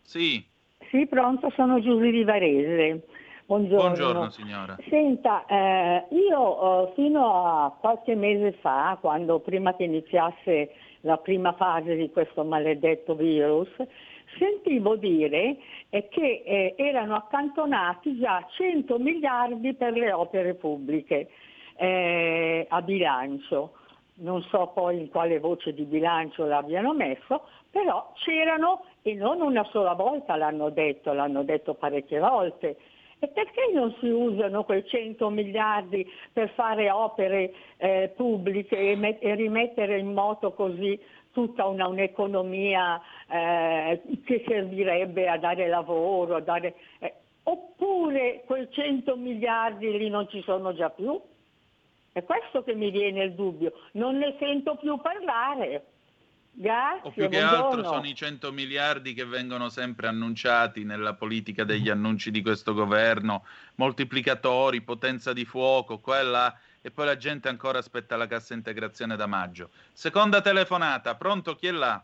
Sì. 0.00 0.52
Sì, 0.90 1.06
pronto, 1.06 1.50
sono 1.50 1.80
Giulia 1.80 2.10
di 2.10 2.24
Varese. 2.24 3.02
Buongiorno. 3.46 3.82
Buongiorno 3.82 4.30
signora. 4.30 4.76
Senta, 4.88 5.44
eh, 5.46 6.04
io 6.10 6.88
eh, 6.88 6.92
fino 6.94 7.44
a 7.44 7.76
qualche 7.78 8.14
mese 8.14 8.52
fa, 8.60 8.96
quando 9.00 9.40
prima 9.40 9.74
che 9.76 9.84
iniziasse 9.84 10.70
la 11.00 11.18
prima 11.18 11.52
fase 11.52 11.94
di 11.96 12.10
questo 12.10 12.44
maledetto 12.44 13.14
virus, 13.14 13.68
sentivo 14.38 14.96
dire 14.96 15.56
eh, 15.90 16.08
che 16.08 16.42
eh, 16.44 16.74
erano 16.76 17.16
accantonati 17.16 18.18
già 18.18 18.46
100 18.50 18.98
miliardi 18.98 19.74
per 19.74 19.92
le 19.92 20.12
opere 20.12 20.54
pubbliche 20.54 21.28
eh, 21.76 22.66
a 22.68 22.82
bilancio. 22.82 23.72
Non 24.16 24.42
so 24.42 24.70
poi 24.72 25.00
in 25.00 25.08
quale 25.08 25.40
voce 25.40 25.74
di 25.74 25.84
bilancio 25.84 26.46
l'abbiano 26.46 26.92
messo, 26.92 27.48
però 27.68 28.12
c'erano 28.14 28.84
e 29.02 29.14
non 29.14 29.40
una 29.40 29.64
sola 29.64 29.94
volta 29.94 30.36
l'hanno 30.36 30.70
detto, 30.70 31.12
l'hanno 31.12 31.42
detto 31.42 31.74
parecchie 31.74 32.20
volte. 32.20 32.76
E 33.18 33.26
perché 33.28 33.72
non 33.72 33.92
si 33.98 34.06
usano 34.08 34.62
quei 34.62 34.86
100 34.86 35.30
miliardi 35.30 36.08
per 36.32 36.50
fare 36.50 36.90
opere 36.90 37.52
eh, 37.78 38.12
pubbliche 38.14 38.76
e, 38.76 38.94
met- 38.94 39.22
e, 39.22 39.34
rimettere 39.34 39.98
in 39.98 40.12
moto 40.12 40.52
così 40.52 40.96
tutta 41.32 41.66
una, 41.66 41.88
un'economia 41.88 43.00
eh, 43.28 44.00
che 44.24 44.44
servirebbe 44.46 45.28
a 45.28 45.38
dare 45.38 45.66
lavoro, 45.66 46.36
a 46.36 46.40
dare, 46.40 46.74
eh, 47.00 47.14
oppure 47.42 48.42
quei 48.46 48.68
100 48.70 49.16
miliardi 49.16 49.90
lì 49.98 50.08
non 50.08 50.28
ci 50.28 50.40
sono 50.42 50.72
già 50.72 50.90
più? 50.90 51.20
È 52.14 52.22
questo 52.22 52.62
che 52.62 52.76
mi 52.76 52.92
viene 52.92 53.24
il 53.24 53.34
dubbio, 53.34 53.72
non 53.94 54.18
ne 54.18 54.36
sento 54.38 54.76
più 54.76 55.00
parlare. 55.00 55.86
Grazie, 56.52 57.08
o 57.08 57.10
più 57.10 57.28
che 57.28 57.40
buongiorno. 57.40 57.66
altro 57.66 57.82
sono 57.82 58.06
i 58.06 58.14
100 58.14 58.52
miliardi 58.52 59.14
che 59.14 59.24
vengono 59.24 59.68
sempre 59.68 60.06
annunciati 60.06 60.84
nella 60.84 61.14
politica 61.14 61.64
degli 61.64 61.90
annunci 61.90 62.30
di 62.30 62.40
questo 62.40 62.72
governo, 62.72 63.44
moltiplicatori, 63.74 64.80
potenza 64.82 65.32
di 65.32 65.44
fuoco, 65.44 65.98
quella 65.98 66.56
e 66.80 66.92
poi 66.92 67.06
la 67.06 67.16
gente 67.16 67.48
ancora 67.48 67.78
aspetta 67.78 68.14
la 68.14 68.28
cassa 68.28 68.54
integrazione 68.54 69.16
da 69.16 69.26
maggio. 69.26 69.70
Seconda 69.92 70.40
telefonata, 70.40 71.16
pronto 71.16 71.56
chi 71.56 71.66
è 71.66 71.72
là? 71.72 72.00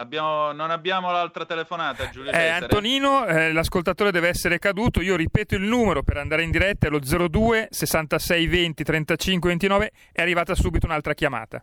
Abbiamo, 0.00 0.52
non 0.52 0.70
abbiamo 0.70 1.10
l'altra 1.10 1.44
telefonata, 1.44 2.08
Giulio 2.08 2.32
eh, 2.32 2.48
Antonino, 2.48 3.26
eh, 3.26 3.52
l'ascoltatore 3.52 4.10
deve 4.10 4.28
essere 4.28 4.58
caduto. 4.58 5.02
Io 5.02 5.14
ripeto 5.14 5.56
il 5.56 5.60
numero 5.60 6.02
per 6.02 6.16
andare 6.16 6.42
in 6.42 6.50
diretta: 6.50 6.86
è 6.86 6.90
lo 6.90 7.00
02 7.00 7.68
66 7.70 8.46
20 8.46 8.82
35 8.82 9.48
29. 9.50 9.92
È 10.10 10.22
arrivata 10.22 10.54
subito 10.54 10.86
un'altra 10.86 11.12
chiamata. 11.12 11.62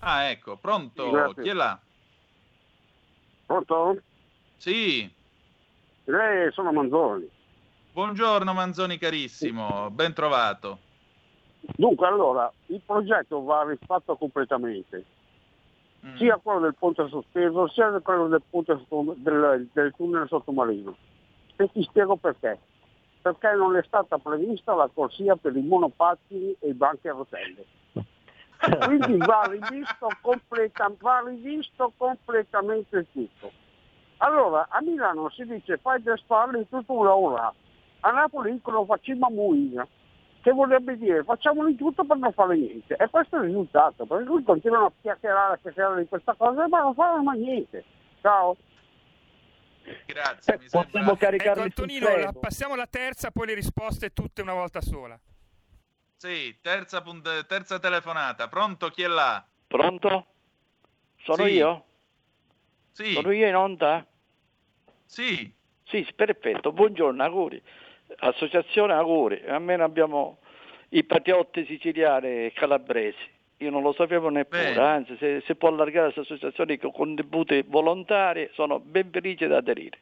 Ah, 0.00 0.24
ecco, 0.24 0.56
pronto? 0.56 1.08
Grazie. 1.08 1.42
Chi 1.44 1.48
è 1.50 1.52
là? 1.52 1.78
Pronto? 3.46 4.00
Sì. 4.56 5.08
Lei 6.06 6.50
sono 6.50 6.72
Manzoni. 6.72 7.30
Buongiorno 7.92 8.52
Manzoni 8.54 8.98
carissimo, 8.98 9.88
ben 9.92 10.12
trovato. 10.14 10.80
Dunque, 11.60 12.08
allora, 12.08 12.52
il 12.66 12.80
progetto 12.84 13.44
va 13.44 13.64
rifatto 13.68 14.16
completamente 14.16 15.04
Mm. 16.06 16.16
sia 16.16 16.38
quello 16.40 16.60
del 16.60 16.76
ponte 16.78 17.08
sospeso 17.08 17.66
sia 17.68 17.90
quello 18.00 18.28
del, 18.28 18.42
ponte 18.48 18.78
sotto, 18.86 19.14
del, 19.16 19.68
del 19.72 19.92
tunnel 19.96 20.28
sottomarino. 20.28 20.96
E 21.56 21.70
ti 21.72 21.82
spiego 21.82 22.16
perché. 22.16 22.58
Perché 23.20 23.52
non 23.54 23.76
è 23.76 23.82
stata 23.82 24.16
prevista 24.18 24.74
la 24.74 24.88
corsia 24.92 25.34
per 25.34 25.56
i 25.56 25.60
monopattini 25.60 26.54
e 26.60 26.68
i 26.68 26.74
banchi 26.74 27.08
a 27.08 27.12
rotelle. 27.12 27.64
Quindi 28.84 29.16
va 29.18 29.42
rivisto, 29.50 30.08
completa, 30.20 30.90
va 31.00 31.22
rivisto 31.26 31.92
completamente 31.96 33.06
tutto. 33.12 33.50
Allora, 34.18 34.66
a 34.70 34.80
Milano 34.80 35.30
si 35.30 35.44
dice 35.44 35.78
fai 35.78 36.02
del 36.02 36.18
spalle 36.18 36.58
in 36.58 36.68
tutta 36.68 36.92
un'ora, 36.92 37.52
a 38.00 38.10
Napoli 38.10 38.52
dicono 38.52 38.84
facciamo 38.84 39.26
a 39.26 39.30
Muina 39.30 39.86
che 40.48 40.54
vorrebbe 40.54 40.96
dire 40.96 41.22
facciamoli 41.24 41.76
tutto 41.76 42.04
per 42.04 42.16
non 42.16 42.32
fare 42.32 42.56
niente. 42.56 42.96
E 42.96 43.08
questo 43.10 43.36
è 43.36 43.40
il 43.40 43.46
risultato, 43.46 44.06
perché 44.06 44.24
lui 44.24 44.42
continuano 44.42 44.86
a 44.86 44.92
chiacchierare, 45.00 45.54
a 45.54 45.58
chiacchierare 45.58 46.02
di 46.02 46.08
questa 46.08 46.34
cosa, 46.34 46.66
ma 46.68 46.80
non 46.80 46.94
fanno 46.94 47.22
mai 47.22 47.38
niente. 47.38 47.84
Ciao. 48.22 48.56
Grazie. 50.06 50.54
Eh, 50.54 50.58
possiamo 50.70 51.16
caricarli 51.16 51.64
ecco, 51.66 51.82
Antonino, 51.82 52.16
la, 52.16 52.32
passiamo 52.32 52.74
alla 52.74 52.86
terza, 52.86 53.30
poi 53.30 53.46
le 53.46 53.54
risposte 53.54 54.12
tutte 54.12 54.42
una 54.42 54.54
volta 54.54 54.80
sola. 54.80 55.18
Sì, 56.16 56.56
terza, 56.60 57.02
punt- 57.02 57.46
terza 57.46 57.78
telefonata. 57.78 58.48
Pronto? 58.48 58.88
Chi 58.88 59.02
è 59.02 59.06
là? 59.06 59.44
Pronto? 59.66 60.26
Sono 61.22 61.44
Sì. 61.44 61.52
io? 61.52 61.84
Sì. 62.92 63.12
Sono 63.12 63.30
io 63.32 63.46
in 63.46 63.54
onda? 63.54 64.04
Sì. 65.04 65.54
Sì, 65.84 66.06
perfetto. 66.14 66.72
Buongiorno, 66.72 67.22
auguri. 67.22 67.62
Associazione 68.16 68.92
auguri. 68.92 69.42
Almeno 69.46 69.84
abbiamo 69.84 70.38
i 70.90 71.04
patriotti 71.04 71.64
siciliani 71.66 72.26
e 72.26 72.52
calabresi. 72.54 73.36
Io 73.58 73.70
non 73.70 73.82
lo 73.82 73.92
sapevo 73.92 74.28
neppure, 74.28 74.72
Bene. 74.72 74.80
anzi 74.80 75.16
se 75.18 75.42
si 75.44 75.54
può 75.56 75.68
allargare 75.68 76.12
questa 76.12 76.20
associazione 76.20 76.78
con 76.78 76.92
contributi 76.92 77.64
volontari 77.66 78.48
sono 78.52 78.78
ben 78.78 79.10
felice 79.10 79.48
di 79.48 79.52
aderire. 79.52 79.98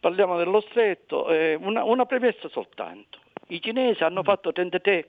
Parliamo 0.00 0.38
dello 0.38 0.60
stretto, 0.60 1.30
eh, 1.30 1.54
una, 1.54 1.84
una 1.84 2.06
premessa 2.06 2.48
soltanto. 2.48 3.18
I 3.48 3.60
cinesi 3.60 4.02
hanno 4.02 4.22
fatto 4.22 4.52
33 4.52 5.08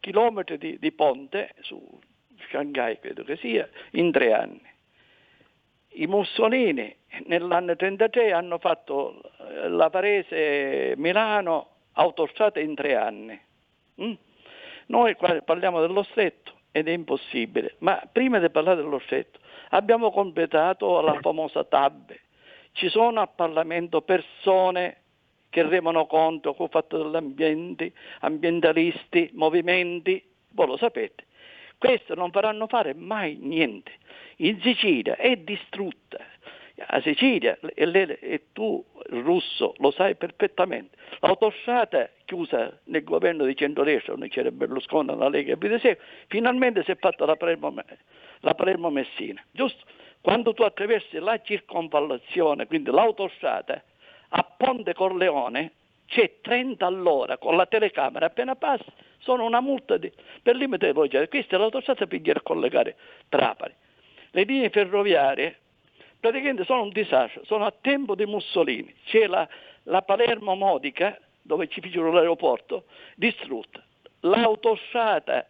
chilometri 0.00 0.58
di, 0.58 0.78
di 0.78 0.92
ponte 0.92 1.54
su 1.60 2.00
Shanghai, 2.48 2.98
credo 2.98 3.22
che 3.22 3.36
sia, 3.36 3.68
in 3.92 4.10
tre 4.10 4.32
anni. 4.32 4.74
I 5.98 6.06
Mussolini 6.06 6.94
nell'anno 7.26 7.74
33 7.74 8.32
hanno 8.32 8.58
fatto 8.58 9.20
eh, 9.38 9.68
la 9.68 9.88
Varese-Milano 9.88 11.68
autostrada 11.92 12.60
in 12.60 12.74
tre 12.74 12.96
anni. 12.96 13.40
Mm? 14.02 14.12
Noi 14.86 15.14
qua 15.14 15.40
parliamo 15.42 15.80
dello 15.80 16.02
stretto 16.04 16.52
ed 16.70 16.88
è 16.88 16.92
impossibile, 16.92 17.76
ma 17.78 18.00
prima 18.10 18.38
di 18.38 18.50
parlare 18.50 18.76
dello 18.76 18.98
stretto 19.00 19.40
abbiamo 19.70 20.10
completato 20.10 21.00
la 21.00 21.18
famosa 21.20 21.64
TAB. 21.64 22.14
Ci 22.72 22.88
sono 22.90 23.20
al 23.20 23.30
Parlamento 23.34 24.02
persone 24.02 25.00
che 25.48 25.62
remano 25.62 26.06
contro 26.06 26.52
con 26.52 26.66
il 26.66 26.70
fatto 26.70 26.98
dell'ambiente, 26.98 27.92
ambientalisti, 28.20 29.30
movimenti, 29.32 30.22
voi 30.50 30.66
lo 30.66 30.76
sapete. 30.76 31.24
Questo 31.78 32.14
non 32.14 32.30
faranno 32.30 32.66
fare 32.66 32.94
mai 32.94 33.38
niente. 33.40 33.92
In 34.36 34.60
Sicilia 34.60 35.16
è 35.16 35.36
distrutta. 35.36 36.18
A 36.78 37.00
Sicilia, 37.00 37.58
e, 37.74 37.86
le, 37.86 38.18
e 38.18 38.52
tu 38.52 38.84
russo 39.08 39.74
lo 39.78 39.90
sai 39.90 40.14
perfettamente, 40.14 40.96
l'autostrada 41.20 42.10
chiusa 42.26 42.78
nel 42.84 43.02
governo 43.02 43.46
di 43.46 43.56
centrodestra, 43.56 44.14
non 44.14 44.28
c'era 44.28 44.50
Berlusconi, 44.50 45.16
la 45.16 45.28
Lega 45.28 45.56
e 45.58 45.98
finalmente 46.26 46.82
si 46.84 46.90
è 46.90 46.96
fatta 46.96 47.24
la 47.24 47.36
Palermo, 47.36 48.90
Messina, 48.90 49.42
giusto? 49.52 49.84
Quando 50.20 50.52
tu 50.52 50.62
attraversi 50.64 51.18
la 51.18 51.40
circonvallazione, 51.40 52.66
quindi 52.66 52.90
l'autostrada, 52.90 53.82
a 54.28 54.42
Ponte 54.42 54.92
Corleone 54.92 55.72
c'è 56.06 56.40
30 56.42 56.84
all'ora 56.84 57.38
con 57.38 57.56
la 57.56 57.66
telecamera, 57.66 58.26
appena 58.26 58.54
passa 58.54 58.92
sono 59.18 59.44
una 59.44 59.60
multa 59.60 59.96
di, 59.96 60.12
per 60.42 60.56
limite 60.56 60.86
di 60.86 60.92
velocità. 60.92 61.26
Questa 61.28 61.56
è 61.56 61.58
l'autostrada 61.58 62.06
per 62.06 62.42
collegare 62.42 62.96
Trapani. 63.28 63.74
Le 64.30 64.42
linee 64.42 64.70
ferroviarie 64.70 65.58
praticamente 66.26 66.64
sono 66.64 66.82
un 66.82 66.90
disastro, 66.90 67.44
sono 67.44 67.64
a 67.66 67.72
tempo 67.80 68.16
di 68.16 68.26
Mussolini. 68.26 68.92
C'è 69.04 69.26
la, 69.26 69.48
la 69.84 70.02
Palermo 70.02 70.56
Modica, 70.56 71.18
dove 71.40 71.68
ci 71.68 71.80
fecero 71.80 72.10
l'aeroporto, 72.10 72.84
distrutta. 73.14 73.80
L'autostrada 74.20 75.46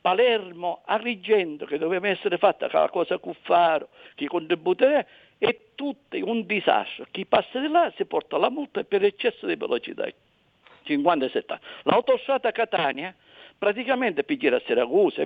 Palermo 0.00 0.82
Agrigento 0.84 1.64
che 1.64 1.78
doveva 1.78 2.08
essere 2.08 2.38
fatta 2.38 2.68
con 2.68 2.80
la 2.80 2.90
cosa 2.90 3.18
Cuffaro, 3.18 3.88
che 4.14 4.26
contributiva, 4.26 5.04
è 5.38 5.58
tutto 5.74 6.16
un 6.16 6.46
disastro. 6.46 7.06
Chi 7.10 7.26
passa 7.26 7.58
di 7.58 7.68
là 7.68 7.92
si 7.96 8.04
porta 8.04 8.38
la 8.38 8.50
multa 8.50 8.84
per 8.84 9.02
eccesso 9.02 9.46
di 9.46 9.56
velocità, 9.56 10.06
50-70. 10.86 11.58
L'autostrada 11.84 12.52
Catania 12.52 13.12
praticamente 13.62 14.24
per 14.24 14.38
girare 14.38 14.60
a 14.60 14.66
Siracusa, 14.66 15.24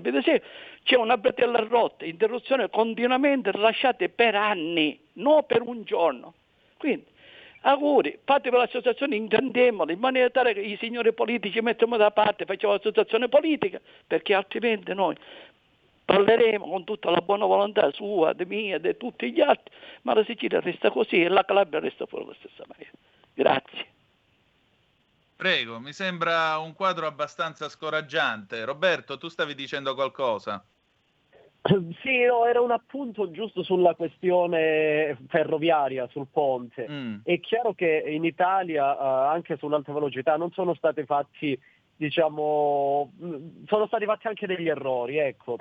c'è 0.83 0.97
una 0.97 1.17
bretella 1.17 1.59
rotta, 1.67 2.05
interruzione 2.05 2.69
continuamente 2.69 3.51
lasciate 3.53 4.11
per 4.11 4.35
anni, 4.35 5.01
non 5.15 5.47
per 5.47 5.63
un 5.63 5.85
giorno. 5.85 6.35
Quindi 6.77 7.07
auguri, 7.63 8.19
fate 8.25 8.51
per 8.51 8.59
l'associazione, 8.59 9.17
intendiamola 9.17 9.91
in 9.91 9.99
maniera 9.99 10.29
tale 10.29 10.53
che 10.53 10.61
i 10.61 10.77
signori 10.79 11.15
politici 11.15 11.63
mettiamo 11.63 11.97
da 11.97 12.11
parte, 12.11 12.45
facciamo 12.45 12.75
l'associazione 12.75 13.31
politica, 13.31 13.81
perché 14.07 14.35
altrimenti 14.35 14.93
noi 14.93 15.17
parleremo 16.05 16.69
con 16.69 16.85
tutta 16.85 17.09
la 17.09 17.23
buona 17.23 17.47
volontà 17.47 17.91
sua, 17.93 18.35
di 18.35 18.45
mia, 18.45 18.77
di 18.77 18.99
tutti 18.99 19.33
gli 19.33 19.41
altri, 19.41 19.75
ma 20.03 20.13
la 20.13 20.25
Sicilia 20.25 20.61
resta 20.61 20.91
così 20.91 21.23
e 21.23 21.29
la 21.29 21.43
Calabria 21.43 21.81
resta 21.81 22.05
fuori 22.05 22.27
alla 22.27 22.35
stessa 22.35 22.65
maniera. 22.67 22.93
Grazie. 23.33 23.96
Prego, 25.37 25.79
mi 25.81 25.93
sembra 25.93 26.57
un 26.57 26.73
quadro 26.73 27.07
abbastanza 27.07 27.69
scoraggiante. 27.69 28.65
Roberto, 28.65 29.19
tu 29.19 29.29
stavi 29.29 29.55
dicendo 29.55 29.95
qualcosa? 29.95 30.65
Sì, 32.01 32.25
no, 32.25 32.47
era 32.47 32.61
un 32.61 32.71
appunto 32.71 33.31
giusto 33.31 33.63
sulla 33.63 33.95
questione 33.95 35.19
ferroviaria, 35.29 36.09
sul 36.09 36.29
ponte. 36.31 36.87
Mm. 36.89 37.17
È 37.23 37.39
chiaro 37.41 37.75
che 37.75 38.05
in 38.07 38.25
Italia, 38.25 38.93
uh, 38.93 39.29
anche 39.29 39.57
sull'alta 39.57 39.93
velocità, 39.93 40.37
non 40.37 40.53
sono 40.53 40.75
stati 40.75 41.05
fatti, 41.05 41.59
diciamo, 41.97 43.13
mm, 43.23 43.65
sono 43.67 43.87
stati 43.87 44.05
fatti 44.05 44.29
anche 44.29 44.47
degli 44.47 44.69
errori, 44.69 45.19
ecco. 45.19 45.59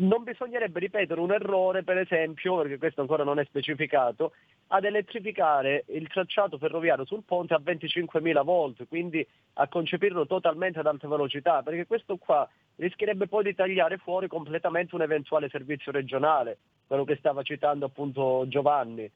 Non 0.00 0.22
bisognerebbe 0.22 0.80
ripetere 0.80 1.20
un 1.20 1.30
errore, 1.30 1.82
per 1.82 1.98
esempio, 1.98 2.56
perché 2.56 2.78
questo 2.78 3.02
ancora 3.02 3.22
non 3.22 3.38
è 3.38 3.44
specificato, 3.44 4.32
ad 4.68 4.84
elettrificare 4.84 5.84
il 5.88 6.08
tracciato 6.08 6.56
ferroviario 6.56 7.04
sul 7.04 7.22
ponte 7.22 7.52
a 7.52 7.60
25.000 7.62 8.42
volt, 8.42 8.88
quindi 8.88 9.26
a 9.54 9.68
concepirlo 9.68 10.26
totalmente 10.26 10.78
ad 10.78 10.86
alta 10.86 11.06
velocità, 11.06 11.62
perché 11.62 11.86
questo 11.86 12.16
qua 12.16 12.48
rischierebbe 12.76 13.26
poi 13.26 13.44
di 13.44 13.54
tagliare 13.54 13.98
fuori 13.98 14.26
completamente 14.26 14.94
un 14.94 15.02
eventuale 15.02 15.50
servizio 15.50 15.92
regionale, 15.92 16.58
quello 16.86 17.04
che 17.04 17.16
stava 17.16 17.42
citando 17.42 17.84
appunto 17.84 18.44
Giovanni. 18.48 19.10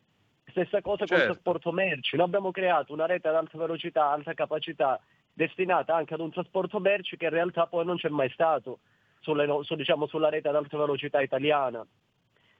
Stessa 0.50 0.82
cosa 0.82 1.06
certo. 1.06 1.14
con 1.14 1.22
il 1.22 1.30
trasporto 1.30 1.72
merci, 1.72 2.16
noi 2.16 2.26
abbiamo 2.26 2.50
creato 2.50 2.92
una 2.92 3.06
rete 3.06 3.28
ad 3.28 3.36
alta 3.36 3.56
velocità, 3.56 4.10
alta 4.10 4.34
capacità, 4.34 5.00
destinata 5.32 5.94
anche 5.94 6.12
ad 6.12 6.20
un 6.20 6.30
trasporto 6.30 6.78
merci 6.78 7.16
che 7.16 7.24
in 7.24 7.30
realtà 7.30 7.66
poi 7.66 7.86
non 7.86 7.96
c'è 7.96 8.10
mai 8.10 8.28
stato 8.28 8.80
sulle, 9.24 9.48
su, 9.62 9.74
diciamo, 9.74 10.06
sulla 10.06 10.28
rete 10.28 10.48
ad 10.48 10.54
alta 10.54 10.78
velocità 10.78 11.20
italiana. 11.20 11.84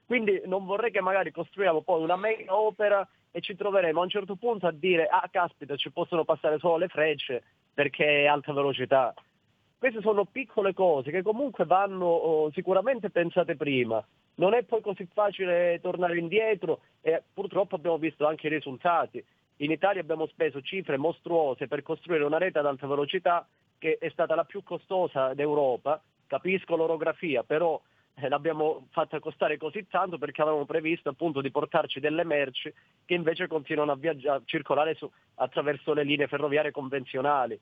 Quindi 0.05 0.41
non 0.45 0.65
vorrei 0.65 0.91
che 0.91 1.01
magari 1.01 1.31
costruiamo 1.31 1.81
poi 1.81 2.03
una 2.03 2.17
mega 2.17 2.55
opera 2.55 3.07
e 3.31 3.41
ci 3.41 3.55
troveremo 3.55 3.99
a 3.99 4.03
un 4.03 4.09
certo 4.09 4.35
punto 4.35 4.67
a 4.67 4.71
dire 4.71 5.07
ah 5.07 5.27
caspita 5.31 5.75
ci 5.75 5.91
possono 5.91 6.23
passare 6.23 6.59
solo 6.59 6.77
le 6.77 6.87
frecce 6.87 7.43
perché 7.73 8.23
è 8.23 8.25
alta 8.25 8.53
velocità. 8.53 9.13
Queste 9.77 10.01
sono 10.01 10.25
piccole 10.25 10.73
cose 10.73 11.11
che 11.11 11.21
comunque 11.21 11.65
vanno 11.65 12.05
oh, 12.05 12.51
sicuramente 12.51 13.09
pensate 13.09 13.55
prima. 13.55 14.03
Non 14.35 14.53
è 14.53 14.63
poi 14.63 14.81
così 14.81 15.07
facile 15.11 15.79
tornare 15.81 16.17
indietro 16.17 16.81
e 17.01 17.23
purtroppo 17.33 17.75
abbiamo 17.75 17.97
visto 17.97 18.25
anche 18.25 18.47
i 18.47 18.51
risultati. 18.51 19.23
In 19.57 19.71
Italia 19.71 20.01
abbiamo 20.01 20.27
speso 20.27 20.61
cifre 20.61 20.97
mostruose 20.97 21.67
per 21.67 21.81
costruire 21.81 22.23
una 22.23 22.37
rete 22.37 22.59
ad 22.59 22.65
alta 22.65 22.87
velocità 22.87 23.47
che 23.77 23.97
è 23.99 24.09
stata 24.09 24.35
la 24.35 24.43
più 24.43 24.63
costosa 24.63 25.33
d'Europa. 25.33 26.01
Capisco 26.27 26.75
l'orografia, 26.75 27.43
però 27.43 27.79
eh, 28.15 28.29
l'abbiamo 28.29 28.87
fatta 28.91 29.19
costare 29.19 29.57
così 29.57 29.87
tanto 29.87 30.17
perché 30.17 30.41
avevamo 30.41 30.65
previsto 30.65 31.09
appunto 31.09 31.41
di 31.41 31.51
portarci 31.51 31.99
delle 31.99 32.23
merci 32.23 32.73
che 33.03 33.13
invece 33.13 33.47
continuano 33.47 33.91
a, 33.91 33.95
viaggiare, 33.95 34.37
a 34.37 34.41
circolare 34.45 34.95
su, 34.95 35.09
attraverso 35.35 35.93
le 35.93 36.03
linee 36.03 36.27
ferroviarie 36.27 36.71
convenzionali. 36.71 37.59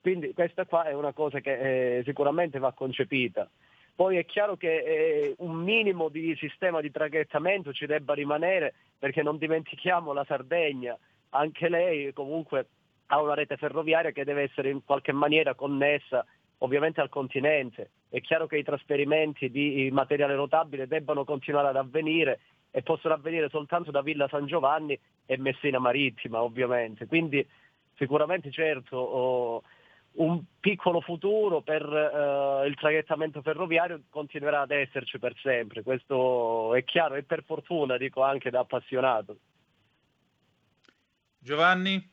Quindi 0.00 0.32
questa 0.32 0.64
qua 0.64 0.84
è 0.84 0.94
una 0.94 1.12
cosa 1.12 1.40
che 1.40 1.98
eh, 1.98 2.02
sicuramente 2.04 2.58
va 2.58 2.72
concepita. 2.72 3.48
Poi 3.94 4.16
è 4.16 4.24
chiaro 4.24 4.56
che 4.56 4.78
eh, 4.78 5.34
un 5.38 5.54
minimo 5.56 6.08
di 6.08 6.34
sistema 6.36 6.80
di 6.80 6.90
traghettamento 6.90 7.72
ci 7.72 7.86
debba 7.86 8.14
rimanere 8.14 8.74
perché 8.98 9.22
non 9.22 9.36
dimentichiamo 9.36 10.12
la 10.12 10.24
Sardegna, 10.24 10.98
anche 11.30 11.68
lei 11.68 12.12
comunque 12.12 12.66
ha 13.06 13.20
una 13.20 13.34
rete 13.34 13.56
ferroviaria 13.58 14.10
che 14.10 14.24
deve 14.24 14.42
essere 14.42 14.70
in 14.70 14.82
qualche 14.84 15.12
maniera 15.12 15.54
connessa 15.54 16.24
ovviamente 16.62 17.00
al 17.00 17.08
continente. 17.08 17.90
È 18.08 18.20
chiaro 18.20 18.46
che 18.46 18.58
i 18.58 18.64
trasferimenti 18.64 19.50
di 19.50 19.88
materiale 19.92 20.34
rotabile 20.34 20.86
debbano 20.86 21.24
continuare 21.24 21.68
ad 21.68 21.76
avvenire 21.76 22.40
e 22.70 22.82
possono 22.82 23.14
avvenire 23.14 23.48
soltanto 23.48 23.90
da 23.90 24.02
Villa 24.02 24.28
San 24.28 24.46
Giovanni 24.46 24.98
e 25.26 25.38
Messina 25.38 25.78
Marittima, 25.78 26.42
ovviamente. 26.42 27.06
Quindi 27.06 27.46
sicuramente 27.96 28.50
certo 28.50 29.62
un 30.14 30.42
piccolo 30.60 31.00
futuro 31.00 31.62
per 31.62 31.82
uh, 31.86 32.66
il 32.66 32.74
traghettamento 32.74 33.40
ferroviario 33.40 34.02
continuerà 34.10 34.60
ad 34.60 34.70
esserci 34.70 35.18
per 35.18 35.34
sempre, 35.40 35.82
questo 35.82 36.74
è 36.74 36.84
chiaro 36.84 37.14
e 37.14 37.22
per 37.22 37.42
fortuna 37.44 37.96
dico 37.96 38.22
anche 38.22 38.50
da 38.50 38.60
appassionato. 38.60 39.38
Giovanni? 41.38 42.10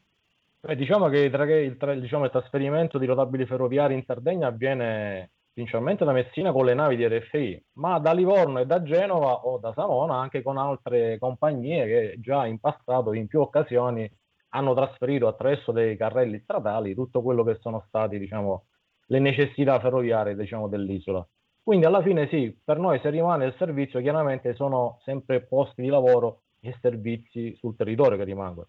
Beh, 0.61 0.75
diciamo 0.75 1.07
che 1.07 1.19
il, 1.19 1.33
il, 1.33 2.01
diciamo, 2.01 2.25
il, 2.25 2.31
trasferimento 2.31 2.97
di 2.97 3.05
rotabili 3.05 3.45
ferroviari 3.45 3.93
in 3.93 4.03
Sardegna 4.05 4.47
avviene 4.47 5.31
principalmente 5.53 6.03
da 6.03 6.11
Messina 6.11 6.51
con 6.51 6.65
le 6.65 6.73
navi 6.73 6.97
di 6.97 7.07
RFI, 7.07 7.65
ma 7.75 7.97
da 7.99 8.11
Livorno 8.11 8.59
e 8.59 8.65
da 8.65 8.83
Genova 8.83 9.45
o 9.45 9.57
da 9.57 9.71
Savona 9.73 10.15
anche 10.17 10.41
con 10.41 10.57
altre 10.57 11.17
compagnie 11.17 11.85
che 11.85 12.15
già 12.19 12.45
in 12.45 12.59
passato 12.59 13.13
in 13.13 13.27
più 13.27 13.39
occasioni 13.39 14.09
hanno 14.49 14.73
trasferito 14.73 15.27
attraverso 15.27 15.71
dei 15.71 15.95
carrelli 15.95 16.39
stradali 16.41 16.93
tutto 16.93 17.21
quello 17.21 17.43
che 17.43 17.57
sono 17.61 17.85
stati 17.87 18.19
diciamo, 18.19 18.65
le 19.07 19.19
necessità 19.19 19.79
ferroviarie 19.79 20.35
diciamo, 20.35 20.67
dell'isola. 20.67 21.25
Quindi 21.63 21.85
alla 21.85 22.01
fine 22.01 22.27
sì, 22.27 22.53
per 22.61 22.79
noi 22.79 22.99
se 22.99 23.09
rimane 23.09 23.45
il 23.45 23.55
servizio 23.57 24.01
chiaramente 24.01 24.53
sono 24.55 24.99
sempre 25.03 25.41
posti 25.41 25.83
di 25.83 25.87
lavoro 25.87 26.41
e 26.59 26.75
servizi 26.81 27.55
sul 27.55 27.77
territorio 27.77 28.17
che 28.17 28.25
rimangono. 28.25 28.67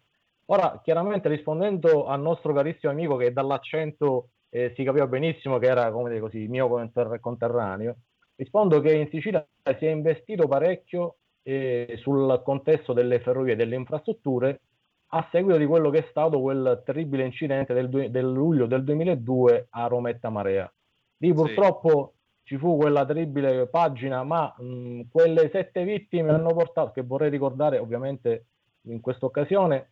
Ora, 0.52 0.80
chiaramente 0.82 1.28
rispondendo 1.28 2.06
al 2.06 2.20
nostro 2.20 2.52
carissimo 2.52 2.90
amico 2.90 3.16
che 3.16 3.32
dall'accento 3.32 4.30
eh, 4.48 4.72
si 4.74 4.82
capiva 4.82 5.06
benissimo 5.06 5.58
che 5.58 5.66
era, 5.66 5.92
come 5.92 6.08
dire 6.08 6.20
così, 6.20 6.48
mio 6.48 6.68
conterraneo, 7.20 7.96
rispondo 8.34 8.80
che 8.80 8.92
in 8.92 9.08
Sicilia 9.10 9.46
si 9.78 9.86
è 9.86 9.90
investito 9.90 10.48
parecchio 10.48 11.18
eh, 11.42 11.96
sul 12.00 12.42
contesto 12.44 12.92
delle 12.92 13.20
ferrovie 13.20 13.52
e 13.52 13.56
delle 13.56 13.76
infrastrutture 13.76 14.60
a 15.12 15.28
seguito 15.30 15.56
di 15.56 15.66
quello 15.66 15.88
che 15.90 15.98
è 15.98 16.06
stato 16.10 16.40
quel 16.40 16.82
terribile 16.84 17.24
incidente 17.24 17.72
del, 17.72 18.10
del 18.10 18.32
luglio 18.32 18.66
del 18.66 18.82
2002 18.82 19.68
a 19.70 19.86
Rometta 19.86 20.30
Marea. 20.30 20.72
Lì 21.18 21.32
purtroppo 21.32 22.14
sì. 22.42 22.54
ci 22.54 22.56
fu 22.58 22.76
quella 22.76 23.06
terribile 23.06 23.68
pagina, 23.68 24.24
ma 24.24 24.52
mh, 24.58 25.02
quelle 25.12 25.48
sette 25.52 25.84
vittime 25.84 26.32
hanno 26.32 26.52
portato, 26.54 26.90
che 26.90 27.02
vorrei 27.02 27.30
ricordare 27.30 27.78
ovviamente 27.78 28.46
in 28.86 29.00
questa 29.00 29.26
occasione, 29.26 29.90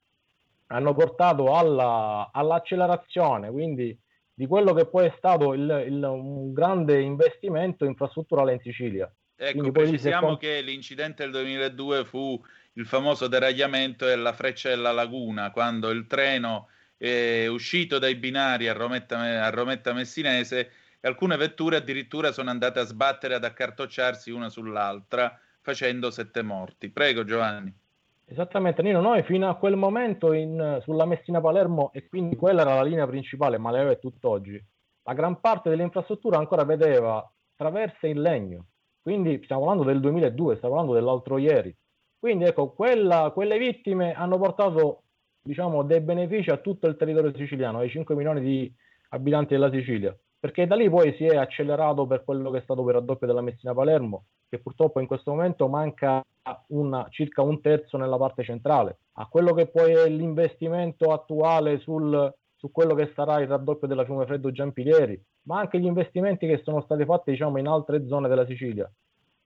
hanno 0.69 0.95
portato 0.95 1.55
alla, 1.55 2.31
all'accelerazione, 2.32 3.51
quindi 3.51 3.97
di 4.32 4.47
quello 4.47 4.73
che 4.73 4.86
poi 4.86 5.07
è 5.07 5.15
stato 5.16 5.53
il, 5.53 5.85
il, 5.86 6.03
un 6.03 6.53
grande 6.53 7.01
investimento 7.01 7.85
infrastrutturale 7.85 8.53
in 8.53 8.61
Sicilia. 8.61 9.12
Ecco, 9.40 9.70
precisiamo 9.70 10.36
che 10.36 10.61
l'incidente 10.61 11.23
del 11.23 11.32
2002 11.32 12.05
fu 12.05 12.40
il 12.74 12.86
famoso 12.86 13.28
deragliamento 13.28 14.05
della 14.05 14.32
Freccia 14.32 14.74
Laguna, 14.77 15.51
quando 15.51 15.90
il 15.90 16.07
treno 16.07 16.69
è 16.97 17.47
uscito 17.47 17.99
dai 17.99 18.16
binari 18.16 18.69
a 18.69 18.73
Rometta, 18.73 19.19
a 19.45 19.51
Rometta 19.51 19.93
Messinese 19.93 20.70
e 21.01 21.09
alcune 21.09 21.36
vetture 21.36 21.77
addirittura 21.77 22.32
sono 22.32 22.51
andate 22.51 22.81
a 22.81 22.85
sbattere, 22.85 23.35
ad 23.35 23.45
accartocciarsi 23.45 24.31
una 24.31 24.49
sull'altra, 24.49 25.39
facendo 25.61 26.11
sette 26.11 26.43
morti. 26.43 26.90
Prego 26.90 27.24
Giovanni. 27.24 27.73
Esattamente, 28.31 28.83
Nino, 28.83 29.01
noi 29.01 29.23
fino 29.23 29.49
a 29.49 29.57
quel 29.57 29.77
momento 29.77 30.35
in, 30.35 30.81
sulla 30.83 31.07
Messina-Palermo, 31.07 31.93
e 31.95 32.07
quindi 32.07 32.37
quella 32.37 32.61
era 32.61 32.75
la 32.75 32.83
linea 32.83 33.07
principale, 33.07 33.57
ma 33.57 33.71
le 33.71 33.91
è 33.91 33.99
tutt'oggi, 33.99 34.63
la 35.05 35.15
gran 35.15 35.41
parte 35.41 35.71
dell'infrastruttura 35.71 36.37
ancora 36.37 36.65
vedeva 36.65 37.27
traverse 37.57 38.07
in 38.07 38.21
legno, 38.21 38.67
quindi 39.01 39.41
stiamo 39.45 39.63
parlando 39.65 39.91
del 39.91 40.01
2002, 40.01 40.57
stiamo 40.57 40.75
parlando 40.75 40.99
dell'altro 40.99 41.39
ieri. 41.39 41.75
Quindi 42.19 42.45
ecco, 42.45 42.73
quella, 42.73 43.31
quelle 43.33 43.57
vittime 43.57 44.13
hanno 44.13 44.37
portato 44.39 45.05
diciamo, 45.41 45.83
dei 45.83 46.01
benefici 46.01 46.51
a 46.51 46.59
tutto 46.59 46.87
il 46.87 46.97
territorio 46.99 47.35
siciliano, 47.35 47.79
ai 47.79 47.89
5 47.89 48.15
milioni 48.15 48.43
di 48.43 48.71
abitanti 49.11 49.55
della 49.55 49.71
Sicilia, 49.71 50.15
perché 50.39 50.67
da 50.67 50.77
lì 50.77 50.91
poi 50.91 51.15
si 51.15 51.25
è 51.25 51.37
accelerato 51.37 52.07
per 52.07 52.25
quello 52.25 52.51
che 52.51 52.59
è 52.59 52.63
stato 52.63 52.85
per 52.85 52.97
raddoppio 52.97 53.27
della 53.27 53.41
Messina-Palermo, 53.41 54.25
che 54.51 54.59
purtroppo 54.59 55.01
in 55.01 55.07
questo 55.07 55.31
momento 55.31 55.67
manca 55.69 56.23
una, 56.69 57.07
circa 57.11 57.43
un 57.43 57.61
terzo 57.61 57.97
nella 57.97 58.16
parte 58.16 58.43
centrale, 58.45 58.99
a 59.15 59.27
quello 59.27 59.53
che 59.55 59.66
poi 59.66 59.93
è 59.93 60.09
l'investimento 60.09 61.12
attuale 61.12 61.79
sul, 61.79 62.33
su 62.55 62.70
quello 62.70 62.95
che 62.95 63.12
sarà 63.15 63.41
il 63.41 63.49
raddoppio 63.49 63.87
della 63.87 64.05
Fiume 64.05 64.27
Freddo 64.27 64.51
Giampilieri, 64.51 65.20
ma 65.43 65.59
anche 65.59 65.81
gli 65.81 65.87
investimenti 65.87 66.47
che 66.47 66.61
sono 66.62 66.83
stati 66.83 67.05
fatti 67.05 67.31
diciamo, 67.31 67.59
in 67.59 67.66
altre 67.66 68.07
zone 68.07 68.29
della 68.29 68.47
Sicilia. 68.47 68.91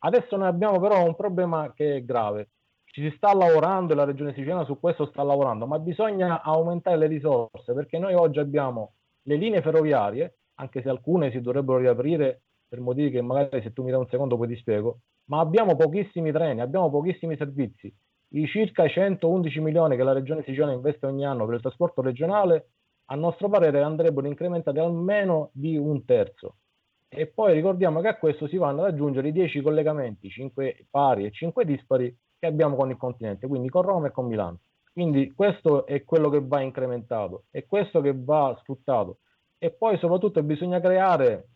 Adesso 0.05 0.37
noi 0.37 0.49
abbiamo 0.49 0.81
però 0.81 1.05
un 1.05 1.15
problema 1.15 1.73
che 1.75 1.97
è 1.97 2.05
grave. 2.05 2.49
Ci 2.85 3.03
si 3.03 3.15
sta 3.17 3.33
lavorando 3.35 3.93
e 3.93 3.97
la 3.97 4.05
regione 4.05 4.33
siciliana 4.33 4.65
su 4.65 4.79
questo 4.79 5.07
sta 5.07 5.23
lavorando, 5.23 5.67
ma 5.67 5.79
bisogna 5.79 6.43
aumentare 6.43 6.97
le 6.97 7.07
risorse 7.07 7.73
perché 7.73 7.99
noi 7.99 8.15
oggi 8.15 8.39
abbiamo 8.39 8.95
le 9.23 9.37
linee 9.37 9.63
ferroviarie, 9.63 10.39
anche 10.57 10.83
se 10.83 10.89
alcune 10.89 11.31
si 11.31 11.41
dovrebbero 11.41 11.79
riaprire 11.79 12.43
per 12.69 12.81
motivi 12.81 13.11
che 13.11 13.23
magari 13.23 13.63
se 13.63 13.73
tu 13.73 13.83
mi 13.83 13.91
dai 13.91 14.01
un 14.01 14.09
secondo 14.09 14.37
poi 14.37 14.49
ti 14.49 14.57
spiego, 14.57 14.99
ma 15.33 15.41
abbiamo 15.41 15.77
pochissimi 15.77 16.31
treni, 16.31 16.61
abbiamo 16.61 16.91
pochissimi 16.91 17.39
servizi. 17.39 17.91
I 18.35 18.47
circa 18.47 18.87
111 18.87 19.61
milioni 19.61 19.97
che 19.97 20.03
la 20.03 20.13
Regione 20.13 20.43
Siciliana 20.43 20.73
investe 20.73 21.07
ogni 21.07 21.25
anno 21.25 21.47
per 21.47 21.55
il 21.55 21.63
trasporto 21.63 22.03
regionale, 22.03 22.67
a 23.07 23.15
nostro 23.15 23.49
parere 23.49 23.81
andrebbero 23.81 24.27
incrementati 24.27 24.79
almeno 24.79 25.49
di 25.55 25.75
un 25.79 26.05
terzo. 26.05 26.57
E 27.09 27.29
poi 27.29 27.55
ricordiamo 27.55 28.03
che 28.03 28.09
a 28.09 28.17
questo 28.17 28.47
si 28.47 28.59
vanno 28.59 28.83
ad 28.83 28.93
aggiungere 28.93 29.29
i 29.29 29.33
10 29.33 29.63
collegamenti, 29.63 30.29
5 30.29 30.87
pari 30.91 31.25
e 31.25 31.31
5 31.31 31.65
dispari, 31.65 32.15
che 32.39 32.47
abbiamo 32.47 32.77
con 32.77 32.91
il 32.91 32.99
continente, 32.99 33.47
quindi 33.47 33.71
con 33.71 33.83
Roma 33.83 34.09
e 34.09 34.11
con 34.11 34.27
Milano. 34.27 34.59
Quindi 34.93 35.33
questo 35.33 35.87
è 35.87 36.05
quello 36.05 36.29
che 36.29 36.43
va 36.43 36.61
incrementato, 36.61 37.45
è 37.51 37.65
questo 37.65 38.03
che 38.03 38.13
va 38.15 38.55
sfruttato. 38.61 39.21
E 39.57 39.71
poi 39.71 39.97
soprattutto 39.97 40.43
bisogna 40.43 40.79
creare 40.79 41.47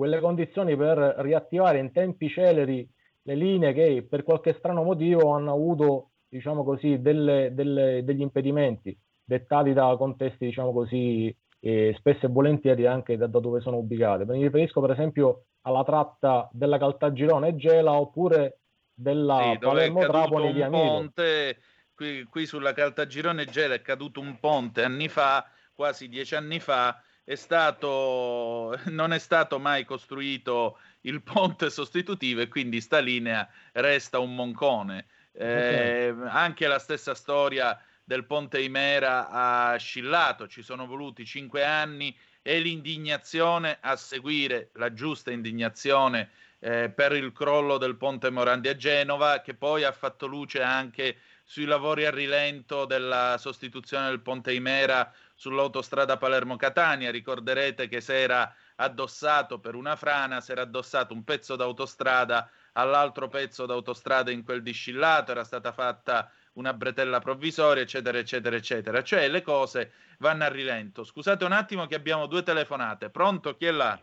quelle 0.00 0.18
condizioni 0.18 0.74
per 0.78 0.96
riattivare 1.18 1.78
in 1.78 1.92
tempi 1.92 2.30
celeri 2.30 2.88
le 3.20 3.34
linee 3.34 3.74
che 3.74 4.06
per 4.08 4.22
qualche 4.22 4.54
strano 4.56 4.82
motivo 4.82 5.32
hanno 5.32 5.52
avuto, 5.52 6.12
diciamo 6.26 6.64
così, 6.64 7.02
delle, 7.02 7.50
delle, 7.52 8.02
degli 8.02 8.22
impedimenti 8.22 8.98
dettati 9.22 9.74
da 9.74 9.94
contesti, 9.98 10.46
diciamo 10.46 10.72
così, 10.72 11.36
eh, 11.60 11.94
spesso 11.98 12.24
e 12.24 12.28
volentieri 12.30 12.86
anche 12.86 13.18
da, 13.18 13.26
da, 13.26 13.40
dove 13.40 13.60
sono 13.60 13.76
ubicate. 13.76 14.24
Mi 14.24 14.40
riferisco 14.40 14.80
per 14.80 14.92
esempio 14.92 15.44
alla 15.66 15.84
tratta 15.84 16.48
della 16.50 16.78
Caltagirone 16.78 17.54
Gela 17.56 17.92
oppure 17.92 18.60
della 18.94 19.50
sì, 19.52 19.58
Palermo 19.58 20.00
Trapani 20.00 20.54
di 20.54 20.62
Amico. 20.62 20.82
Ponte, 20.82 21.58
qui, 21.94 22.24
qui 22.24 22.46
sulla 22.46 22.72
Caltagirone 22.72 23.44
Gela 23.44 23.74
è 23.74 23.82
caduto 23.82 24.20
un 24.20 24.40
ponte 24.40 24.82
anni 24.82 25.08
fa, 25.08 25.44
quasi 25.74 26.08
dieci 26.08 26.34
anni 26.36 26.58
fa, 26.58 26.98
è 27.30 27.36
stato, 27.36 28.76
non 28.86 29.12
è 29.12 29.18
stato 29.20 29.60
mai 29.60 29.84
costruito 29.84 30.78
il 31.02 31.22
ponte 31.22 31.70
sostitutivo 31.70 32.40
e 32.40 32.48
quindi 32.48 32.80
sta 32.80 32.98
linea 32.98 33.48
resta 33.70 34.18
un 34.18 34.34
moncone. 34.34 35.06
Eh, 35.30 36.10
okay. 36.10 36.28
Anche 36.28 36.66
la 36.66 36.80
stessa 36.80 37.14
storia 37.14 37.80
del 38.02 38.24
ponte 38.24 38.60
Imera 38.60 39.28
ha 39.28 39.76
scillato, 39.76 40.48
ci 40.48 40.62
sono 40.62 40.86
voluti 40.86 41.24
cinque 41.24 41.64
anni 41.64 42.18
e 42.42 42.58
l'indignazione 42.58 43.78
a 43.80 43.94
seguire, 43.94 44.70
la 44.72 44.92
giusta 44.92 45.30
indignazione 45.30 46.30
eh, 46.58 46.90
per 46.90 47.12
il 47.12 47.30
crollo 47.30 47.78
del 47.78 47.94
ponte 47.94 48.30
Morandi 48.30 48.66
a 48.66 48.74
Genova, 48.74 49.40
che 49.40 49.54
poi 49.54 49.84
ha 49.84 49.92
fatto 49.92 50.26
luce 50.26 50.62
anche 50.62 51.18
sui 51.44 51.64
lavori 51.64 52.06
a 52.06 52.10
rilento 52.10 52.86
della 52.86 53.36
sostituzione 53.38 54.08
del 54.08 54.20
ponte 54.20 54.52
Imera 54.52 55.12
sull'autostrada 55.40 56.18
Palermo-Catania. 56.18 57.10
Ricorderete 57.10 57.88
che 57.88 58.02
si 58.02 58.12
era 58.12 58.54
addossato 58.76 59.58
per 59.58 59.74
una 59.74 59.96
frana, 59.96 60.42
si 60.42 60.52
era 60.52 60.62
addossato 60.62 61.14
un 61.14 61.24
pezzo 61.24 61.56
d'autostrada 61.56 62.50
all'altro 62.72 63.28
pezzo 63.28 63.64
d'autostrada 63.64 64.30
in 64.30 64.44
quel 64.44 64.62
discillato, 64.62 65.30
era 65.30 65.44
stata 65.44 65.72
fatta 65.72 66.30
una 66.54 66.74
bretella 66.74 67.20
provvisoria, 67.20 67.82
eccetera, 67.82 68.18
eccetera, 68.18 68.54
eccetera. 68.54 69.02
Cioè 69.02 69.28
le 69.28 69.40
cose 69.40 69.92
vanno 70.18 70.44
a 70.44 70.48
rilento. 70.48 71.04
Scusate 71.04 71.46
un 71.46 71.52
attimo 71.52 71.86
che 71.86 71.94
abbiamo 71.94 72.26
due 72.26 72.42
telefonate. 72.42 73.08
Pronto? 73.08 73.56
Chi 73.56 73.64
è 73.64 73.70
là? 73.70 73.98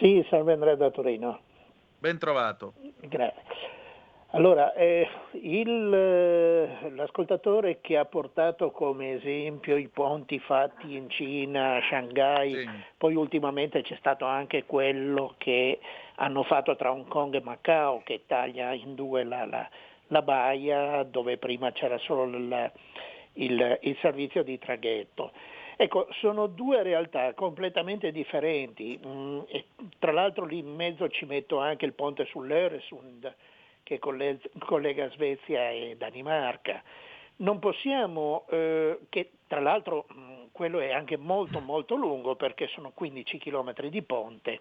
Sì, 0.00 0.26
salve 0.28 0.54
Andrea 0.54 0.74
da 0.74 0.90
Torino. 0.90 1.40
Ben 2.00 2.18
trovato. 2.18 2.74
Grazie. 3.00 3.83
Allora, 4.34 4.74
eh, 4.74 5.08
il, 5.30 5.94
eh, 5.94 6.90
l'ascoltatore 6.90 7.80
che 7.80 7.96
ha 7.96 8.04
portato 8.04 8.72
come 8.72 9.12
esempio 9.12 9.76
i 9.76 9.86
ponti 9.86 10.40
fatti 10.40 10.96
in 10.96 11.08
Cina, 11.08 11.76
a 11.76 11.82
Shanghai, 11.88 12.52
sì. 12.52 12.68
poi 12.98 13.14
ultimamente 13.14 13.82
c'è 13.82 13.94
stato 13.94 14.24
anche 14.24 14.64
quello 14.64 15.34
che 15.38 15.78
hanno 16.16 16.42
fatto 16.42 16.74
tra 16.74 16.90
Hong 16.90 17.06
Kong 17.06 17.36
e 17.36 17.42
Macao 17.42 18.02
che 18.04 18.24
taglia 18.26 18.72
in 18.72 18.96
due 18.96 19.22
la, 19.22 19.46
la, 19.46 19.68
la 20.08 20.22
baia 20.22 21.04
dove 21.04 21.36
prima 21.36 21.70
c'era 21.70 21.98
solo 21.98 22.24
il, 22.24 22.72
il, 23.34 23.78
il 23.82 23.96
servizio 24.00 24.42
di 24.42 24.58
traghetto. 24.58 25.30
Ecco, 25.76 26.08
sono 26.18 26.48
due 26.48 26.82
realtà 26.82 27.34
completamente 27.34 28.10
differenti, 28.10 28.98
mm, 29.06 29.40
tra 30.00 30.10
l'altro 30.10 30.44
lì 30.44 30.58
in 30.58 30.74
mezzo 30.74 31.06
ci 31.06 31.24
metto 31.24 31.60
anche 31.60 31.84
il 31.84 31.92
ponte 31.92 32.24
sull'Öresund, 32.24 33.32
che 33.84 34.00
collega 34.00 35.08
Svezia 35.10 35.70
e 35.70 35.94
Danimarca. 35.96 36.82
Non 37.36 37.60
possiamo, 37.60 38.46
eh, 38.50 38.98
che 39.08 39.32
tra 39.46 39.60
l'altro 39.60 40.06
quello 40.50 40.80
è 40.80 40.92
anche 40.92 41.16
molto 41.16 41.60
molto 41.60 41.94
lungo 41.94 42.34
perché 42.34 42.66
sono 42.68 42.90
15 42.92 43.38
km 43.38 43.88
di 43.88 44.02
ponte, 44.02 44.60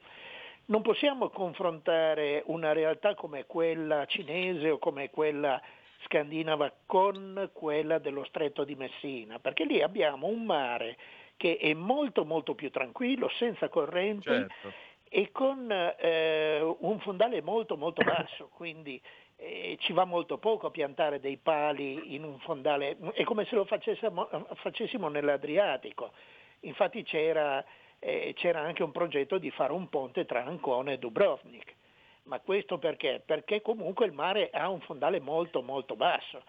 non 0.66 0.82
possiamo 0.82 1.30
confrontare 1.30 2.44
una 2.48 2.72
realtà 2.74 3.16
come 3.16 3.46
quella 3.46 4.06
cinese 4.06 4.72
o 4.72 4.78
come 4.78 5.10
quella 5.10 5.62
scandinava 6.06 6.72
con 6.86 7.50
quella 7.54 7.98
dello 7.98 8.24
stretto 8.26 8.64
di 8.64 8.76
Messina, 8.76 9.40
perché 9.40 9.66
lì 9.66 9.82
abbiamo 9.82 10.28
un 10.28 10.44
mare 10.44 10.98
che 11.38 11.58
è 11.58 11.74
molto 11.74 12.26
molto 12.26 12.56
più 12.56 12.70
tranquillo, 12.70 13.30
senza 13.30 13.70
correnti 13.70 14.24
certo 14.24 14.92
e 15.16 15.30
con 15.32 15.72
eh, 15.72 16.76
un 16.80 17.00
fondale 17.00 17.44
molto 17.44 17.78
molto 17.78 18.02
basso, 18.04 18.50
quindi 18.52 19.00
eh, 19.36 19.78
ci 19.80 19.94
va 19.94 20.06
molto 20.06 20.40
poco 20.40 20.66
a 20.66 20.72
piantare 20.72 21.20
dei 21.20 21.38
pali 21.38 22.16
in 22.16 22.24
un 22.24 22.40
fondale, 22.40 22.98
è 23.14 23.24
come 23.24 23.46
se 23.46 23.54
lo 23.54 23.64
facessimo, 23.64 24.28
facessimo 24.56 25.10
nell'Adriatico. 25.10 26.14
Infatti 26.62 27.04
c'era, 27.04 27.64
eh, 28.00 28.34
c'era, 28.36 28.62
anche 28.62 28.82
un 28.82 28.92
progetto 28.92 29.38
di 29.38 29.52
fare 29.52 29.72
un 29.72 29.88
ponte 29.88 30.26
tra 30.26 30.46
Ancona 30.46 30.94
e 30.94 30.98
Dubrovnik. 30.98 31.76
Ma 32.24 32.40
questo 32.40 32.80
perché? 32.80 33.22
Perché 33.24 33.62
comunque 33.62 34.08
il 34.08 34.14
mare 34.14 34.50
ha 34.52 34.68
un 34.68 34.80
fondale 34.80 35.20
molto 35.20 35.62
molto 35.62 35.96
basso. 35.96 36.42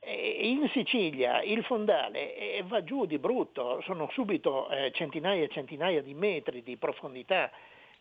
In 0.00 0.66
Sicilia 0.72 1.42
il 1.42 1.62
fondale 1.64 2.34
eh, 2.36 2.62
va 2.64 2.82
giù 2.82 3.04
di 3.04 3.18
brutto, 3.18 3.82
sono 3.82 4.08
subito 4.12 4.70
eh, 4.70 4.92
centinaia 4.92 5.44
e 5.44 5.48
centinaia 5.48 6.00
di 6.00 6.14
metri 6.14 6.62
di 6.62 6.76
profondità 6.78 7.50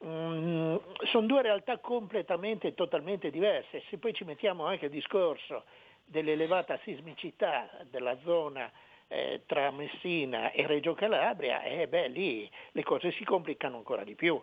Mm, 0.05 0.75
sono 1.11 1.25
due 1.25 1.41
realtà 1.41 1.79
completamente 1.79 2.67
e 2.67 2.73
totalmente 2.73 3.31
diverse. 3.31 3.83
Se 3.89 3.97
poi 3.97 4.13
ci 4.13 4.23
mettiamo 4.23 4.65
anche 4.65 4.85
il 4.85 4.91
discorso 4.91 5.63
dell'elevata 6.05 6.79
sismicità 6.83 7.67
della 7.89 8.15
zona 8.23 8.71
eh, 9.07 9.41
tra 9.45 9.71
Messina 9.71 10.51
e 10.51 10.67
Reggio 10.67 10.93
Calabria, 10.93 11.63
eh, 11.63 11.87
beh, 11.87 12.09
lì 12.09 12.49
le 12.71 12.83
cose 12.83 13.11
si 13.11 13.23
complicano 13.23 13.77
ancora 13.77 14.03
di 14.03 14.15
più. 14.15 14.41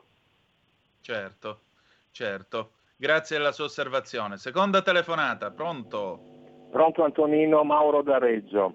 Certo, 1.01 1.61
certo. 2.11 2.71
Grazie 2.97 3.37
alla 3.37 3.53
sua 3.53 3.65
osservazione. 3.65 4.37
Seconda 4.37 4.83
telefonata, 4.83 5.51
pronto? 5.51 6.69
Pronto 6.71 7.05
Antonino 7.05 7.63
Mauro 7.63 8.03
da 8.03 8.19
Reggio. 8.19 8.73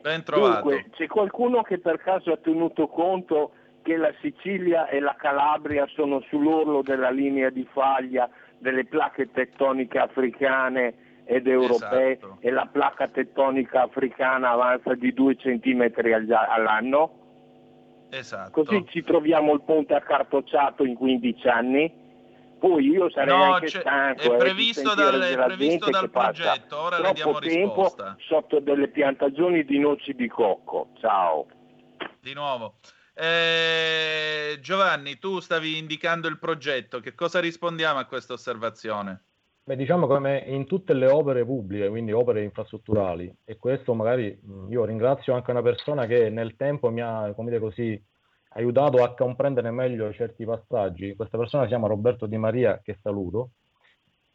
Ben 0.00 0.24
trovato. 0.24 0.68
Dunque, 0.68 0.90
c'è 0.92 1.06
qualcuno 1.06 1.62
che 1.62 1.78
per 1.78 1.98
caso 1.98 2.32
ha 2.32 2.36
tenuto 2.36 2.86
conto 2.88 3.52
che 3.82 3.96
la 3.96 4.12
Sicilia 4.20 4.88
e 4.88 5.00
la 5.00 5.14
Calabria 5.18 5.86
sono 5.94 6.20
sull'orlo 6.28 6.82
della 6.82 7.10
linea 7.10 7.50
di 7.50 7.66
faglia 7.72 8.28
delle 8.58 8.84
placche 8.84 9.30
tettoniche 9.30 9.98
africane 9.98 10.94
ed 11.24 11.46
europee 11.46 12.12
esatto. 12.12 12.36
e 12.40 12.50
la 12.50 12.66
placca 12.66 13.08
tettonica 13.08 13.82
africana 13.82 14.50
avanza 14.50 14.94
di 14.94 15.12
2 15.12 15.36
cm 15.36 15.90
all'anno? 16.48 17.18
Esatto. 18.10 18.62
Così 18.62 18.84
ci 18.88 19.02
troviamo 19.02 19.52
il 19.54 19.62
ponte 19.62 19.94
accartocciato 19.94 20.84
in 20.84 20.94
15 20.94 21.48
anni. 21.48 22.00
Poi 22.58 22.86
io 22.86 23.10
sarei 23.10 23.36
No, 23.36 23.54
anche 23.54 23.68
stanco 23.68 24.20
è 24.20 24.34
eh, 24.34 24.36
previsto 24.36 24.90
sentire 24.90 25.18
dal- 25.18 25.22
è 25.22 25.44
previsto 25.56 25.90
dal 25.90 26.10
progetto, 26.10 26.78
ora 26.78 27.00
le 27.00 27.12
diamo 27.12 27.38
tempo 27.40 27.82
risposta. 27.82 28.16
sotto 28.20 28.60
delle 28.60 28.86
piantagioni 28.88 29.64
di 29.64 29.78
noci 29.80 30.14
di 30.14 30.28
cocco. 30.28 30.90
Ciao. 31.00 31.46
Di 32.20 32.34
nuovo. 32.34 32.74
Eh, 33.14 34.58
Giovanni, 34.60 35.18
tu 35.18 35.40
stavi 35.40 35.76
indicando 35.78 36.28
il 36.28 36.38
progetto, 36.38 37.00
che 37.00 37.14
cosa 37.14 37.40
rispondiamo 37.40 37.98
a 37.98 38.06
questa 38.06 38.32
osservazione? 38.32 39.24
Beh, 39.64 39.76
diciamo 39.76 40.06
come 40.06 40.38
in 40.46 40.66
tutte 40.66 40.92
le 40.92 41.06
opere 41.06 41.44
pubbliche, 41.44 41.88
quindi 41.88 42.10
opere 42.12 42.42
infrastrutturali, 42.42 43.32
e 43.44 43.56
questo 43.58 43.94
magari 43.94 44.36
mh, 44.42 44.72
io 44.72 44.84
ringrazio 44.84 45.34
anche 45.34 45.50
una 45.52 45.62
persona 45.62 46.06
che 46.06 46.30
nel 46.30 46.56
tempo 46.56 46.90
mi 46.90 47.00
ha, 47.00 47.32
come 47.34 47.50
dire 47.50 47.60
così, 47.60 48.02
aiutato 48.54 49.02
a 49.02 49.14
comprendere 49.14 49.70
meglio 49.70 50.12
certi 50.12 50.44
passaggi. 50.44 51.14
Questa 51.14 51.38
persona 51.38 51.62
si 51.62 51.68
chiama 51.68 51.86
Roberto 51.86 52.26
Di 52.26 52.36
Maria, 52.36 52.80
che 52.82 52.98
saluto. 53.00 53.50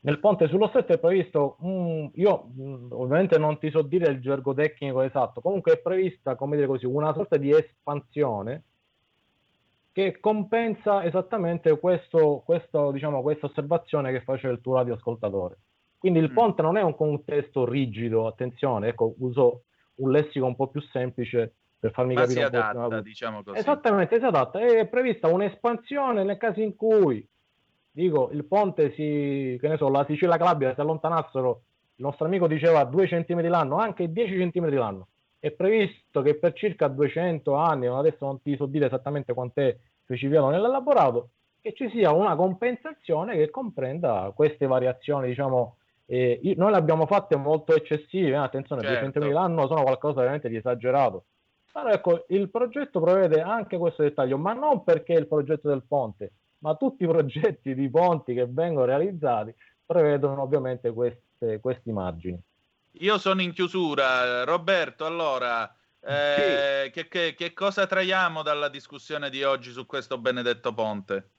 Nel 0.07 0.19
ponte 0.19 0.47
sullo 0.47 0.67
stretto 0.69 0.93
è 0.93 0.99
previsto, 0.99 1.57
un- 1.59 2.09
io 2.13 2.43
mh, 2.55 2.87
ovviamente 2.91 3.37
non 3.37 3.59
ti 3.59 3.69
so 3.69 3.81
dire 3.81 4.09
il 4.09 4.21
gergo 4.21 4.53
tecnico 4.53 5.01
esatto, 5.01 5.41
comunque 5.41 5.73
è 5.73 5.79
prevista, 5.79 6.35
come 6.35 6.55
dire 6.55 6.65
così, 6.65 6.85
una 6.85 7.13
sorta 7.13 7.35
di 7.35 7.51
espansione 7.51 8.63
che 9.91 10.19
compensa 10.21 11.03
esattamente 11.03 11.77
questo, 11.77 12.41
questo, 12.45 12.91
diciamo, 12.91 13.21
questa 13.21 13.47
osservazione 13.47 14.13
che 14.13 14.21
faceva 14.21 14.53
il 14.53 14.61
tuo 14.61 14.75
radioascoltatore. 14.75 15.57
Quindi 15.97 16.19
Mm. 16.19 16.23
il 16.23 16.31
ponte 16.31 16.61
non 16.61 16.77
è 16.77 16.81
un 16.83 16.95
contesto 16.95 17.67
rigido, 17.69 18.27
attenzione, 18.27 18.87
ecco, 18.89 19.13
uso 19.17 19.63
un 19.95 20.11
lessico 20.11 20.45
un 20.45 20.55
po' 20.55 20.67
più 20.67 20.79
semplice 20.83 21.55
per 21.79 21.91
farmi 21.91 22.13
Ma 22.13 22.21
capire 22.21 22.39
si 22.39 22.45
adatta, 22.45 23.01
diciamo 23.01 23.43
così. 23.43 23.57
Esattamente, 23.57 24.19
si 24.19 24.25
adatta. 24.25 24.59
È 24.59 24.87
prevista 24.87 25.27
un'espansione 25.27 26.23
nel 26.23 26.37
caso 26.37 26.61
in 26.61 26.75
cui, 26.77 27.27
dico, 27.97 28.29
il 28.31 28.45
ponte 28.45 28.91
si, 28.93 29.57
che 29.59 29.67
ne 29.67 29.77
so, 29.77 29.89
la 29.89 30.05
Sicilia 30.05 30.29
la 30.29 30.37
Calabria 30.37 30.73
si 30.73 30.79
allontanassero, 30.81 31.61
il 31.95 32.05
nostro 32.05 32.25
amico 32.25 32.47
diceva 32.47 32.83
2 32.83 33.07
centimetri 33.07 33.49
l'anno, 33.49 33.77
anche 33.77 34.11
10 34.11 34.37
centimetri 34.37 34.75
l'anno. 34.75 35.07
È 35.39 35.49
previsto 35.51 36.21
che 36.21 36.35
per 36.35 36.53
circa 36.53 36.87
200 36.87 37.53
anni, 37.55 37.87
adesso 37.87 38.25
non 38.25 38.41
ti 38.41 38.55
so 38.55 38.67
dire 38.67 38.85
esattamente 38.85 39.33
quant'è 39.33 39.75
specificato 40.03 40.49
nell'elaborato, 40.49 41.29
che 41.59 41.73
ci 41.73 41.89
sia 41.89 42.11
una 42.11 42.35
compensazione 42.35 43.35
che 43.35 43.49
comprenda 43.49 44.31
queste 44.35 44.67
variazioni, 44.67 45.27
diciamo, 45.27 45.77
eh, 46.05 46.39
io- 46.43 46.53
noi 46.55 46.71
le 46.71 46.77
abbiamo 46.77 47.07
fatte 47.07 47.35
molto 47.35 47.75
eccessive, 47.75 48.29
eh, 48.31 48.35
attenzione, 48.35 48.81
Certo. 48.81 49.19
200.000 49.19 49.33
l'anno 49.33 49.67
sono 49.67 49.81
qualcosa 49.81 50.19
veramente 50.21 50.49
di 50.49 50.55
esagerato. 50.55 51.25
Allora, 51.73 51.93
ecco, 51.93 52.25
il 52.29 52.49
progetto 52.49 52.99
prevede 52.99 53.41
anche 53.41 53.77
questo 53.77 54.01
dettaglio, 54.03 54.37
ma 54.37 54.53
non 54.53 54.83
perché 54.83 55.13
il 55.13 55.27
progetto 55.27 55.67
del 55.69 55.83
ponte, 55.87 56.31
ma 56.59 56.75
tutti 56.75 57.03
i 57.03 57.07
progetti 57.07 57.75
di 57.75 57.89
ponti 57.89 58.33
che 58.33 58.45
vengono 58.47 58.85
realizzati 58.85 59.53
prevedono 59.85 60.41
ovviamente 60.41 60.91
queste- 60.91 61.59
questi 61.59 61.91
margini. 61.91 62.39
Io 62.99 63.17
sono 63.17 63.41
in 63.41 63.53
chiusura. 63.53 64.43
Roberto, 64.43 65.05
allora, 65.05 65.71
eh, 66.01 66.89
che, 66.91 67.07
che- 67.07 67.35
che 67.35 67.53
cosa 67.53 67.85
traiamo 67.85 68.41
dalla 68.41 68.69
discussione 68.69 69.29
di 69.29 69.43
oggi 69.43 69.71
su 69.71 69.85
questo 69.85 70.17
benedetto 70.17 70.73
ponte? 70.73 71.29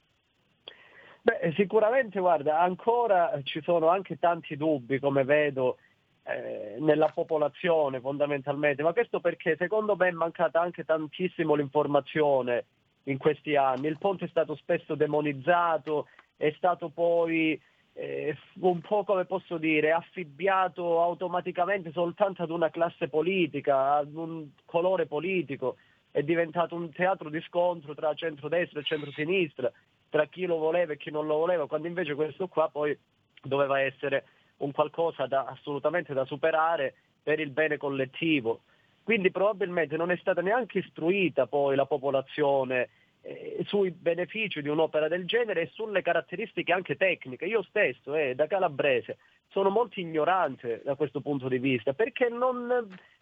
Beh, 1.22 1.52
sicuramente, 1.56 2.20
guarda, 2.20 2.60
ancora 2.60 3.38
ci 3.42 3.60
sono 3.62 3.88
anche 3.88 4.18
tanti 4.18 4.56
dubbi, 4.56 4.98
come 4.98 5.24
vedo, 5.24 5.78
eh, 6.22 6.76
nella 6.78 7.08
popolazione 7.08 8.00
fondamentalmente, 8.00 8.82
ma 8.82 8.92
questo 8.92 9.20
perché 9.20 9.56
secondo 9.58 9.96
me 9.96 10.08
è 10.08 10.12
mancata 10.12 10.60
anche 10.60 10.84
tantissimo 10.84 11.54
l'informazione 11.54 12.66
in 13.04 13.18
questi 13.18 13.56
anni. 13.56 13.86
Il 13.86 13.98
ponte 13.98 14.26
è 14.26 14.28
stato 14.28 14.54
spesso 14.56 14.94
demonizzato, 14.94 16.08
è 16.36 16.52
stato 16.56 16.88
poi 16.88 17.60
eh, 17.94 18.36
un 18.60 18.80
po' 18.80 19.02
come 19.04 19.24
posso 19.24 19.58
dire, 19.58 19.92
affibbiato 19.92 21.02
automaticamente 21.02 21.90
soltanto 21.90 22.42
ad 22.42 22.50
una 22.50 22.70
classe 22.70 23.08
politica, 23.08 23.94
ad 23.94 24.14
un 24.14 24.48
colore 24.64 25.06
politico, 25.06 25.76
è 26.10 26.22
diventato 26.22 26.74
un 26.74 26.90
teatro 26.92 27.28
di 27.28 27.40
scontro 27.42 27.94
tra 27.94 28.14
centrodestra 28.14 28.80
e 28.80 28.84
centrosinistra, 28.84 29.70
tra 30.08 30.26
chi 30.26 30.46
lo 30.46 30.58
voleva 30.58 30.92
e 30.92 30.96
chi 30.96 31.10
non 31.10 31.26
lo 31.26 31.36
voleva, 31.36 31.66
quando 31.66 31.88
invece 31.88 32.14
questo 32.14 32.46
qua 32.46 32.68
poi 32.70 32.96
doveva 33.42 33.80
essere 33.80 34.24
un 34.58 34.72
qualcosa 34.72 35.26
da, 35.26 35.44
assolutamente 35.44 36.14
da 36.14 36.24
superare 36.24 36.94
per 37.22 37.40
il 37.40 37.50
bene 37.50 37.76
collettivo. 37.76 38.60
Quindi 39.08 39.30
probabilmente 39.30 39.96
non 39.96 40.10
è 40.10 40.18
stata 40.18 40.42
neanche 40.42 40.80
istruita 40.80 41.46
poi 41.46 41.74
la 41.76 41.86
popolazione 41.86 42.90
eh, 43.22 43.62
sui 43.64 43.90
benefici 43.90 44.60
di 44.60 44.68
un'opera 44.68 45.08
del 45.08 45.24
genere 45.24 45.62
e 45.62 45.70
sulle 45.72 46.02
caratteristiche 46.02 46.74
anche 46.74 46.94
tecniche. 46.94 47.46
Io 47.46 47.62
stesso, 47.62 48.14
eh, 48.14 48.34
da 48.34 48.46
calabrese, 48.46 49.16
sono 49.48 49.70
molto 49.70 49.98
ignorante 49.98 50.82
da 50.84 50.94
questo 50.94 51.22
punto 51.22 51.48
di 51.48 51.56
vista 51.56 51.94
perché 51.94 52.28
non, 52.28 52.66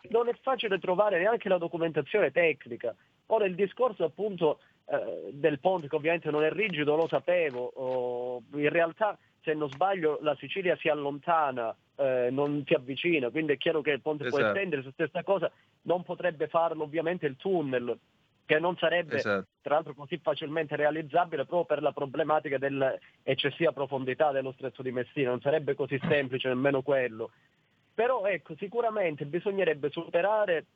non 0.09 0.29
è 0.29 0.35
facile 0.43 0.81
trovare 0.81 1.21
neanche 1.21 1.49
la 1.49 1.59
documentazione 1.59 2.33
tecnica. 2.33 2.93
Ora 3.27 3.45
il 3.45 3.55
discorso 3.55 4.03
appunto 4.03 4.59
eh, 4.87 5.31
del 5.35 5.61
ponte, 5.61 5.87
che 5.87 5.95
ovviamente 5.95 6.33
non 6.33 6.43
è 6.43 6.51
rigido, 6.51 6.97
lo 6.97 7.07
sapevo, 7.07 7.65
oh, 7.65 8.43
in 8.55 8.71
realtà 8.71 9.17
se 9.41 9.55
non 9.55 9.71
sbaglio 9.71 10.19
la 10.23 10.35
Sicilia 10.35 10.75
si 10.79 10.89
allontana, 10.89 11.73
eh, 11.97 12.29
non 12.31 12.63
si 12.67 12.75
avvicina, 12.75 13.31
quindi 13.31 13.53
è 13.53 13.57
chiaro 13.57 13.81
che 13.81 13.91
il 13.91 14.01
ponte 14.01 14.29
può 14.29 14.39
Esatto. 14.39 14.55
estendere 14.55 14.83
su 14.83 14.91
stessa 14.91 15.23
cosa, 15.23 15.51
non 15.83 16.03
potrebbe 16.03 16.49
farlo 16.49 16.85
ovviamente 16.85 17.27
il 17.27 17.37
tunnel, 17.37 17.99
che 18.45 18.59
non 18.61 18.77
sarebbe 18.77 19.17
Esatto. 19.17 19.47
tra 19.61 19.75
l'altro 19.75 19.95
così 19.95 20.19
facilmente 20.19 20.77
realizzabile 20.77 21.45
proprio 21.45 21.65
per 21.65 21.83
la 21.83 21.93
problematica 21.93 22.59
dell'eccessiva 22.59 23.73
profondità 23.73 24.31
dello 24.31 24.53
stretto 24.53 24.83
di 24.83 24.93
Messina, 24.93 25.31
non 25.31 25.41
sarebbe 25.41 25.75
così 25.75 25.99
semplice 26.09 26.49
nemmeno 26.49 26.83
quello. 26.83 27.31
Però 27.93 28.25
ecco, 28.27 28.55
sicuramente 28.57 29.25
bisognerebbe 29.25 29.91
superare 29.91 30.67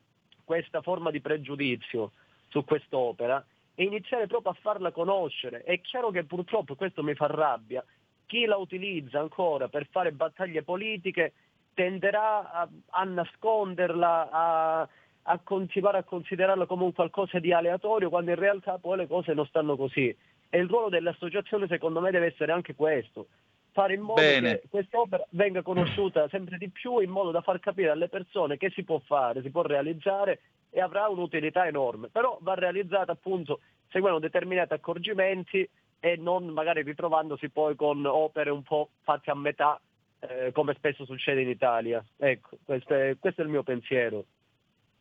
questa 0.43 0.81
forma 0.81 1.11
di 1.11 1.21
pregiudizio 1.21 2.13
su 2.49 2.65
quest'opera 2.65 3.45
e 3.75 3.85
iniziare 3.85 4.27
proprio 4.27 4.53
a 4.53 4.59
farla 4.61 4.91
conoscere. 4.91 5.63
È 5.63 5.81
chiaro 5.81 6.11
che 6.11 6.25
purtroppo, 6.25 6.75
questo 6.75 7.03
mi 7.03 7.15
fa 7.15 7.27
rabbia, 7.27 7.85
chi 8.31 8.45
la 8.45 8.59
utilizza 8.59 9.19
ancora 9.19 9.67
per 9.67 9.89
fare 9.91 10.13
battaglie 10.13 10.63
politiche 10.63 11.33
tenderà 11.75 12.53
a, 12.53 12.69
a 12.91 13.03
nasconderla, 13.03 14.29
a, 14.31 14.89
a 15.23 15.39
continuare 15.43 15.99
a 15.99 16.05
considerarla 16.05 16.67
come 16.67 16.85
un 16.85 16.93
qualcosa 16.93 17.41
di 17.41 17.53
aleatorio, 17.53 18.09
quando 18.09 18.31
in 18.31 18.39
realtà 18.39 18.79
poi 18.79 18.99
le 18.99 19.09
cose 19.09 19.35
non 19.35 19.47
stanno 19.47 19.75
così. 19.75 20.17
E 20.49 20.59
il 20.59 20.69
ruolo 20.69 20.89
dell'associazione 20.89 21.67
secondo 21.67 22.01
me 22.01 22.13
deve 22.13 22.27
essere 22.27 22.53
anche 22.53 22.77
questo, 22.77 23.27
fare 23.73 23.95
in 23.95 24.03
modo 24.03 24.21
Bene. 24.21 24.61
che 24.61 24.69
quest'opera 24.71 25.27
venga 25.31 25.63
conosciuta 25.63 26.29
sempre 26.29 26.57
di 26.57 26.69
più 26.69 27.01
in 27.01 27.11
modo 27.11 27.33
da 27.33 27.41
far 27.41 27.59
capire 27.59 27.91
alle 27.91 28.09
persone 28.09 28.59
che 28.59 28.71
si 28.71 28.85
può 28.85 29.01
fare, 29.05 29.43
si 29.43 29.51
può 29.51 29.63
realizzare 29.63 30.41
e 30.71 30.81
avrà 30.81 31.09
un'utilità 31.09 31.67
enorme, 31.67 32.11
però 32.11 32.39
va 32.43 32.55
realizzata 32.55 33.11
appunto 33.11 33.59
seguendo 33.89 34.21
determinati 34.21 34.73
accorgimenti 34.73 35.69
e 36.01 36.17
non 36.17 36.47
magari 36.49 36.83
ritrovandosi 36.83 37.51
poi 37.51 37.77
con 37.77 38.05
opere 38.07 38.51
un 38.51 38.63
po' 38.63 38.89
fatte 39.03 39.31
a 39.31 39.37
metà 39.37 39.81
eh, 40.21 40.51
come 40.53 40.75
spesso 40.75 41.05
succede 41.05 41.43
in 41.43 41.49
Italia. 41.49 42.05
Ecco, 42.17 42.59
questo 42.65 42.95
è, 42.95 43.17
questo 43.19 43.43
è 43.43 43.45
il 43.45 43.51
mio 43.51 43.63
pensiero. 43.63 44.25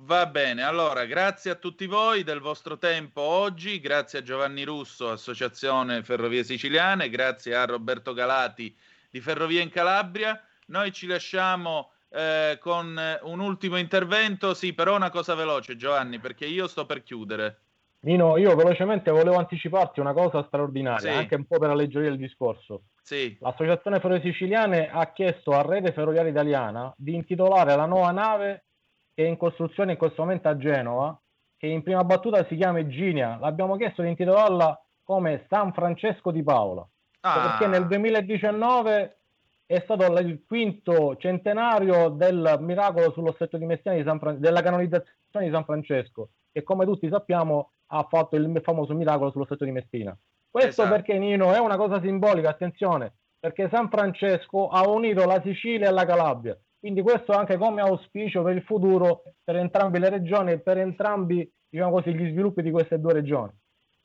Va 0.02 0.26
bene, 0.28 0.64
allora 0.64 1.06
grazie 1.06 1.52
a 1.52 1.56
tutti 1.56 1.86
voi 1.86 2.24
del 2.24 2.40
vostro 2.40 2.78
tempo 2.78 3.20
oggi, 3.20 3.82
grazie 3.82 4.20
a 4.20 4.24
Giovanni 4.24 4.64
Russo, 4.64 5.10
Associazione 5.10 6.04
Ferrovie 6.04 6.46
Siciliane, 6.46 7.10
grazie 7.10 7.54
a 7.56 7.66
Roberto 7.66 8.14
Galati 8.14 8.74
di 9.10 9.20
Ferrovie 9.20 9.62
in 9.62 9.70
Calabria. 9.70 10.42
Noi 10.68 10.94
ci 10.94 11.06
lasciamo 11.06 11.92
eh, 12.12 12.58
con 12.62 12.98
un 13.24 13.40
ultimo 13.40 13.78
intervento, 13.78 14.54
sì, 14.54 14.74
però 14.74 14.96
una 14.96 15.10
cosa 15.10 15.36
veloce 15.36 15.76
Giovanni, 15.76 16.20
perché 16.20 16.46
io 16.46 16.68
sto 16.68 16.86
per 16.86 17.04
chiudere. 17.04 17.60
Nino, 18.02 18.38
io 18.38 18.56
velocemente 18.56 19.12
volevo 19.12 19.36
anticiparti 19.38 20.00
una 20.00 20.14
cosa 20.14 20.44
straordinaria, 20.46 21.12
Sì. 21.12 21.18
anche 21.18 21.36
un 21.36 21.46
po' 21.46 21.58
per 21.60 21.70
alleggerire 21.72 22.12
il 22.12 22.18
discorso. 22.18 22.84
Sì, 23.02 23.36
L'Associazione 23.42 24.00
Ferrovie 24.00 24.22
Siciliane 24.32 24.90
ha 24.90 25.12
chiesto 25.12 25.52
a 25.52 25.62
Rete 25.64 25.92
Ferroviaria 25.92 26.30
Italiana 26.32 26.94
di 26.96 27.14
intitolare 27.16 27.76
la 27.76 27.86
nuova 27.86 28.12
nave 28.12 28.64
che 29.14 29.26
è 29.26 29.28
in 29.28 29.36
costruzione 29.36 29.94
in 29.94 29.98
questo 29.98 30.22
momento 30.22 30.48
a 30.48 30.56
Genova, 30.56 31.20
che 31.58 31.68
in 31.68 31.84
prima 31.84 32.04
battuta 32.06 32.46
si 32.46 32.56
chiama 32.56 32.80
Eginia. 32.80 33.38
L'abbiamo 33.42 33.76
chiesto 33.76 34.02
di 34.02 34.08
intitolarla 34.08 34.82
come 35.04 35.46
San 35.50 35.74
Francesco 35.74 36.32
di 36.32 36.42
Paola, 36.44 36.88
Ah. 37.22 37.42
perché 37.58 37.68
nel 37.68 37.86
2019 37.88 39.18
è 39.66 39.80
stato 39.82 40.06
il 40.20 40.42
quinto 40.48 41.18
centenario 41.18 42.10
del 42.10 42.58
miracolo 42.62 43.12
sullo 43.12 43.34
stretto 43.34 43.58
di 43.58 43.66
Messina 43.66 43.94
di 43.96 44.04
San 44.04 44.20
Fran- 44.20 44.40
della 44.40 44.62
canonizzazione 44.62 45.46
di 45.48 45.52
San 45.52 45.66
Francesco, 45.66 46.30
che 46.54 46.64
come 46.64 46.86
tutti 46.86 47.10
sappiamo 47.10 47.72
ha 47.92 48.08
fatto 48.10 48.36
il 48.36 48.60
famoso 48.64 48.94
miracolo 48.94 49.32
sullo 49.32 49.46
stretto 49.46 49.66
di 49.66 49.72
Messina. 49.72 50.18
Questo 50.50 50.82
Esatto. 50.82 50.90
perché 50.90 51.18
Nino 51.18 51.54
è 51.54 51.60
una 51.60 51.78
cosa 51.78 52.02
simbolica, 52.02 52.50
attenzione, 52.50 53.14
perché 53.40 53.70
San 53.72 53.90
Francesco 53.90 54.68
ha 54.68 54.88
unito 54.88 55.26
la 55.26 55.42
Sicilia 55.44 55.90
e 55.90 55.92
la 55.92 56.06
Calabria. 56.06 56.58
Quindi 56.80 57.02
questo 57.02 57.34
anche 57.34 57.58
come 57.58 57.82
auspicio 57.82 58.42
per 58.42 58.56
il 58.56 58.64
futuro 58.64 59.24
per 59.44 59.58
entrambe 59.58 60.00
le 60.00 60.10
regioni 60.10 60.54
e 60.54 60.60
per 60.60 60.78
entrambi 60.78 61.50
diciamo 61.70 61.92
così, 61.92 62.14
gli 62.14 62.30
sviluppi 62.32 62.62
di 62.62 62.72
queste 62.72 63.00
due 63.00 63.14
regioni. 63.14 63.52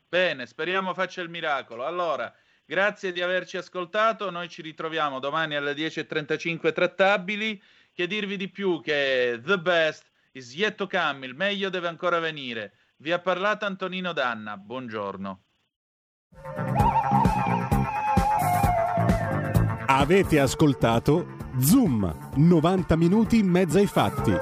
Bene, 0.09 0.47
speriamo 0.47 0.93
faccia 0.93 1.23
il 1.23 1.28
miracolo. 1.28 1.85
Allora, 1.85 2.32
grazie 2.65 3.12
di 3.12 3.23
averci 3.23 3.56
ascoltato, 3.56 4.31
noi 4.31 4.48
ci 4.48 4.61
ritroviamo 4.62 5.19
domani 5.19 5.55
alle 5.55 5.73
10.35 5.73 6.73
trattabili. 6.73 7.61
Che 7.93 8.09
dirvi 8.09 8.36
di 8.36 8.48
più 8.48 8.81
che 8.81 9.40
the 9.44 9.56
best 9.56 10.11
is 10.32 10.52
yet 10.56 10.74
to 10.74 10.89
come, 10.89 11.27
il 11.27 11.35
meglio 11.35 11.69
deve 11.69 11.86
ancora 11.86 12.19
venire. 12.19 12.73
Vi 12.97 13.11
ha 13.11 13.19
parlato 13.19 13.65
Antonino 13.66 14.12
Danna, 14.12 14.57
buongiorno. 14.57 15.43
Avete 19.87 20.41
ascoltato 20.41 21.37
Zoom, 21.59 22.31
90 22.37 22.97
minuti 22.97 23.39
in 23.39 23.49
mezzo 23.49 23.79
ai 23.79 23.87
fatti. 23.87 24.33